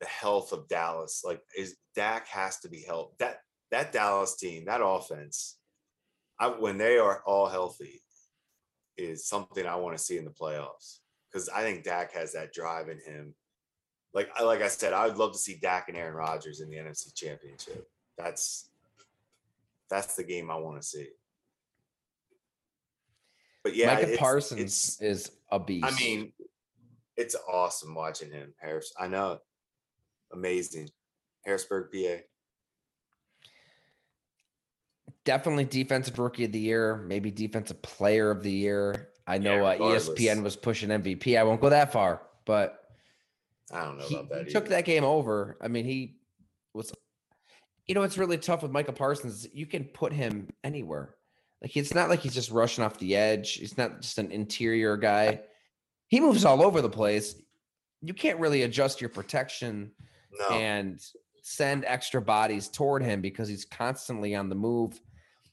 the 0.00 0.06
health 0.06 0.52
of 0.52 0.68
Dallas. 0.68 1.22
Like, 1.24 1.40
is 1.56 1.76
Dak 1.94 2.26
has 2.28 2.58
to 2.60 2.68
be 2.68 2.82
healthy. 2.82 3.14
That 3.18 3.38
that 3.70 3.92
Dallas 3.92 4.36
team, 4.36 4.66
that 4.66 4.84
offense, 4.84 5.58
I, 6.38 6.48
when 6.48 6.78
they 6.78 6.98
are 6.98 7.22
all 7.26 7.48
healthy, 7.48 8.01
is 8.96 9.26
something 9.26 9.66
I 9.66 9.76
want 9.76 9.96
to 9.96 10.02
see 10.02 10.18
in 10.18 10.24
the 10.24 10.30
playoffs 10.30 10.98
because 11.30 11.48
I 11.48 11.62
think 11.62 11.84
Dak 11.84 12.12
has 12.12 12.32
that 12.32 12.52
drive 12.52 12.88
in 12.88 12.98
him. 12.98 13.34
Like, 14.14 14.30
I 14.36 14.42
like 14.42 14.60
I 14.60 14.68
said, 14.68 14.92
I 14.92 15.06
would 15.06 15.16
love 15.16 15.32
to 15.32 15.38
see 15.38 15.58
Dak 15.60 15.88
and 15.88 15.96
Aaron 15.96 16.14
Rodgers 16.14 16.60
in 16.60 16.68
the 16.68 16.76
NFC 16.76 17.14
Championship. 17.14 17.88
That's 18.18 18.70
that's 19.88 20.14
the 20.16 20.24
game 20.24 20.50
I 20.50 20.56
want 20.56 20.80
to 20.80 20.86
see. 20.86 21.08
But 23.62 23.76
yeah, 23.76 23.86
Micah 23.94 24.02
it's- 24.02 24.18
Parsons 24.18 24.60
it's- 24.60 25.00
is 25.00 25.30
a 25.50 25.58
beast. 25.58 25.86
I 25.86 25.90
mean, 25.98 26.32
it's 27.16 27.36
awesome 27.48 27.94
watching 27.94 28.30
him. 28.30 28.52
Harris, 28.60 28.92
I 28.98 29.06
know, 29.08 29.38
amazing. 30.32 30.88
Harrisburg, 31.44 31.90
PA. 31.92 32.22
Definitely 35.24 35.64
defensive 35.64 36.18
rookie 36.18 36.44
of 36.44 36.52
the 36.52 36.58
year, 36.58 36.96
maybe 36.96 37.30
defensive 37.30 37.80
player 37.82 38.30
of 38.30 38.42
the 38.42 38.50
year. 38.52 39.08
I 39.26 39.38
know 39.38 39.56
Yeah, 39.56 39.74
uh. 39.74 39.78
ESPN 39.78 40.42
was 40.42 40.56
pushing 40.56 40.90
MVP. 40.90 41.38
I 41.38 41.44
won't 41.44 41.60
go 41.60 41.70
that 41.70 41.92
far, 41.92 42.22
but 42.44 42.78
I 43.72 43.84
don't 43.84 43.98
know 43.98 44.04
he, 44.04 44.14
about 44.16 44.28
that. 44.30 44.46
he 44.46 44.52
took 44.52 44.68
that 44.68 44.84
game 44.84 45.04
over. 45.04 45.56
I 45.60 45.68
mean, 45.68 45.84
he 45.84 46.16
was. 46.74 46.92
You 47.86 47.94
know, 47.94 48.02
it's 48.02 48.18
really 48.18 48.38
tough 48.38 48.62
with 48.62 48.70
Michael 48.70 48.94
Parsons. 48.94 49.46
You 49.52 49.66
can 49.66 49.84
put 49.84 50.12
him 50.12 50.48
anywhere. 50.62 51.16
Like 51.60 51.76
it's 51.76 51.94
not 51.94 52.08
like 52.08 52.20
he's 52.20 52.34
just 52.34 52.50
rushing 52.50 52.84
off 52.84 52.98
the 52.98 53.16
edge. 53.16 53.54
He's 53.54 53.78
not 53.78 54.00
just 54.00 54.18
an 54.18 54.30
interior 54.32 54.96
guy. 54.96 55.40
He 56.08 56.20
moves 56.20 56.44
all 56.44 56.62
over 56.62 56.80
the 56.80 56.90
place. 56.90 57.34
You 58.00 58.14
can't 58.14 58.38
really 58.40 58.62
adjust 58.62 59.00
your 59.00 59.10
protection 59.10 59.92
No, 60.38 60.56
and 60.56 61.00
send 61.42 61.84
extra 61.86 62.20
bodies 62.20 62.68
toward 62.68 63.02
him 63.02 63.20
because 63.20 63.48
he's 63.48 63.64
constantly 63.64 64.34
on 64.34 64.48
the 64.48 64.54
move. 64.54 65.00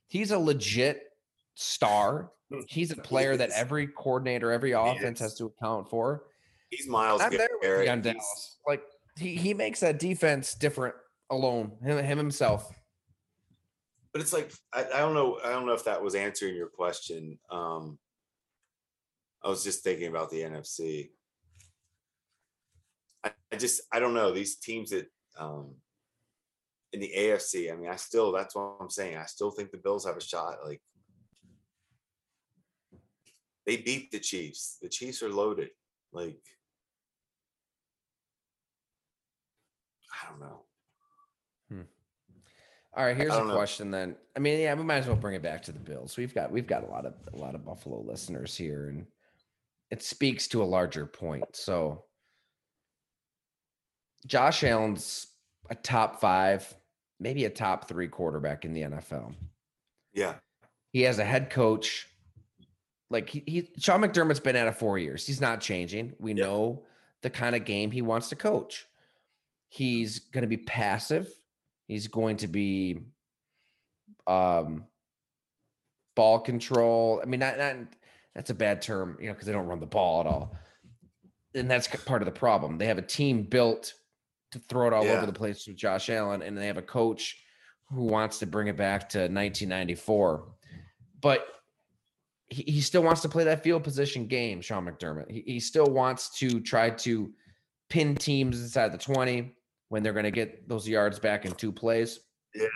He's 0.10 0.32
a 0.32 0.40
legit 0.40 1.04
star. 1.56 2.32
He's 2.68 2.92
a 2.92 2.96
player 2.96 3.38
that 3.38 3.52
every 3.52 3.88
coordinator, 3.88 4.52
every 4.52 4.72
offense 4.72 5.20
has 5.20 5.36
to 5.36 5.46
account 5.46 5.90
for. 5.90 6.24
he's 6.72 6.88
Myles 6.88 7.22
I'm 7.22 7.32
there 7.32 7.48
with 7.52 7.62
Garrett. 7.62 7.86
you 7.86 7.92
on 7.92 8.02
Dallas. 8.02 8.58
Like 8.68 8.82
he 9.18 9.36
he 9.36 9.54
makes 9.54 9.80
that 9.82 10.00
defense 10.00 10.56
different 10.56 10.96
alone. 11.30 11.74
Him, 11.84 12.04
him 12.04 12.18
himself. 12.18 12.74
but 14.12 14.22
it's 14.22 14.34
like 14.34 14.52
I, 14.74 14.86
I 14.96 15.00
don't 15.00 15.14
know. 15.14 15.40
I 15.46 15.50
don't 15.50 15.68
know 15.68 15.74
if 15.74 15.86
that 15.86 16.02
was 16.02 16.16
answering 16.16 16.56
your 16.56 16.70
question. 16.70 17.38
Um, 17.52 18.00
I 19.44 19.50
was 19.50 19.64
just 19.64 19.84
thinking 19.84 20.08
about 20.08 20.32
the 20.32 20.42
NFC. 20.42 21.12
I, 23.24 23.32
I 23.52 23.58
just 23.58 23.82
I 23.94 24.00
don't 24.00 24.16
know 24.16 24.32
these 24.34 24.56
teams 24.56 24.90
that 24.90 25.08
um, 25.38 25.76
in 26.94 27.00
the 27.00 27.12
AFC. 27.16 27.72
I 27.72 27.76
mean, 27.76 27.90
I 27.90 27.96
still 27.96 28.32
that's 28.32 28.56
what 28.56 28.78
I'm 28.80 28.90
saying. 28.90 29.18
I 29.18 29.26
still 29.26 29.52
think 29.52 29.72
the 29.72 29.78
Bills 29.78 30.06
have 30.06 30.18
a 30.18 30.22
shot. 30.22 30.58
Like 30.66 30.82
they 33.66 33.78
beat 33.78 34.12
the 34.12 34.20
Chiefs. 34.20 34.78
The 34.82 34.90
Chiefs 34.90 35.22
are 35.22 35.30
loaded. 35.30 35.70
Like 36.12 36.40
I 40.12 40.30
don't 40.30 40.40
know. 40.40 40.62
Hmm. 41.70 41.82
All 42.96 43.06
right, 43.06 43.16
here's 43.16 43.36
a 43.36 43.44
know. 43.44 43.54
question 43.54 43.92
then. 43.92 44.16
I 44.36 44.40
mean, 44.40 44.60
yeah, 44.60 44.74
we 44.74 44.84
might 44.84 44.98
as 44.98 45.08
well 45.08 45.16
bring 45.16 45.36
it 45.36 45.44
back 45.44 45.62
to 45.64 45.72
the 45.72 45.80
Bills. 45.80 46.18
We've 46.18 46.34
got 46.34 46.52
we've 46.52 46.68
got 46.68 46.84
a 46.84 46.88
lot 46.88 47.06
of 47.06 47.14
a 47.34 47.38
lot 47.38 47.56
of 47.56 47.64
Buffalo 47.64 48.02
listeners 48.02 48.58
here, 48.58 48.90
and 48.90 49.06
it 49.92 50.02
speaks 50.02 50.48
to 50.50 50.64
a 50.64 50.66
larger 50.66 51.06
point. 51.06 51.46
So 51.56 52.06
Josh 54.26 54.64
Allen's 54.64 55.28
a 55.70 55.76
top 55.76 56.20
five, 56.20 56.74
maybe 57.20 57.46
a 57.46 57.50
top 57.50 57.88
three 57.88 58.08
quarterback 58.08 58.66
in 58.66 58.74
the 58.74 58.82
NFL. 58.82 59.34
Yeah. 60.14 60.36
He 60.92 61.02
has 61.04 61.20
a 61.20 61.26
head 61.26 61.50
coach. 61.50 62.08
Like 63.10 63.30
he, 63.30 63.44
he 63.46 63.70
Sean 63.80 64.02
McDermott's 64.02 64.40
been 64.40 64.56
at 64.56 64.68
it 64.68 64.76
four 64.76 64.98
years. 64.98 65.26
He's 65.26 65.42
not 65.42 65.62
changing. 65.62 66.14
We 66.20 66.34
Yeah. 66.34 66.46
know 66.46 66.84
the 67.22 67.30
kind 67.30 67.56
of 67.56 67.66
game 67.66 67.92
he 67.92 68.02
wants 68.02 68.30
to 68.30 68.36
coach. 68.36 68.86
He's 69.68 70.20
going 70.20 70.44
to 70.44 70.48
be 70.48 70.58
passive. 70.58 71.28
He's 71.88 72.08
going 72.08 72.38
to 72.38 72.48
be 72.48 73.00
um 74.28 74.86
ball 76.16 76.40
control. 76.40 77.20
I 77.22 77.26
mean, 77.26 77.40
not, 77.40 77.58
not 77.58 77.76
that's 78.36 78.50
a 78.50 78.56
bad 78.56 78.82
term, 78.82 79.18
you 79.20 79.28
know, 79.28 79.34
because 79.34 79.48
they 79.48 79.54
don't 79.54 79.68
run 79.68 79.80
the 79.80 79.86
ball 79.86 80.22
at 80.22 80.28
all. 80.28 80.56
And 81.56 81.70
that's 81.70 81.88
part 81.88 82.22
of 82.22 82.28
the 82.28 82.32
problem. 82.32 82.78
They 82.78 82.86
have 82.86 82.98
a 83.00 83.04
team 83.04 83.44
built 83.44 83.96
to 84.52 84.60
throw 84.60 84.88
it 84.88 84.94
all 84.94 85.06
Yeah. 85.06 85.14
over 85.18 85.26
the 85.26 85.34
place 85.34 85.68
with 85.68 85.76
Josh 85.78 86.10
Allen, 86.10 86.42
and 86.42 86.58
they 86.58 86.68
have 86.68 86.78
a 86.78 86.82
coach 86.82 87.42
who 87.90 88.04
wants 88.04 88.40
to 88.40 88.46
bring 88.48 88.68
it 88.68 88.78
back 88.78 89.10
to 89.10 89.20
1994. 89.20 90.48
But 91.22 91.46
he, 92.50 92.64
he 92.64 92.82
still 92.82 93.04
wants 93.04 93.22
to 93.22 93.30
play 93.30 93.44
that 93.46 93.64
field 93.64 93.84
position 93.84 94.28
game, 94.28 94.62
Sean 94.62 94.86
McDermott. 94.86 95.30
He, 95.30 95.42
he 95.46 95.60
still 95.60 95.88
wants 95.88 96.38
to 96.40 96.60
try 96.60 96.90
to 96.92 97.32
pin 97.90 98.16
teams 98.16 98.62
inside 98.62 98.92
the 98.92 98.98
20 98.98 99.56
when 99.90 100.04
they're 100.04 100.14
going 100.14 100.24
to 100.26 100.32
get 100.32 100.68
those 100.70 100.88
yards 100.88 101.20
back 101.20 101.46
in 101.46 101.52
two 101.54 101.72
plays. 101.72 102.20
Yeah. 102.54 102.68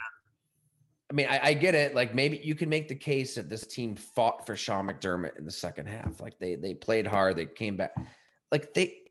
I 1.11 1.13
mean, 1.13 1.27
I, 1.29 1.39
I 1.43 1.53
get 1.53 1.75
it. 1.75 1.93
Like 1.93 2.15
maybe 2.15 2.41
you 2.43 2.55
can 2.55 2.69
make 2.69 2.87
the 2.87 2.95
case 2.95 3.35
that 3.35 3.49
this 3.49 3.67
team 3.67 3.95
fought 3.95 4.47
for 4.47 4.55
Sean 4.55 4.87
McDermott 4.87 5.37
in 5.37 5.45
the 5.45 5.51
second 5.51 5.85
half. 5.87 6.19
Like 6.19 6.39
they 6.39 6.55
they 6.55 6.73
played 6.73 7.05
hard. 7.05 7.35
They 7.35 7.45
came 7.45 7.77
back. 7.77 7.93
Like 8.51 8.73
they 8.73 9.02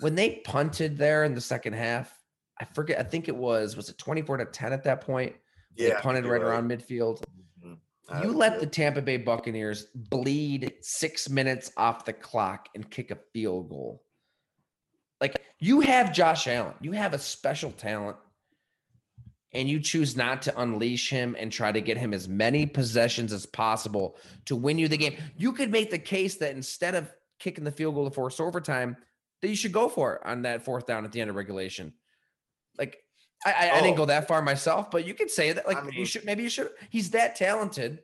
when 0.00 0.14
they 0.14 0.40
punted 0.44 0.96
there 0.96 1.24
in 1.24 1.34
the 1.34 1.40
second 1.40 1.74
half, 1.74 2.12
I 2.58 2.64
forget. 2.64 2.98
I 2.98 3.02
think 3.02 3.28
it 3.28 3.36
was 3.36 3.76
was 3.76 3.88
it 3.88 3.98
twenty 3.98 4.22
four 4.22 4.36
to 4.36 4.44
ten 4.44 4.72
at 4.72 4.84
that 4.84 5.00
point. 5.00 5.34
They 5.76 5.92
punted 6.00 6.26
right, 6.26 6.40
around 6.40 6.68
midfield. 6.68 7.22
Mhm. 7.64 7.78
You 8.22 8.32
let 8.32 8.54
too. 8.54 8.60
the 8.60 8.66
Tampa 8.66 9.02
Bay 9.02 9.16
Buccaneers 9.16 9.86
bleed 9.94 10.74
six 10.80 11.28
minutes 11.28 11.70
off 11.76 12.04
the 12.04 12.12
clock 12.12 12.68
and 12.74 12.90
kick 12.90 13.10
a 13.10 13.18
field 13.32 13.68
goal. 13.68 14.02
Like 15.20 15.36
you 15.60 15.80
have 15.80 16.12
Josh 16.12 16.46
Allen, 16.48 16.74
you 16.80 16.92
have 16.92 17.14
a 17.14 17.18
special 17.18 17.70
talent, 17.70 18.16
and 19.52 19.68
you 19.68 19.80
choose 19.80 20.16
not 20.16 20.42
to 20.42 20.60
unleash 20.60 21.10
him 21.10 21.36
and 21.38 21.50
try 21.50 21.72
to 21.72 21.80
get 21.80 21.96
him 21.96 22.12
as 22.12 22.28
many 22.28 22.66
possessions 22.66 23.32
as 23.32 23.46
possible 23.46 24.16
to 24.46 24.56
win 24.56 24.78
you 24.78 24.88
the 24.88 24.96
game. 24.96 25.16
You 25.36 25.52
could 25.52 25.70
make 25.70 25.90
the 25.90 25.98
case 25.98 26.36
that 26.36 26.54
instead 26.54 26.94
of 26.94 27.12
kicking 27.38 27.64
the 27.64 27.72
field 27.72 27.94
goal 27.94 28.04
to 28.04 28.14
force 28.14 28.40
overtime, 28.40 28.96
that 29.42 29.48
you 29.48 29.56
should 29.56 29.72
go 29.72 29.88
for 29.88 30.14
it 30.16 30.22
on 30.24 30.42
that 30.42 30.64
fourth 30.64 30.86
down 30.86 31.04
at 31.04 31.12
the 31.12 31.20
end 31.20 31.30
of 31.30 31.36
regulation. 31.36 31.92
Like 32.78 33.02
I, 33.46 33.52
I, 33.52 33.70
I 33.78 33.80
didn't 33.80 33.94
Oh. 33.94 33.98
go 33.98 34.06
that 34.06 34.26
far 34.28 34.42
myself, 34.42 34.90
but 34.90 35.06
you 35.06 35.14
could 35.14 35.30
say 35.30 35.52
that. 35.52 35.66
Like 35.66 35.76
I 35.84 35.88
you 35.90 36.04
should 36.04 36.24
maybe 36.24 36.42
you 36.42 36.48
should. 36.48 36.70
He's 36.90 37.10
that 37.10 37.36
talented, 37.36 38.02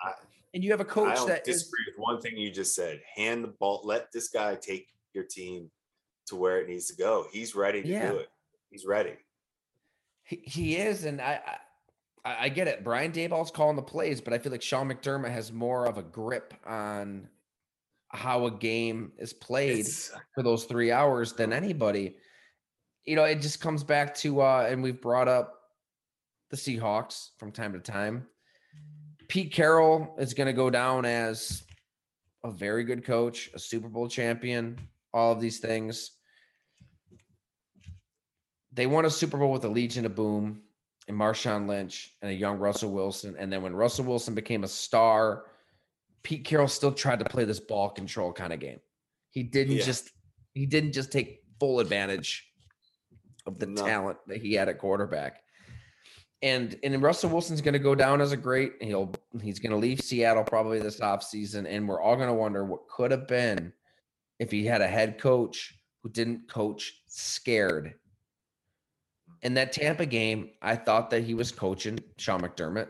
I- 0.00 0.12
and 0.54 0.62
you 0.64 0.70
have 0.70 0.80
a 0.80 0.84
coach 0.86 1.16
that 1.26 1.46
is 1.48 1.58
disagree 1.62 1.84
with 1.88 1.96
one 1.98 2.20
thing 2.20 2.36
you 2.36 2.50
just 2.50 2.74
said. 2.74 3.00
Hand 3.14 3.44
the 3.44 3.48
ball. 3.48 3.82
Let 3.84 4.12
this 4.12 4.28
guy 4.28 4.54
take 4.54 4.88
your 5.14 5.24
team 5.24 5.70
to 6.26 6.36
where 6.36 6.60
it 6.60 6.68
needs 6.68 6.86
to 6.88 6.96
go. 6.96 7.26
He's 7.32 7.54
ready 7.54 7.82
to 7.82 7.88
Yeah. 7.88 8.10
do 8.10 8.16
it. 8.18 8.28
He's 8.70 8.84
ready. 8.84 9.14
he, 10.24 10.36
he 10.44 10.76
is, 10.76 11.04
and 11.04 11.20
I, 11.20 11.40
I 12.24 12.36
I 12.46 12.48
get 12.48 12.66
it. 12.68 12.82
Brian 12.82 13.12
Daboll's 13.12 13.50
calling 13.52 13.76
the 13.76 13.82
plays, 13.82 14.20
but 14.20 14.32
I 14.32 14.38
feel 14.38 14.50
like 14.50 14.60
Sean 14.62 14.88
McDermott 14.90 15.30
has 15.30 15.52
more 15.52 15.86
of 15.86 15.96
a 15.98 16.02
grip 16.02 16.52
on 16.66 17.28
how 18.08 18.46
a 18.46 18.50
game 18.50 19.12
is 19.18 19.32
played 19.32 19.80
It's, 19.80 20.12
for 20.34 20.42
those 20.42 20.64
three 20.64 20.92
hours 20.92 21.32
than 21.32 21.52
anybody. 21.52 22.16
You 23.04 23.16
know, 23.16 23.24
it 23.24 23.40
just 23.40 23.60
comes 23.60 23.84
back 23.84 24.14
to 24.16 24.40
uh, 24.40 24.66
and 24.68 24.82
we've 24.82 25.00
brought 25.00 25.28
up 25.28 25.54
the 26.50 26.56
Seahawks 26.56 27.30
from 27.38 27.52
time 27.52 27.72
to 27.72 27.80
time. 27.80 28.26
Pete 29.28 29.52
Carroll 29.52 30.14
is 30.18 30.34
going 30.34 30.46
to 30.46 30.52
go 30.52 30.70
down 30.70 31.04
as 31.04 31.64
a 32.44 32.50
very 32.50 32.84
good 32.84 33.04
coach, 33.04 33.50
a 33.54 33.58
Super 33.58 33.88
Bowl 33.88 34.08
champion, 34.08 34.78
all 35.12 35.32
of 35.32 35.40
these 35.40 35.58
things. 35.58 36.12
They 38.72 38.86
won 38.86 39.04
a 39.04 39.10
Super 39.10 39.38
Bowl 39.38 39.52
with 39.52 39.64
a 39.64 39.68
Legion 39.68 40.06
of 40.06 40.14
Boom 40.14 40.62
and 41.08 41.16
Marshawn 41.16 41.66
Lynch 41.66 42.12
and 42.22 42.30
a 42.30 42.34
young 42.34 42.58
Russell 42.58 42.92
Wilson. 42.92 43.34
And 43.38 43.52
then 43.52 43.62
when 43.62 43.74
Russell 43.74 44.04
Wilson 44.04 44.34
became 44.34 44.64
a 44.64 44.68
star, 44.68 45.44
Pete 46.26 46.44
Carroll 46.44 46.66
still 46.66 46.90
tried 46.90 47.20
to 47.20 47.24
play 47.24 47.44
this 47.44 47.60
ball 47.60 47.88
control 47.88 48.32
kind 48.32 48.52
of 48.52 48.58
game. 48.58 48.80
He 49.30 49.44
didn't 49.44 49.76
Yeah. 49.76 49.84
just 49.84 50.10
he 50.54 50.66
didn't 50.66 50.90
just 50.90 51.12
take 51.12 51.44
full 51.60 51.78
advantage 51.78 52.50
of 53.46 53.60
the 53.60 53.66
No. 53.66 53.86
talent 53.86 54.18
that 54.26 54.38
he 54.42 54.54
had 54.54 54.68
at 54.68 54.78
quarterback. 54.80 55.44
And 56.42 56.76
and 56.82 57.00
Russell 57.00 57.30
Wilson's 57.30 57.60
going 57.60 57.74
to 57.74 57.78
go 57.78 57.94
down 57.94 58.20
as 58.20 58.32
a 58.32 58.36
great. 58.36 58.72
He'll 58.82 59.14
he's 59.40 59.60
going 59.60 59.70
to 59.70 59.76
leave 59.78 60.00
Seattle 60.00 60.42
probably 60.42 60.80
this 60.80 60.98
offseason 60.98 61.64
and 61.64 61.88
we're 61.88 62.00
all 62.00 62.16
going 62.16 62.26
to 62.26 62.34
wonder 62.34 62.64
what 62.64 62.88
could 62.88 63.12
have 63.12 63.28
been 63.28 63.72
if 64.40 64.50
he 64.50 64.64
had 64.66 64.80
a 64.80 64.88
head 64.88 65.20
coach 65.20 65.78
who 66.02 66.08
didn't 66.08 66.48
coach 66.48 67.04
scared. 67.06 67.94
In 69.42 69.54
that 69.54 69.72
Tampa 69.72 70.06
game, 70.06 70.50
I 70.60 70.74
thought 70.74 71.10
that 71.10 71.22
he 71.22 71.34
was 71.34 71.52
coaching 71.52 72.00
Sean 72.18 72.40
McDermott 72.40 72.88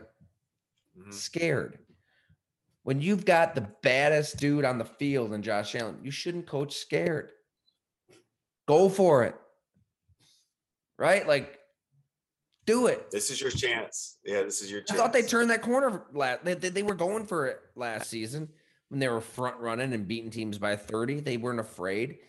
Mhm. 0.97 1.13
scared. 1.13 1.77
When 2.87 3.01
you've 3.01 3.25
got 3.25 3.53
the 3.53 3.67
baddest 3.83 4.37
dude 4.37 4.63
on 4.63 4.77
the 4.77 4.85
field 4.85 5.33
and 5.33 5.43
Josh 5.43 5.75
Allen, 5.75 5.99
you 6.03 6.09
shouldn't 6.09 6.47
coach 6.47 6.77
scared. 6.77 7.31
Go 8.65 8.87
for 8.87 9.25
it. 9.25 9.35
right? 10.97 11.27
Like, 11.27 11.59
do 12.65 12.87
it. 12.87 13.11
This 13.11 13.29
is 13.29 13.41
your 13.41 13.51
chance. 13.51 14.19
Yeah, 14.23 14.43
this 14.43 14.61
is 14.61 14.71
your 14.71 14.83
I 14.89 14.93
thought 14.93 15.11
they 15.11 15.21
turned 15.21 15.49
that 15.49 15.61
corner. 15.61 16.03
Last, 16.13 16.45
they, 16.45 16.53
they, 16.53 16.69
they 16.69 16.83
were 16.83 16.95
going 16.95 17.25
for 17.25 17.47
it 17.47 17.59
last 17.75 18.09
season 18.09 18.47
when 18.87 19.01
they 19.01 19.09
were 19.09 19.19
front 19.19 19.57
running 19.57 19.91
and 19.91 20.07
beating 20.07 20.31
teams 20.31 20.57
by 20.57 20.77
30. 20.77 21.19
They 21.19 21.35
weren't 21.35 21.59
afraid. 21.59 22.19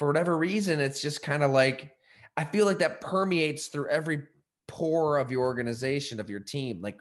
For 0.00 0.08
whatever 0.08 0.36
reason, 0.36 0.80
it's 0.80 1.00
just 1.00 1.22
kind 1.22 1.44
of 1.44 1.52
like 1.52 1.92
I 2.36 2.42
feel 2.42 2.66
like 2.66 2.80
that 2.80 3.02
permeates 3.02 3.68
through 3.68 3.88
every 3.88 4.24
pore 4.66 5.18
of 5.18 5.30
your 5.30 5.42
organization, 5.42 6.18
of 6.18 6.28
your 6.28 6.40
team. 6.40 6.80
Like 6.82 6.98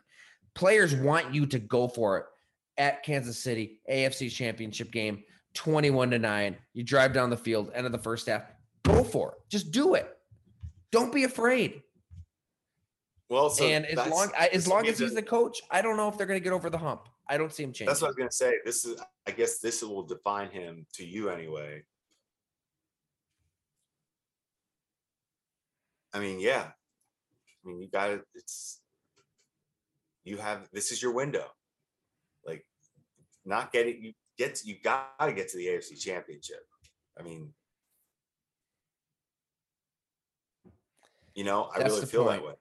players 0.53 0.93
want 0.93 1.33
you 1.33 1.47
to 1.47 1.57
go 1.57 1.87
for 1.87 2.19
it 2.19 2.25
at 2.77 3.03
Kansas 3.03 3.37
City, 3.37 3.79
AFC 3.91 4.31
championship 4.31 4.91
game, 4.91 5.23
21 5.53 6.11
to 6.11 6.19
9. 6.19 6.57
You 6.73 6.83
drive 6.83 7.13
down 7.13 7.29
the 7.29 7.37
field, 7.37 7.71
end 7.73 7.85
of 7.85 7.91
the 7.91 7.97
first 7.97 8.27
half. 8.27 8.43
Go 8.83 9.03
for 9.03 9.31
it. 9.31 9.37
Just 9.49 9.71
do 9.71 9.95
it. 9.95 10.17
Don't 10.91 11.13
be 11.13 11.23
afraid. 11.23 11.81
Well, 13.29 13.49
so 13.49 13.63
and 13.63 13.85
as 13.85 14.09
long 14.09 14.29
as 14.35 14.67
long 14.67 14.87
as 14.87 14.99
he's 14.99 15.13
the 15.13 15.21
coach, 15.21 15.61
I 15.71 15.81
don't 15.81 15.95
know 15.95 16.09
if 16.09 16.17
they're 16.17 16.27
going 16.27 16.39
to 16.39 16.43
get 16.43 16.51
over 16.51 16.69
the 16.69 16.77
hump. 16.77 17.07
I 17.29 17.37
don't 17.37 17.53
see 17.53 17.63
him 17.63 17.71
changing. 17.71 17.87
That's 17.87 18.01
what 18.01 18.07
I 18.07 18.09
was 18.09 18.17
gonna 18.17 18.31
say. 18.31 18.55
This 18.65 18.83
is, 18.83 19.01
I 19.25 19.31
guess, 19.31 19.59
this 19.59 19.81
will 19.81 20.03
define 20.03 20.49
him 20.49 20.85
to 20.95 21.05
you 21.05 21.29
anyway. 21.29 21.83
I 26.13 26.19
mean, 26.19 26.41
yeah. 26.41 26.71
I 27.63 27.69
mean, 27.69 27.79
you 27.79 27.87
got 27.87 28.07
to 28.07 28.21
It's 28.35 28.81
you 30.25 30.35
have. 30.37 30.67
This 30.73 30.91
is 30.91 31.01
your 31.01 31.13
window. 31.13 31.45
Not 33.45 33.71
getting 33.71 34.01
you 34.03 34.13
get. 34.37 34.61
You 34.63 34.75
got 34.83 35.09
to 35.19 35.33
get 35.33 35.49
to 35.49 35.57
the 35.57 35.67
AFC 35.67 35.99
Championship. 35.99 36.61
I 37.19 37.23
mean, 37.23 37.53
you 41.35 41.43
know, 41.43 41.69
I 41.75 41.79
That's 41.79 41.93
really 41.95 42.05
feel 42.05 42.25
that 42.25 42.43
way. 42.43 42.53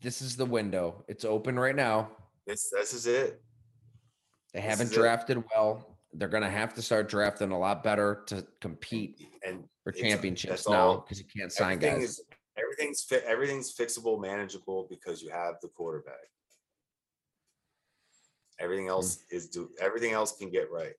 this 0.00 0.22
is 0.22 0.36
the 0.36 0.46
window. 0.46 1.04
It's 1.08 1.24
open 1.24 1.58
right 1.58 1.76
now. 1.76 2.10
This, 2.46 2.70
this 2.70 2.92
is 2.92 3.06
it. 3.06 3.40
They 4.52 4.60
This 4.60 4.68
haven't 4.68 4.86
is 4.86 4.92
it. 4.92 4.96
drafted 4.96 5.44
well. 5.54 5.98
They're 6.12 6.28
going 6.28 6.42
to 6.42 6.50
have 6.50 6.74
to 6.74 6.82
start 6.82 7.08
drafting 7.08 7.50
a 7.50 7.58
lot 7.58 7.82
better 7.82 8.22
to 8.26 8.46
compete 8.60 9.26
And 9.46 9.64
for 9.82 9.92
championships 9.92 10.68
now 10.68 10.98
because 10.98 11.18
you 11.18 11.24
can't 11.36 11.50
sign 11.52 11.72
everything 11.78 12.00
guys. 12.00 12.10
is 12.10 12.20
everything's 12.56 13.02
fit 13.02 13.24
everything's 13.26 13.74
fixable 13.74 14.20
manageable 14.20 14.86
because 14.88 15.20
you 15.22 15.30
have 15.30 15.54
the 15.60 15.68
quarterback 15.68 16.14
everything 18.64 18.86
Hmm. 18.86 18.90
else 18.92 19.24
is 19.30 19.48
do 19.48 19.70
everything 19.80 20.12
else 20.12 20.36
can 20.36 20.50
get 20.50 20.70
right 20.72 20.94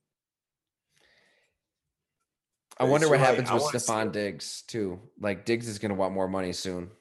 I 2.78 2.84
but 2.84 2.92
wonder 2.92 3.08
what 3.10 3.20
right. 3.20 3.26
happens 3.26 3.50
I 3.50 3.54
with 3.56 3.64
Stephon. 3.64 4.12
Diggs 4.12 4.64
too. 4.68 5.00
Like 5.20 5.46
Diggs 5.46 5.68
is 5.70 5.80
going 5.80 5.90
to 5.92 5.96
want 5.96 6.14
more 6.14 6.28
money 6.28 6.52
soon. 6.52 6.92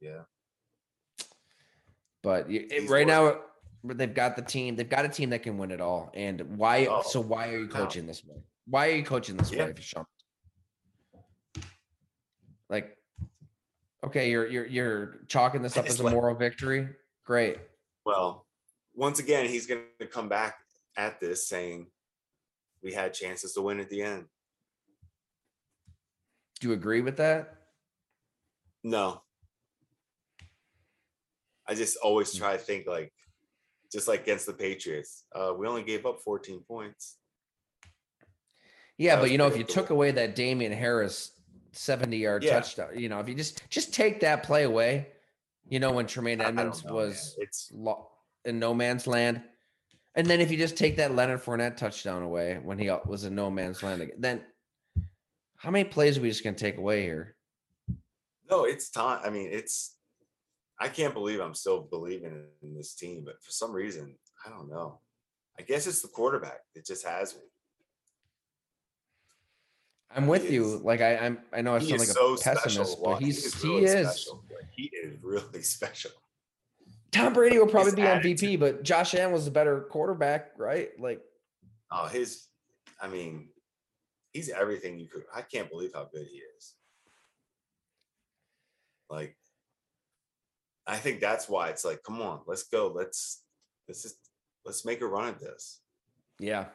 yeah 0.00 0.22
But 2.22 2.50
it- 2.50 2.88
right 2.88 3.06
now, 3.06 3.42
they've 3.84 4.12
got 4.14 4.36
the 4.36 4.42
team. 4.42 4.74
They've 4.76 4.88
got 4.88 5.04
a 5.04 5.08
team 5.08 5.30
that 5.30 5.42
can 5.42 5.58
win 5.58 5.70
it 5.70 5.80
all. 5.82 6.10
And 6.14 6.56
why? 6.58 6.86
Oh, 6.86 7.02
so 7.02 7.20
why 7.20 7.48
are 7.50 7.58
you 7.58 7.66
no. 7.66 7.74
coaching 7.74 8.06
this 8.06 8.24
way? 8.24 8.36
Why 8.66 8.88
are 8.88 8.92
you 8.96 9.04
coaching 9.04 9.36
this 9.36 9.50
Yeah. 9.52 9.66
way, 9.66 9.74
Sean? 9.80 10.06
Like, 12.70 12.96
okay, 14.04 14.30
you're 14.30 14.46
you're 14.46 14.66
you're 14.66 15.20
chalking 15.28 15.60
this 15.62 15.76
up 15.76 15.86
as 15.86 16.00
a 16.00 16.04
like- 16.04 16.14
moral 16.14 16.34
victory. 16.36 16.88
Great. 17.26 17.58
well 18.06 18.46
once 19.00 19.18
again 19.18 19.46
he's 19.46 19.66
going 19.66 19.80
to 19.98 20.06
come 20.06 20.28
back 20.28 20.56
at 20.98 21.18
this 21.20 21.48
saying 21.48 21.86
we 22.82 22.92
had 22.92 23.14
chances 23.14 23.54
to 23.54 23.62
win 23.62 23.80
at 23.80 23.88
the 23.88 24.02
end 24.02 24.26
Do 26.60 26.68
you 26.68 26.74
agree 26.74 27.00
with 27.00 27.16
that? 27.16 27.54
no 28.84 29.22
i 31.66 31.74
just 31.74 31.96
always 31.98 32.34
try 32.34 32.52
to 32.56 32.58
think 32.62 32.86
like 32.86 33.12
just 33.92 34.06
like 34.08 34.20
against 34.22 34.44
the 34.46 34.52
patriots 34.52 35.24
uh 35.34 35.52
we 35.56 35.66
only 35.66 35.82
gave 35.82 36.04
up 36.06 36.20
14 36.20 36.60
points 36.68 37.16
Yeah, 38.98 39.16
That 39.16 39.22
but 39.22 39.30
you 39.30 39.38
know, 39.38 39.46
if 39.46 39.56
you 39.56 39.64
took 39.64 39.88
away 39.88 40.10
that 40.12 40.34
Damien 40.36 40.72
Harris 40.72 41.32
70 41.72 42.18
yard 42.18 42.42
Yeah. 42.44 42.60
touchdown, 42.60 42.98
you 42.98 43.08
know, 43.08 43.18
if 43.20 43.28
you 43.30 43.34
just 43.34 43.62
just 43.70 43.94
take 43.94 44.20
that 44.20 44.42
play 44.42 44.64
away, 44.64 45.08
you 45.68 45.78
know, 45.80 45.90
when 45.92 46.06
Tremaine 46.06 46.40
Edmunds 46.42 46.84
know, 46.84 46.90
man. 46.90 46.96
was 46.96 47.34
it's 47.38 47.70
lo- 47.74 48.09
in 48.44 48.58
no 48.58 48.74
man's 48.74 49.06
land. 49.06 49.42
And 50.14 50.26
then 50.26 50.40
if 50.40 50.50
you 50.50 50.56
just 50.56 50.76
take 50.76 50.96
that 50.96 51.14
Leonard 51.14 51.42
Fournette 51.42 51.76
touchdown 51.76 52.22
away 52.22 52.58
when 52.62 52.78
he 52.78 52.90
was 53.06 53.24
in 53.24 53.34
no 53.34 53.50
man's 53.50 53.82
land 53.82 54.02
again, 54.02 54.16
then 54.18 54.44
how 55.56 55.70
many 55.70 55.84
plays 55.88 56.18
are 56.18 56.20
we 56.20 56.28
just 56.28 56.42
gonna 56.42 56.56
take 56.56 56.78
away 56.78 57.02
here? 57.02 57.36
No, 58.50 58.64
it's 58.64 58.90
time. 58.90 59.20
I 59.24 59.30
mean, 59.30 59.48
it's. 59.52 59.96
I 60.80 60.88
can't 60.88 61.12
believe 61.14 61.40
I'm 61.40 61.54
still 61.54 61.82
believing 61.82 62.42
in 62.62 62.74
this 62.74 62.94
team, 62.94 63.22
but 63.24 63.42
for 63.44 63.50
some 63.52 63.70
reason, 63.70 64.16
I 64.44 64.48
don't 64.48 64.68
know. 64.70 65.00
I 65.58 65.62
guess 65.62 65.86
it's 65.86 66.00
the 66.00 66.08
quarterback. 66.08 66.60
It 66.74 66.86
just 66.86 67.06
has 67.06 67.34
me. 67.34 67.42
I'm 70.12 70.26
with 70.26 70.48
He 70.48 70.54
you. 70.54 70.76
is- 70.76 70.80
Like 70.80 71.02
I, 71.02 71.16
I'm, 71.18 71.38
I 71.52 71.60
know 71.62 71.74
I 71.76 71.80
He 71.80 71.88
sound 71.90 72.00
like 72.00 72.08
so 72.08 72.34
a 72.34 72.38
special. 72.38 72.62
pessimist, 72.62 72.98
Juan. 73.00 73.14
but 73.14 73.22
he's 73.22 73.44
is 73.44 73.62
he 73.62 73.68
really 73.68 73.84
is. 73.84 74.08
special. 74.08 74.44
Like, 74.50 74.70
he 74.72 74.90
is 75.04 75.16
really 75.22 75.62
special. 75.76 76.10
Tom 77.12 77.32
Brady 77.32 77.58
will 77.58 77.66
probably 77.66 77.90
His 77.90 77.96
be 77.96 78.02
attitude. 78.02 78.38
MVP, 78.38 78.60
but 78.60 78.82
Josh 78.82 79.14
Allen 79.14 79.32
was 79.32 79.46
a 79.46 79.50
better 79.50 79.80
quarterback, 79.90 80.52
right? 80.56 80.90
Like 80.98 81.20
Oh, 81.90 82.06
his. 82.06 82.46
I 83.00 83.08
mean, 83.08 83.48
he's 84.32 84.48
everything 84.48 84.98
you 84.98 85.08
could. 85.08 85.24
I 85.34 85.42
can't 85.42 85.70
believe 85.70 85.92
how 85.94 86.08
good 86.12 86.26
he 86.30 86.38
is. 86.56 86.74
Like, 89.08 89.36
I 90.86 90.96
think 90.96 91.20
that's 91.20 91.48
why 91.48 91.70
it's 91.70 91.84
like, 91.84 92.02
come 92.04 92.20
on, 92.22 92.40
let's 92.46 92.64
go. 92.64 92.92
Let's 92.94 93.42
let's 93.88 94.02
just 94.02 94.16
let's 94.64 94.84
make 94.84 95.00
a 95.00 95.06
run 95.06 95.28
at 95.28 95.40
this. 95.40 95.80
Yeah. 96.38 96.66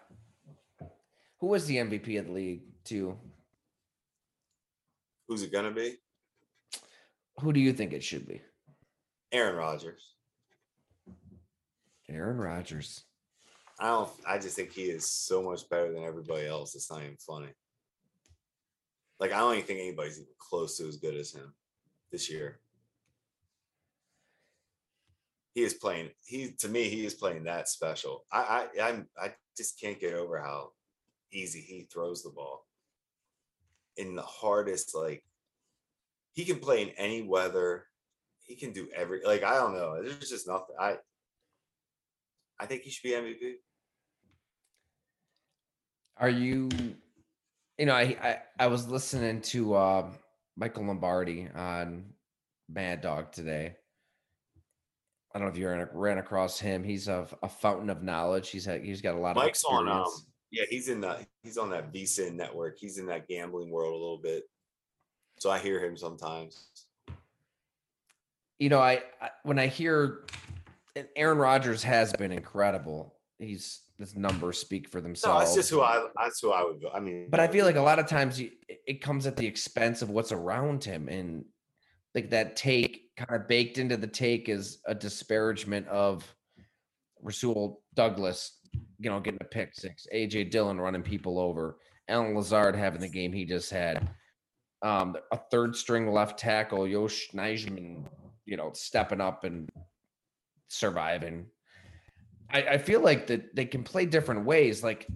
Who 1.40 1.48
was 1.48 1.66
the 1.66 1.78
MVP 1.78 2.20
of 2.20 2.28
the 2.28 2.32
league 2.32 2.64
too? 2.84 3.18
Who's 5.28 5.44
it 5.44 5.52
gonna 5.52 5.72
be? 5.72 5.96
Who 7.40 7.54
do 7.54 7.60
you 7.60 7.74
think 7.74 7.94
it 7.94 8.04
should 8.04 8.28
be? 8.28 8.42
Aaron 9.32 9.56
Rodgers. 9.56 10.15
Aaron 12.16 12.38
Rodgers. 12.38 13.04
I 13.80 13.88
don't. 13.88 14.10
I 14.26 14.38
just 14.38 14.56
think 14.56 14.72
he 14.72 14.84
is 14.84 15.06
so 15.06 15.44
much 15.44 15.70
better 15.70 15.92
than 15.92 16.04
everybody 16.04 16.48
else. 16.48 16.76
It's 16.76 16.90
not 16.90 17.04
even 17.04 17.18
funny. 17.18 17.50
Like 19.20 19.34
I 19.34 19.40
don't 19.40 19.56
even 19.56 19.66
think 19.66 19.80
anybody's 19.82 20.18
even 20.18 20.34
close 20.40 20.78
to 20.78 20.88
as 20.88 20.98
good 20.98 21.16
as 21.16 21.34
him 21.34 21.54
this 22.12 22.30
year. 22.30 22.60
He 25.54 25.64
is 25.64 25.74
playing. 25.74 26.10
He 26.26 26.52
to 26.60 26.70
me, 26.70 26.90
he 26.90 27.06
is 27.06 27.14
playing 27.14 27.44
that 27.44 27.68
special. 27.68 28.26
I 28.32 28.68
I 28.78 28.90
I'm, 28.90 29.08
I 29.22 29.34
just 29.58 29.80
can't 29.80 30.00
get 30.00 30.14
over 30.14 30.40
how 30.40 30.72
easy 31.32 31.60
he 31.60 31.88
throws 31.92 32.24
the 32.24 32.30
ball. 32.30 32.66
In 33.98 34.16
the 34.16 34.22
hardest, 34.22 34.96
like 34.96 35.24
he 36.34 36.46
can 36.46 36.60
play 36.60 36.82
in 36.82 36.90
any 36.98 37.22
weather. 37.22 37.86
He 38.44 38.56
can 38.56 38.72
do 38.72 38.88
every 38.96 39.22
like 39.26 39.44
I 39.44 39.56
don't 39.56 39.74
know. 39.74 40.02
There's 40.02 40.30
just 40.30 40.48
nothing. 40.48 40.76
I 40.80 40.98
I 42.60 42.66
think 42.66 42.84
he 42.84 42.90
should 42.90 43.04
be 43.04 43.12
MVP. 43.12 43.54
Are 46.18 46.30
you 46.30 46.70
you 47.78 47.86
know, 47.86 47.94
I 47.94 48.16
I, 48.22 48.38
I 48.60 48.68
was 48.68 48.88
listening 48.88 49.42
to 49.42 49.74
uh 49.76 50.10
Michael 50.56 50.86
Lombardi 50.86 51.50
on 51.54 52.06
Mad 52.70 53.02
Dog 53.02 53.32
today. 53.32 53.76
I 55.34 55.38
don't 55.38 55.48
know 55.48 55.54
if 55.54 55.60
you 55.60 55.68
ran, 55.68 55.90
ran 55.92 56.18
across 56.18 56.58
him. 56.58 56.82
He's 56.82 57.10
a, 57.10 57.28
a 57.44 57.50
fountain 57.50 57.90
of 57.90 58.02
knowledge. 58.02 58.50
He's 58.50 58.64
had 58.64 58.82
he's 58.84 59.02
got 59.02 59.16
a 59.16 59.20
lot 59.20 59.32
of 59.32 59.44
Mike's 59.44 59.66
on 59.66 59.90
um 59.90 60.04
experience. 60.04 60.26
yeah, 60.52 60.64
he's 60.70 60.88
in 60.88 61.02
the 61.02 61.20
he's 61.44 61.58
on 61.58 61.70
that 61.72 61.94
VSIN 61.94 62.36
network. 62.36 62.78
He's 62.80 62.98
in 62.98 63.06
that 63.08 63.28
gambling 63.28 63.70
world 63.70 63.92
a 63.94 63.98
little 63.98 64.18
bit. 64.18 64.44
So 65.40 65.52
I 65.52 65.60
hear 65.60 65.84
him 65.84 65.98
sometimes. 65.98 66.68
you 68.60 68.70
know, 68.70 68.80
I, 68.80 69.04
I 69.22 69.30
when 69.44 69.60
I 69.60 69.68
hear 69.68 70.22
and 70.96 71.08
Aaron 71.16 71.38
Rodgers 71.38 71.84
has 71.84 72.14
been 72.14 72.32
incredible. 72.32 73.16
He's 73.40 73.82
his 73.98 74.16
numbers 74.16 74.58
speak 74.58 74.90
for 74.90 75.00
themselves. 75.02 75.34
No, 75.36 75.40
that's 75.40 75.56
just 75.56 75.70
who 75.70 75.82
I 75.82 76.08
that's 76.22 76.40
who 76.42 76.52
I 76.52 76.64
would 76.64 76.82
go. 76.82 76.90
I 76.94 77.00
mean 77.00 77.28
but 77.30 77.40
I 77.40 77.48
feel 77.48 77.66
like 77.66 77.76
a 77.76 77.82
lot 77.82 78.00
of 78.00 78.08
times 78.08 78.40
you, 78.40 78.52
it- 78.68 78.80
it 78.88 79.02
comes 79.02 79.26
at 79.26 79.36
the 79.36 79.48
expense 79.48 80.02
of 80.04 80.10
what's 80.12 80.32
around 80.32 80.84
him, 80.84 81.10
and 81.10 81.44
like 82.14 82.30
that 82.30 82.56
take 82.56 83.10
kind 83.18 83.42
of 83.42 83.48
baked 83.48 83.78
into 83.80 83.98
the 83.98 84.06
take 84.08 84.48
is 84.48 84.80
a 84.86 84.94
disparagement 84.94 85.88
of 85.88 86.24
Rasul 87.22 87.82
Douglas, 87.96 88.60
you 89.00 89.10
know, 89.10 89.20
getting 89.20 89.40
a 89.42 89.46
pick 89.46 89.74
six, 89.74 90.06
AJ 90.14 90.52
Dillon 90.52 90.80
running 90.80 91.02
people 91.02 91.40
over, 91.40 91.80
Allen 92.08 92.36
Lazard 92.36 92.76
having 92.76 93.02
the 93.02 93.10
game 93.10 93.34
he 93.34 93.44
just 93.46 93.72
had, 93.72 94.08
um, 94.84 95.16
a 95.32 95.40
third 95.50 95.76
string 95.76 96.12
left 96.12 96.38
tackle, 96.38 96.88
Yosh 96.88 97.30
Nijman, 97.34 98.06
you 98.46 98.56
know, 98.58 98.72
stepping 98.74 99.22
up 99.22 99.44
and 99.46 99.68
surviving. 100.68 101.48
I, 102.50 102.62
I 102.64 102.78
feel 102.78 103.02
like 103.02 103.28
that 103.28 103.56
they 103.56 103.66
can 103.66 103.84
play 103.84 104.06
different 104.06 104.46
ways. 104.46 104.84
Like, 104.84 105.08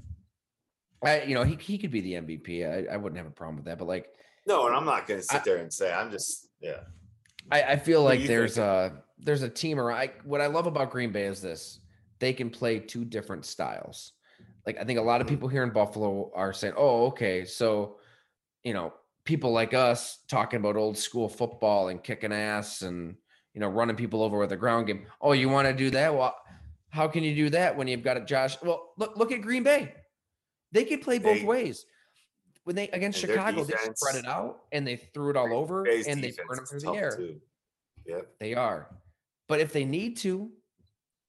I, 1.04 1.24
you 1.24 1.36
know, 1.36 1.44
he, 1.44 1.56
he 1.56 1.78
could 1.78 1.92
be 1.92 2.02
the 2.02 2.14
MVP. 2.14 2.66
I, 2.66 2.94
I 2.94 2.98
wouldn't 2.98 3.18
have 3.18 3.28
a 3.28 3.32
problem 3.32 3.58
with 3.58 3.66
that. 3.66 3.78
But 3.78 3.88
like, 3.88 4.08
No, 4.46 4.68
and 4.68 4.76
I'm 4.76 4.86
not 4.86 5.08
gonna 5.08 5.22
sit 5.22 5.44
there 5.44 5.58
and 5.58 5.72
say 5.72 5.92
I'm 5.92 6.12
just 6.12 6.48
yeah. 6.60 6.82
I, 7.52 7.64
I 7.64 7.76
feel 7.78 8.04
like 8.04 8.26
there's 8.26 8.56
think? 8.56 8.66
a 8.66 9.04
there's 9.20 9.44
a 9.44 9.50
team 9.50 9.80
around. 9.80 9.98
I, 9.98 10.12
what 10.24 10.42
I 10.42 10.48
love 10.48 10.68
about 10.68 10.92
Green 10.92 11.12
Bay 11.12 11.26
is 11.26 11.42
this: 11.42 11.80
they 12.20 12.34
can 12.34 12.50
play 12.50 12.80
two 12.80 13.06
different 13.06 13.46
styles. 13.46 14.14
Like 14.66 14.78
I 14.80 14.84
think 14.84 15.00
a 15.00 15.04
lot 15.04 15.22
of 15.22 15.28
Mhm. 15.28 15.32
people 15.32 15.50
here 15.50 15.64
in 15.64 15.72
Buffalo 15.72 16.32
are 16.36 16.54
saying, 16.54 16.74
"Oh, 16.78 17.08
okay, 17.08 17.46
so 17.46 18.00
you 18.64 18.74
know, 18.74 18.94
people 19.24 19.52
like 19.52 19.74
us 19.74 20.20
talking 20.28 20.60
about 20.60 20.76
old 20.76 20.98
school 20.98 21.30
football 21.30 21.88
and 21.88 22.04
kicking 22.04 22.34
ass 22.34 22.82
and 22.82 23.16
you 23.60 23.66
know 23.66 23.72
running 23.72 23.98
people 23.98 24.24
over 24.24 24.38
with 24.38 24.54
a 24.54 24.56
ground 24.56 24.88
game. 24.88 25.06
Oh, 25.20 25.34
you 25.34 25.50
want 25.50 25.68
to 25.68 25.74
do 25.74 25.90
that? 25.90 26.16
Well, 26.16 26.34
how 26.92 27.10
can 27.10 27.26
you 27.26 27.36
do 27.36 27.50
that 27.50 27.76
when 27.76 27.90
you've 27.90 28.04
got 28.04 28.16
a 28.16 28.22
Josh? 28.22 28.56
Well, 28.62 28.94
look 28.98 29.18
look 29.18 29.34
at 29.34 29.42
Green 29.42 29.64
Bay. 29.64 29.94
They 30.72 30.86
could 30.86 31.02
play 31.02 31.20
both 31.20 31.40
They- 31.40 31.44
ways. 31.46 31.86
When 32.64 32.78
they 32.78 32.88
against 32.90 33.20
Chicago, 33.20 33.66
they 33.66 33.74
spread 33.96 34.16
it 34.16 34.26
out 34.28 34.62
and 34.72 34.88
they 34.88 34.96
threw 34.96 35.30
it 35.32 35.36
all 35.36 35.54
over 35.54 35.84
Bay's 35.84 36.08
and 36.08 36.24
they 36.24 36.30
defense 36.30 36.48
burned 36.48 36.60
them 36.60 36.66
through 36.68 36.80
the 36.80 36.92
air. 36.94 37.16
too. 37.18 37.42
Yep. 38.06 38.28
They 38.40 38.54
are. 38.54 38.88
But 39.50 39.60
if 39.60 39.74
they 39.74 39.84
need 39.84 40.16
to, 40.18 40.50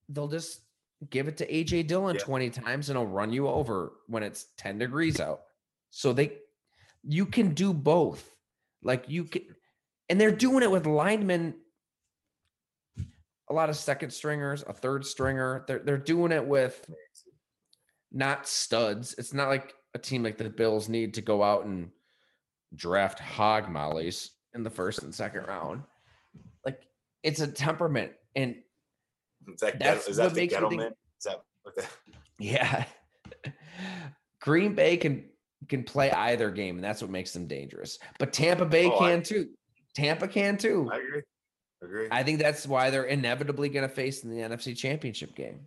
they'll 0.09 0.29
just 0.29 0.61
give 1.09 1.27
it 1.29 1.37
to 1.39 1.47
AJ 1.53 1.83
Dillon 1.89 2.15
Yeah. 2.17 2.23
20 2.23 2.51
times 2.51 2.91
and 2.91 2.99
he'll 2.99 3.07
run 3.09 3.33
you 3.33 3.49
over 3.49 3.95
when 4.07 4.23
it's 4.23 4.49
10 4.59 4.79
degrees 4.79 5.19
out. 5.19 5.41
So 5.91 6.13
they 6.13 6.39
you 7.03 7.27
can 7.27 7.55
do 7.55 7.73
both. 7.73 8.37
Like 8.83 9.09
you 9.09 9.25
can 9.25 9.43
and 10.11 10.21
they're 10.21 10.31
doing 10.31 10.63
it 10.63 10.71
with 10.71 10.87
linemen 10.87 11.55
a 13.51 13.53
lot 13.53 13.69
of 13.69 13.77
second 13.77 14.11
stringers, 14.11 14.63
a 14.67 14.73
third 14.73 15.05
stringer. 15.05 15.65
They're 15.67 15.81
they're 15.81 15.99
doing 15.99 16.33
it 16.33 16.47
with 16.47 16.89
not 18.13 18.47
studs. 18.47 19.15
It's 19.19 19.35
not 19.35 19.49
like 19.49 19.75
a 19.95 19.99
team 19.99 20.23
like 20.23 20.39
the 20.39 20.49
Bills 20.49 20.89
need 20.89 21.15
to 21.15 21.21
go 21.21 21.43
out 21.43 21.65
and 21.65 21.91
draft 22.75 23.19
hog 23.19 23.69
mollies 23.69 24.31
in 24.55 24.63
the 24.63 24.71
first 24.71 25.03
and 25.03 25.15
second 25.15 25.47
round. 25.47 25.83
Like 26.65 26.81
it's 27.23 27.41
a 27.41 27.47
temperament. 27.49 28.13
And 28.37 28.57
Is 29.53 29.61
that, 29.61 29.79
That's 29.81 30.09
is 30.09 30.17
that 30.19 30.31
the 30.33 30.41
makes 30.41 30.55
me 30.55 30.61
think- 30.61 30.73
Gettleman? 30.83 30.91
Is 31.19 31.25
that 31.25 31.41
the, 31.77 31.85
yeah, 32.39 32.85
Green 34.41 34.75
Bay 34.75 34.97
can 34.97 35.25
can 35.69 35.83
play 35.85 36.11
either 36.11 36.51
game, 36.51 36.77
and 36.77 36.85
that's 36.85 37.03
what 37.03 37.11
makes 37.11 37.33
them 37.33 37.47
dangerous. 37.47 37.99
But 38.19 38.33
Tampa 38.33 38.65
Bay 38.65 38.87
Oh, 38.87 38.99
I- 39.01 39.11
can 39.11 39.23
too. 39.23 39.49
Tampa 39.95 40.29
can 40.29 40.57
too. 40.57 40.89
I 40.93 40.99
agree. 40.99 41.23
Agree. 41.83 42.09
I 42.11 42.23
think 42.23 42.39
that's 42.41 42.67
why 42.67 42.91
they're 42.91 43.05
inevitably 43.05 43.69
going 43.71 43.89
to 43.89 43.95
face 43.95 44.23
in 44.25 44.31
the 44.31 44.37
NFC 44.43 44.77
Championship 44.77 45.35
game. 45.35 45.67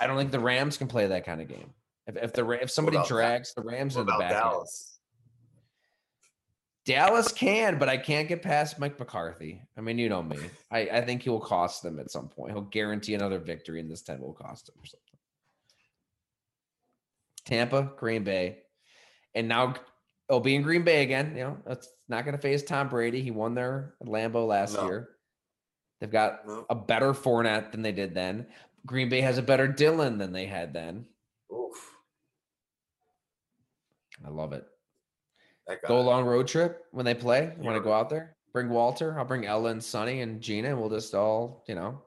I 0.00 0.06
don't 0.06 0.16
think 0.16 0.30
the 0.30 0.40
Rams 0.40 0.76
can 0.76 0.86
play 0.88 1.06
that 1.08 1.24
kind 1.24 1.40
of 1.40 1.48
game. 1.48 1.72
If 2.06 2.16
if 2.16 2.32
the 2.32 2.48
if 2.50 2.70
somebody 2.70 2.96
that? 2.98 3.06
drags 3.06 3.52
the 3.54 3.62
Rams 3.62 3.94
what 3.96 4.02
in 4.02 4.06
the 4.06 4.12
back, 4.12 4.22
end, 4.22 4.30
Dallas? 4.32 4.98
Dallas 6.86 7.30
can, 7.32 7.78
but 7.78 7.88
I 7.88 7.96
can't 7.96 8.26
get 8.26 8.42
past 8.42 8.78
Mike 8.78 8.98
McCarthy. 8.98 9.62
I 9.76 9.80
mean, 9.80 9.98
you 9.98 10.08
know 10.08 10.22
me. 10.22 10.38
I, 10.70 10.80
I 10.80 11.00
think 11.02 11.22
he 11.22 11.30
will 11.30 11.38
cost 11.40 11.82
them 11.82 12.00
at 12.00 12.10
some 12.10 12.28
point. 12.28 12.52
He'll 12.52 12.62
guarantee 12.62 13.14
another 13.14 13.38
victory, 13.38 13.80
and 13.80 13.90
this 13.90 14.02
10 14.02 14.20
will 14.20 14.32
cost 14.32 14.68
him 14.68 14.74
or 14.82 14.86
something. 14.86 15.18
Tampa, 17.44 17.92
Green 17.96 18.24
Bay. 18.24 18.58
And 19.34 19.46
now 19.46 19.74
it'll 20.28 20.40
be 20.40 20.54
in 20.54 20.62
Green 20.62 20.82
Bay 20.82 21.02
again. 21.02 21.34
You 21.36 21.44
know, 21.44 21.56
it's 21.66 21.88
not 22.08 22.24
going 22.24 22.36
to 22.36 22.40
face 22.42 22.62
Tom 22.62 22.88
Brady. 22.88 23.22
He 23.22 23.30
won 23.30 23.54
their 23.54 23.94
Lambeau 24.04 24.46
last 24.46 24.74
No. 24.74 24.84
year. 24.86 25.08
They've 26.00 26.10
got 26.10 26.40
a 26.70 26.74
better 26.74 27.12
Fournette 27.12 27.72
than 27.72 27.82
they 27.82 27.92
did 27.92 28.14
then. 28.14 28.46
Green 28.86 29.08
Bay 29.10 29.20
has 29.20 29.36
a 29.36 29.42
better 29.42 29.68
Dillon 29.68 30.16
than 30.16 30.32
they 30.32 30.46
had 30.46 30.72
then. 30.72 31.04
Oof, 31.52 31.94
I 34.24 34.30
love 34.30 34.52
it. 34.52 34.66
Go 35.86 36.00
a 36.00 36.02
long 36.02 36.24
road 36.24 36.48
trip 36.48 36.86
when 36.90 37.04
they 37.04 37.14
play. 37.14 37.52
Want 37.58 37.76
to 37.76 37.82
go 37.82 37.92
out 37.92 38.08
there? 38.10 38.34
Bring 38.52 38.70
Walter. 38.70 39.16
I'll 39.18 39.24
bring 39.24 39.46
Ellen, 39.46 39.80
Sonny, 39.80 40.22
and 40.22 40.40
Gina, 40.40 40.70
and 40.70 40.80
we'll 40.80 40.90
just 40.90 41.14
all, 41.14 41.62
you 41.68 41.74
know, 41.74 42.02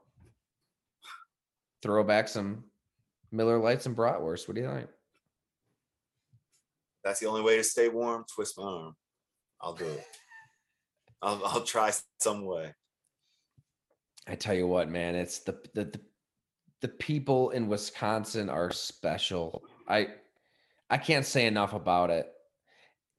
throw 1.81 2.03
back 2.03 2.27
some 2.27 2.65
Miller 3.31 3.59
Lites 3.59 3.85
and 3.85 3.95
bratwurst. 3.95 4.47
What 4.47 4.55
do 4.55 4.61
you 4.61 4.67
think? 4.67 4.89
That's 7.03 7.19
the 7.19 7.27
only 7.27 7.41
way 7.41 7.57
to 7.57 7.63
stay 7.63 7.89
warm. 7.89 8.25
Twist 8.33 8.57
my 8.57 8.63
arm. 8.63 8.95
I'll 9.61 9.73
do 9.73 9.85
it. 9.85 10.05
I'll, 11.21 11.41
I'll 11.45 11.63
try 11.63 11.91
some 12.19 12.45
way. 12.45 12.73
I 14.27 14.35
tell 14.35 14.53
you 14.53 14.67
what, 14.67 14.89
man, 14.89 15.15
it's 15.15 15.39
the 15.39 15.59
the 15.73 15.85
the, 15.85 16.01
the 16.81 16.87
people 16.87 17.51
in 17.51 17.67
Wisconsin 17.67 18.49
are 18.49 18.71
special. 18.71 19.63
I 19.87 20.07
I 20.89 20.97
can't 20.97 21.25
say 21.25 21.45
enough 21.45 21.73
about 21.73 22.09
it. 22.09 22.27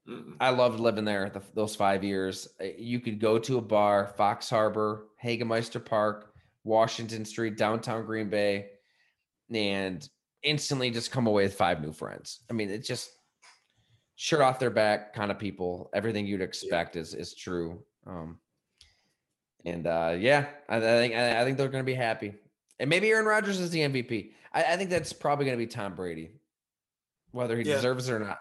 Mm-mm. 0.09 0.37
I 0.39 0.51
loved 0.51 0.81
living 0.81 1.05
there 1.05 1.31
the, 1.31 1.43
those 1.55 1.75
five 1.75 2.05
years. 2.05 2.49
Uh, 2.61 2.67
You 2.79 3.01
could 3.01 3.21
go 3.21 3.39
to 3.39 3.59
a 3.59 3.63
bar, 3.63 4.13
Fox 4.17 4.51
Harbor, 4.51 5.07
Hagemeister 5.23 5.83
Park, 5.83 6.35
Washington 6.63 7.25
Street, 7.25 7.57
downtown 7.57 8.05
Green 8.05 8.29
Bay, 8.29 8.67
and 9.53 10.07
instantly 10.43 10.91
just 10.91 11.11
come 11.11 11.27
away 11.27 11.45
with 11.45 11.55
five 11.55 11.81
new 11.81 11.93
friends. 11.93 12.41
I 12.51 12.53
mean, 12.53 12.71
it's 12.71 12.87
just 12.87 13.11
shirt 14.17 14.43
off 14.43 14.59
their 14.59 14.71
back 14.71 15.15
kind 15.15 15.31
of 15.31 15.39
people. 15.39 15.91
Everything 15.95 16.27
you'd 16.27 16.43
expect 16.43 16.97
is 16.97 17.15
is 17.15 17.35
true. 17.35 17.83
Um, 18.07 18.39
and 19.65 19.87
uh, 19.87 20.15
yeah, 20.19 20.47
I, 20.69 20.77
I 20.77 20.81
think 20.81 21.15
I, 21.15 21.45
think 21.45 21.57
they're 21.57 21.69
going 21.69 21.85
to 21.85 21.87
be 21.87 21.95
happy. 21.95 22.35
And 22.79 22.91
maybe 22.91 23.09
Aaron 23.11 23.27
Rodgers 23.27 23.61
is 23.61 23.71
the 23.71 23.81
MVP. 23.81 24.33
I, 24.53 24.65
I 24.65 24.77
think 24.77 24.91
that's 24.91 25.13
probably 25.13 25.47
going 25.47 25.59
to 25.59 25.65
be 25.65 25.69
Tom 25.69 25.95
Brady, 25.95 26.31
whether 27.33 27.57
he 27.57 27.69
Yeah. 27.69 27.77
deserves 27.77 28.09
it 28.09 28.13
or 28.15 28.19
not. 28.19 28.39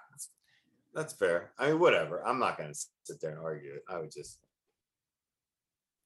That's 0.93 1.13
fair. 1.13 1.51
I 1.57 1.69
mean, 1.69 1.79
whatever. 1.79 2.25
I'm 2.25 2.39
not 2.39 2.57
going 2.57 2.71
to 2.71 2.79
sit 3.03 3.19
there 3.19 3.31
and 3.31 3.39
argue 3.39 3.73
it. 3.73 3.83
I 3.89 3.97
would 3.99 4.11
just. 4.11 4.39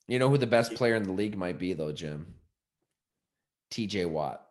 You 0.08 0.20
know 0.20 0.30
who 0.30 0.38
the 0.38 0.48
best 0.48 0.76
player 0.76 0.96
in 0.96 1.04
the 1.04 1.12
league 1.12 1.36
might 1.38 1.60
be, 1.60 1.74
though, 1.74 1.92
Jim? 1.92 2.34
TJ 3.72 4.10
Watt. 4.10 4.46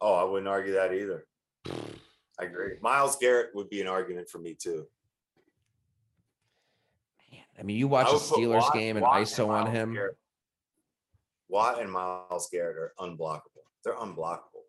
Oh, 0.00 0.14
I 0.14 0.24
wouldn't 0.24 0.48
argue 0.48 0.72
that 0.72 0.92
either. 0.92 1.26
I 1.70 2.44
agree. 2.44 2.72
Myles 2.80 3.16
Garrett 3.16 3.54
would 3.54 3.68
be 3.68 3.80
an 3.80 3.86
argument 3.86 4.28
for 4.28 4.38
me 4.38 4.54
too. 4.54 4.86
I 7.58 7.62
mean, 7.62 7.76
you 7.76 7.88
watch 7.88 8.08
a 8.08 8.10
Steelers 8.16 8.60
Watt- 8.60 8.74
game 8.74 8.96
and 8.96 9.02
Watt 9.02 9.20
ISO 9.22 9.48
on 9.48 9.70
him. 9.70 9.94
Garrett- 9.94 10.16
Watt 11.48 11.80
and 11.80 11.90
Myles 11.90 12.48
Garrett 12.52 12.76
are 12.76 12.92
unblockable. 13.00 13.64
They're 13.84 13.94
unblockable. 13.96 14.64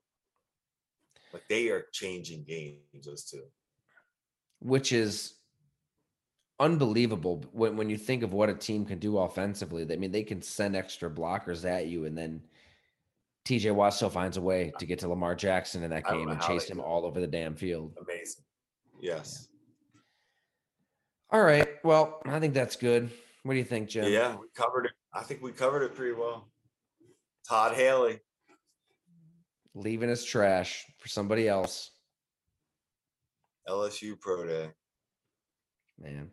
Like 1.33 1.43
they 1.47 1.69
are 1.69 1.85
changing 1.91 2.43
games. 2.43 2.79
Those 3.05 3.23
two. 3.25 3.43
which 4.61 4.91
is 4.91 5.35
unbelievable 6.59 7.43
when, 7.53 7.77
when 7.77 7.89
you 7.89 7.97
think 7.97 8.23
of 8.23 8.33
what 8.33 8.49
a 8.49 8.53
team 8.53 8.85
can 8.85 8.99
do 8.99 9.17
offensively. 9.19 9.87
I 9.89 9.95
mean, 9.95 10.11
they 10.11 10.23
can 10.23 10.41
send 10.41 10.75
extra 10.75 11.09
blockers 11.09 11.63
at 11.63 11.87
you, 11.87 12.05
and 12.05 12.17
then 12.17 12.41
TJ 13.45 13.73
Watt 13.73 13.93
still 13.93 14.09
finds 14.09 14.35
a 14.37 14.41
way 14.41 14.71
to 14.79 14.85
get 14.85 14.99
to 14.99 15.07
Lamar 15.07 15.35
Jackson 15.35 15.83
in 15.83 15.89
that 15.91 16.05
game 16.07 16.27
and 16.27 16.41
chase 16.41 16.69
him 16.69 16.79
all 16.81 17.05
over 17.05 17.21
the 17.21 17.27
damn 17.27 17.55
field. 17.55 17.95
Amazing. 18.01 18.43
Yes. 19.01 19.47
All 21.31 21.41
right. 21.41 21.67
Well, 21.83 22.21
I 22.25 22.39
think 22.39 22.53
that's 22.53 22.75
good. 22.75 23.11
What 23.43 23.53
do 23.53 23.59
you 23.59 23.65
think, 23.65 23.89
Jim? 23.89 24.11
Yeah, 24.11 24.35
we 24.35 24.47
covered 24.55 24.85
it. 24.85 24.91
I 25.13 25.21
think 25.21 25.41
we 25.41 25.51
covered 25.51 25.83
it 25.83 25.95
pretty 25.95 26.13
well. 26.13 26.49
Todd 27.47 27.75
Haley. 27.75 28.19
Leaving 29.75 30.09
his 30.09 30.23
trash 30.23 30.85
for 30.99 31.07
somebody 31.07 31.47
else. 31.47 31.91
LSU 33.67 34.19
Pro 34.19 34.45
Day. 34.45 34.69
Man. 35.99 36.31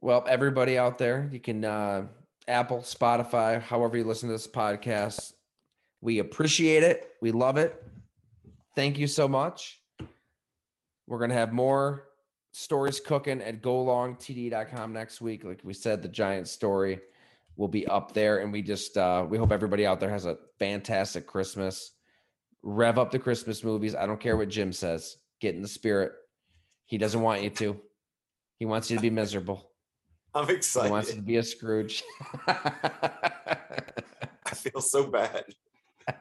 Well, 0.00 0.24
everybody 0.28 0.78
out 0.78 0.98
there, 0.98 1.28
you 1.32 1.40
can 1.40 1.64
uh 1.64 2.06
Apple, 2.48 2.78
Spotify, 2.78 3.62
however 3.62 3.96
you 3.96 4.04
listen 4.04 4.28
to 4.28 4.34
this 4.34 4.48
podcast. 4.48 5.32
We 6.00 6.18
appreciate 6.18 6.82
it. 6.82 7.12
We 7.22 7.32
love 7.32 7.56
it. 7.56 7.82
Thank 8.74 8.98
you 8.98 9.06
so 9.06 9.28
much. 9.28 9.80
We're 11.06 11.20
gonna 11.20 11.34
have 11.34 11.52
more 11.52 12.08
stories 12.52 13.00
cooking 13.00 13.42
at 13.42 13.62
golongtd.com 13.62 14.92
next 14.92 15.20
week. 15.20 15.42
Like 15.44 15.60
we 15.64 15.74
said, 15.74 16.02
the 16.02 16.08
giant 16.08 16.46
story 16.48 17.00
will 17.56 17.68
be 17.68 17.86
up 17.86 18.12
there. 18.12 18.38
And 18.38 18.52
we 18.52 18.62
just 18.62 18.96
uh 18.96 19.26
we 19.28 19.38
hope 19.38 19.52
everybody 19.52 19.84
out 19.86 19.98
there 20.00 20.10
has 20.10 20.26
a 20.26 20.38
fantastic 20.58 21.26
Christmas. 21.26 21.92
Rev 22.62 22.98
up 22.98 23.10
the 23.10 23.18
Christmas 23.18 23.64
movies. 23.64 23.94
I 23.94 24.06
don't 24.06 24.20
care 24.20 24.36
what 24.36 24.48
Jim 24.48 24.72
says. 24.72 25.16
Get 25.40 25.56
in 25.56 25.62
the 25.62 25.68
spirit. 25.68 26.12
He 26.86 26.98
doesn't 26.98 27.20
want 27.20 27.42
you 27.42 27.50
to. 27.50 27.80
He 28.58 28.66
wants 28.66 28.90
you 28.90 28.96
to 28.96 29.02
be 29.02 29.10
miserable. 29.10 29.70
I'm 30.34 30.48
excited. 30.48 30.86
He 30.86 30.92
wants 30.92 31.08
you 31.10 31.16
to 31.16 31.22
be 31.22 31.36
a 31.36 31.42
Scrooge. 31.42 32.02
I 32.46 33.58
feel 34.54 34.80
so 34.80 35.06
bad. 35.06 35.44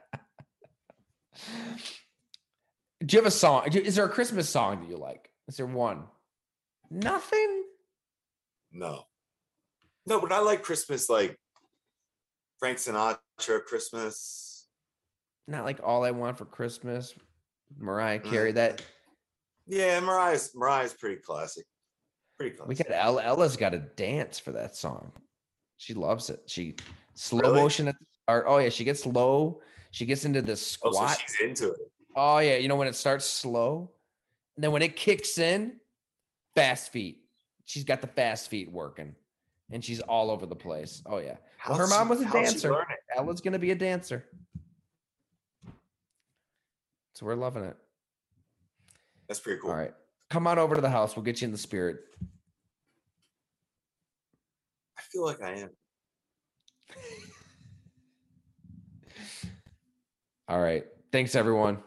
Do 3.05 3.15
you 3.15 3.19
have 3.19 3.27
a 3.27 3.31
song? 3.31 3.67
Is 3.73 3.95
there 3.95 4.05
a 4.05 4.09
Christmas 4.09 4.49
song 4.49 4.81
that 4.81 4.89
you 4.89 4.97
like? 4.97 5.29
Is 5.47 5.57
there 5.57 5.65
one? 5.65 6.03
Nothing. 6.91 7.63
No. 8.71 9.03
No, 10.05 10.19
but 10.19 10.31
I 10.31 10.39
like 10.39 10.61
Christmas 10.61 11.09
like 11.09 11.37
Frank 12.59 12.77
Sinatra 12.77 13.63
Christmas. 13.65 14.67
Not 15.47 15.63
like 15.63 15.79
all 15.83 16.03
I 16.03 16.11
want 16.11 16.37
for 16.37 16.45
Christmas. 16.45 17.15
Mariah 17.77 18.19
Mm. 18.19 18.29
Carey. 18.29 18.51
That 18.51 18.83
Yeah, 19.67 19.99
Mariah's 20.01 20.51
Mariah's 20.53 20.93
pretty 20.93 21.21
classic. 21.21 21.65
Pretty 22.37 22.57
close. 22.57 22.67
We 22.67 22.75
got 22.75 22.87
Ella. 22.91 23.23
Ella's 23.23 23.55
got 23.55 23.73
a 23.73 23.79
dance 23.79 24.37
for 24.39 24.51
that 24.51 24.75
song. 24.75 25.11
She 25.77 25.93
loves 25.93 26.29
it. 26.29 26.41
She 26.47 26.75
slow 27.13 27.39
Really? 27.41 27.61
motion 27.61 27.87
at 27.87 27.95
the 27.97 28.05
start. 28.23 28.45
Oh 28.47 28.57
yeah, 28.57 28.69
she 28.69 28.83
gets 28.83 29.05
low. 29.05 29.61
She 29.91 30.05
gets 30.05 30.25
into 30.25 30.41
the 30.41 30.53
oh, 30.53 30.55
so 30.55 30.91
squat. 30.91 31.17
she's 31.25 31.47
into 31.47 31.71
it. 31.71 31.79
Oh 32.15 32.39
yeah, 32.39 32.57
you 32.57 32.67
know 32.67 32.75
when 32.75 32.87
it 32.87 32.95
starts 32.95 33.25
slow, 33.25 33.91
and 34.55 34.63
then 34.63 34.71
when 34.71 34.81
it 34.81 34.95
kicks 34.97 35.37
in, 35.37 35.79
fast 36.55 36.91
feet. 36.91 37.19
She's 37.65 37.83
got 37.83 38.01
the 38.01 38.07
fast 38.07 38.49
feet 38.49 38.71
working, 38.71 39.15
and 39.71 39.83
she's 39.83 39.99
all 40.01 40.31
over 40.31 40.45
the 40.45 40.55
place. 40.55 41.01
Oh 41.05 41.19
yeah, 41.19 41.37
well, 41.67 41.77
her 41.77 41.87
mom 41.87 42.09
was 42.09 42.21
a 42.21 42.29
dancer. 42.29 42.85
Ella's 43.15 43.41
gonna 43.41 43.59
be 43.59 43.71
a 43.71 43.75
dancer. 43.75 44.25
So 47.15 47.25
we're 47.25 47.35
loving 47.35 47.63
it. 47.63 47.77
That's 49.27 49.39
pretty 49.39 49.61
cool. 49.61 49.71
All 49.71 49.77
right, 49.77 49.93
come 50.29 50.47
on 50.47 50.59
over 50.59 50.75
to 50.75 50.81
the 50.81 50.89
house. 50.89 51.15
We'll 51.15 51.23
get 51.23 51.41
you 51.41 51.45
in 51.45 51.51
the 51.51 51.57
spirit. 51.57 51.99
I 54.97 55.01
feel 55.11 55.25
like 55.25 55.41
I 55.41 55.53
am. 55.59 55.69
All 60.47 60.59
right. 60.59 60.85
Thanks 61.13 61.35
everyone. 61.35 61.77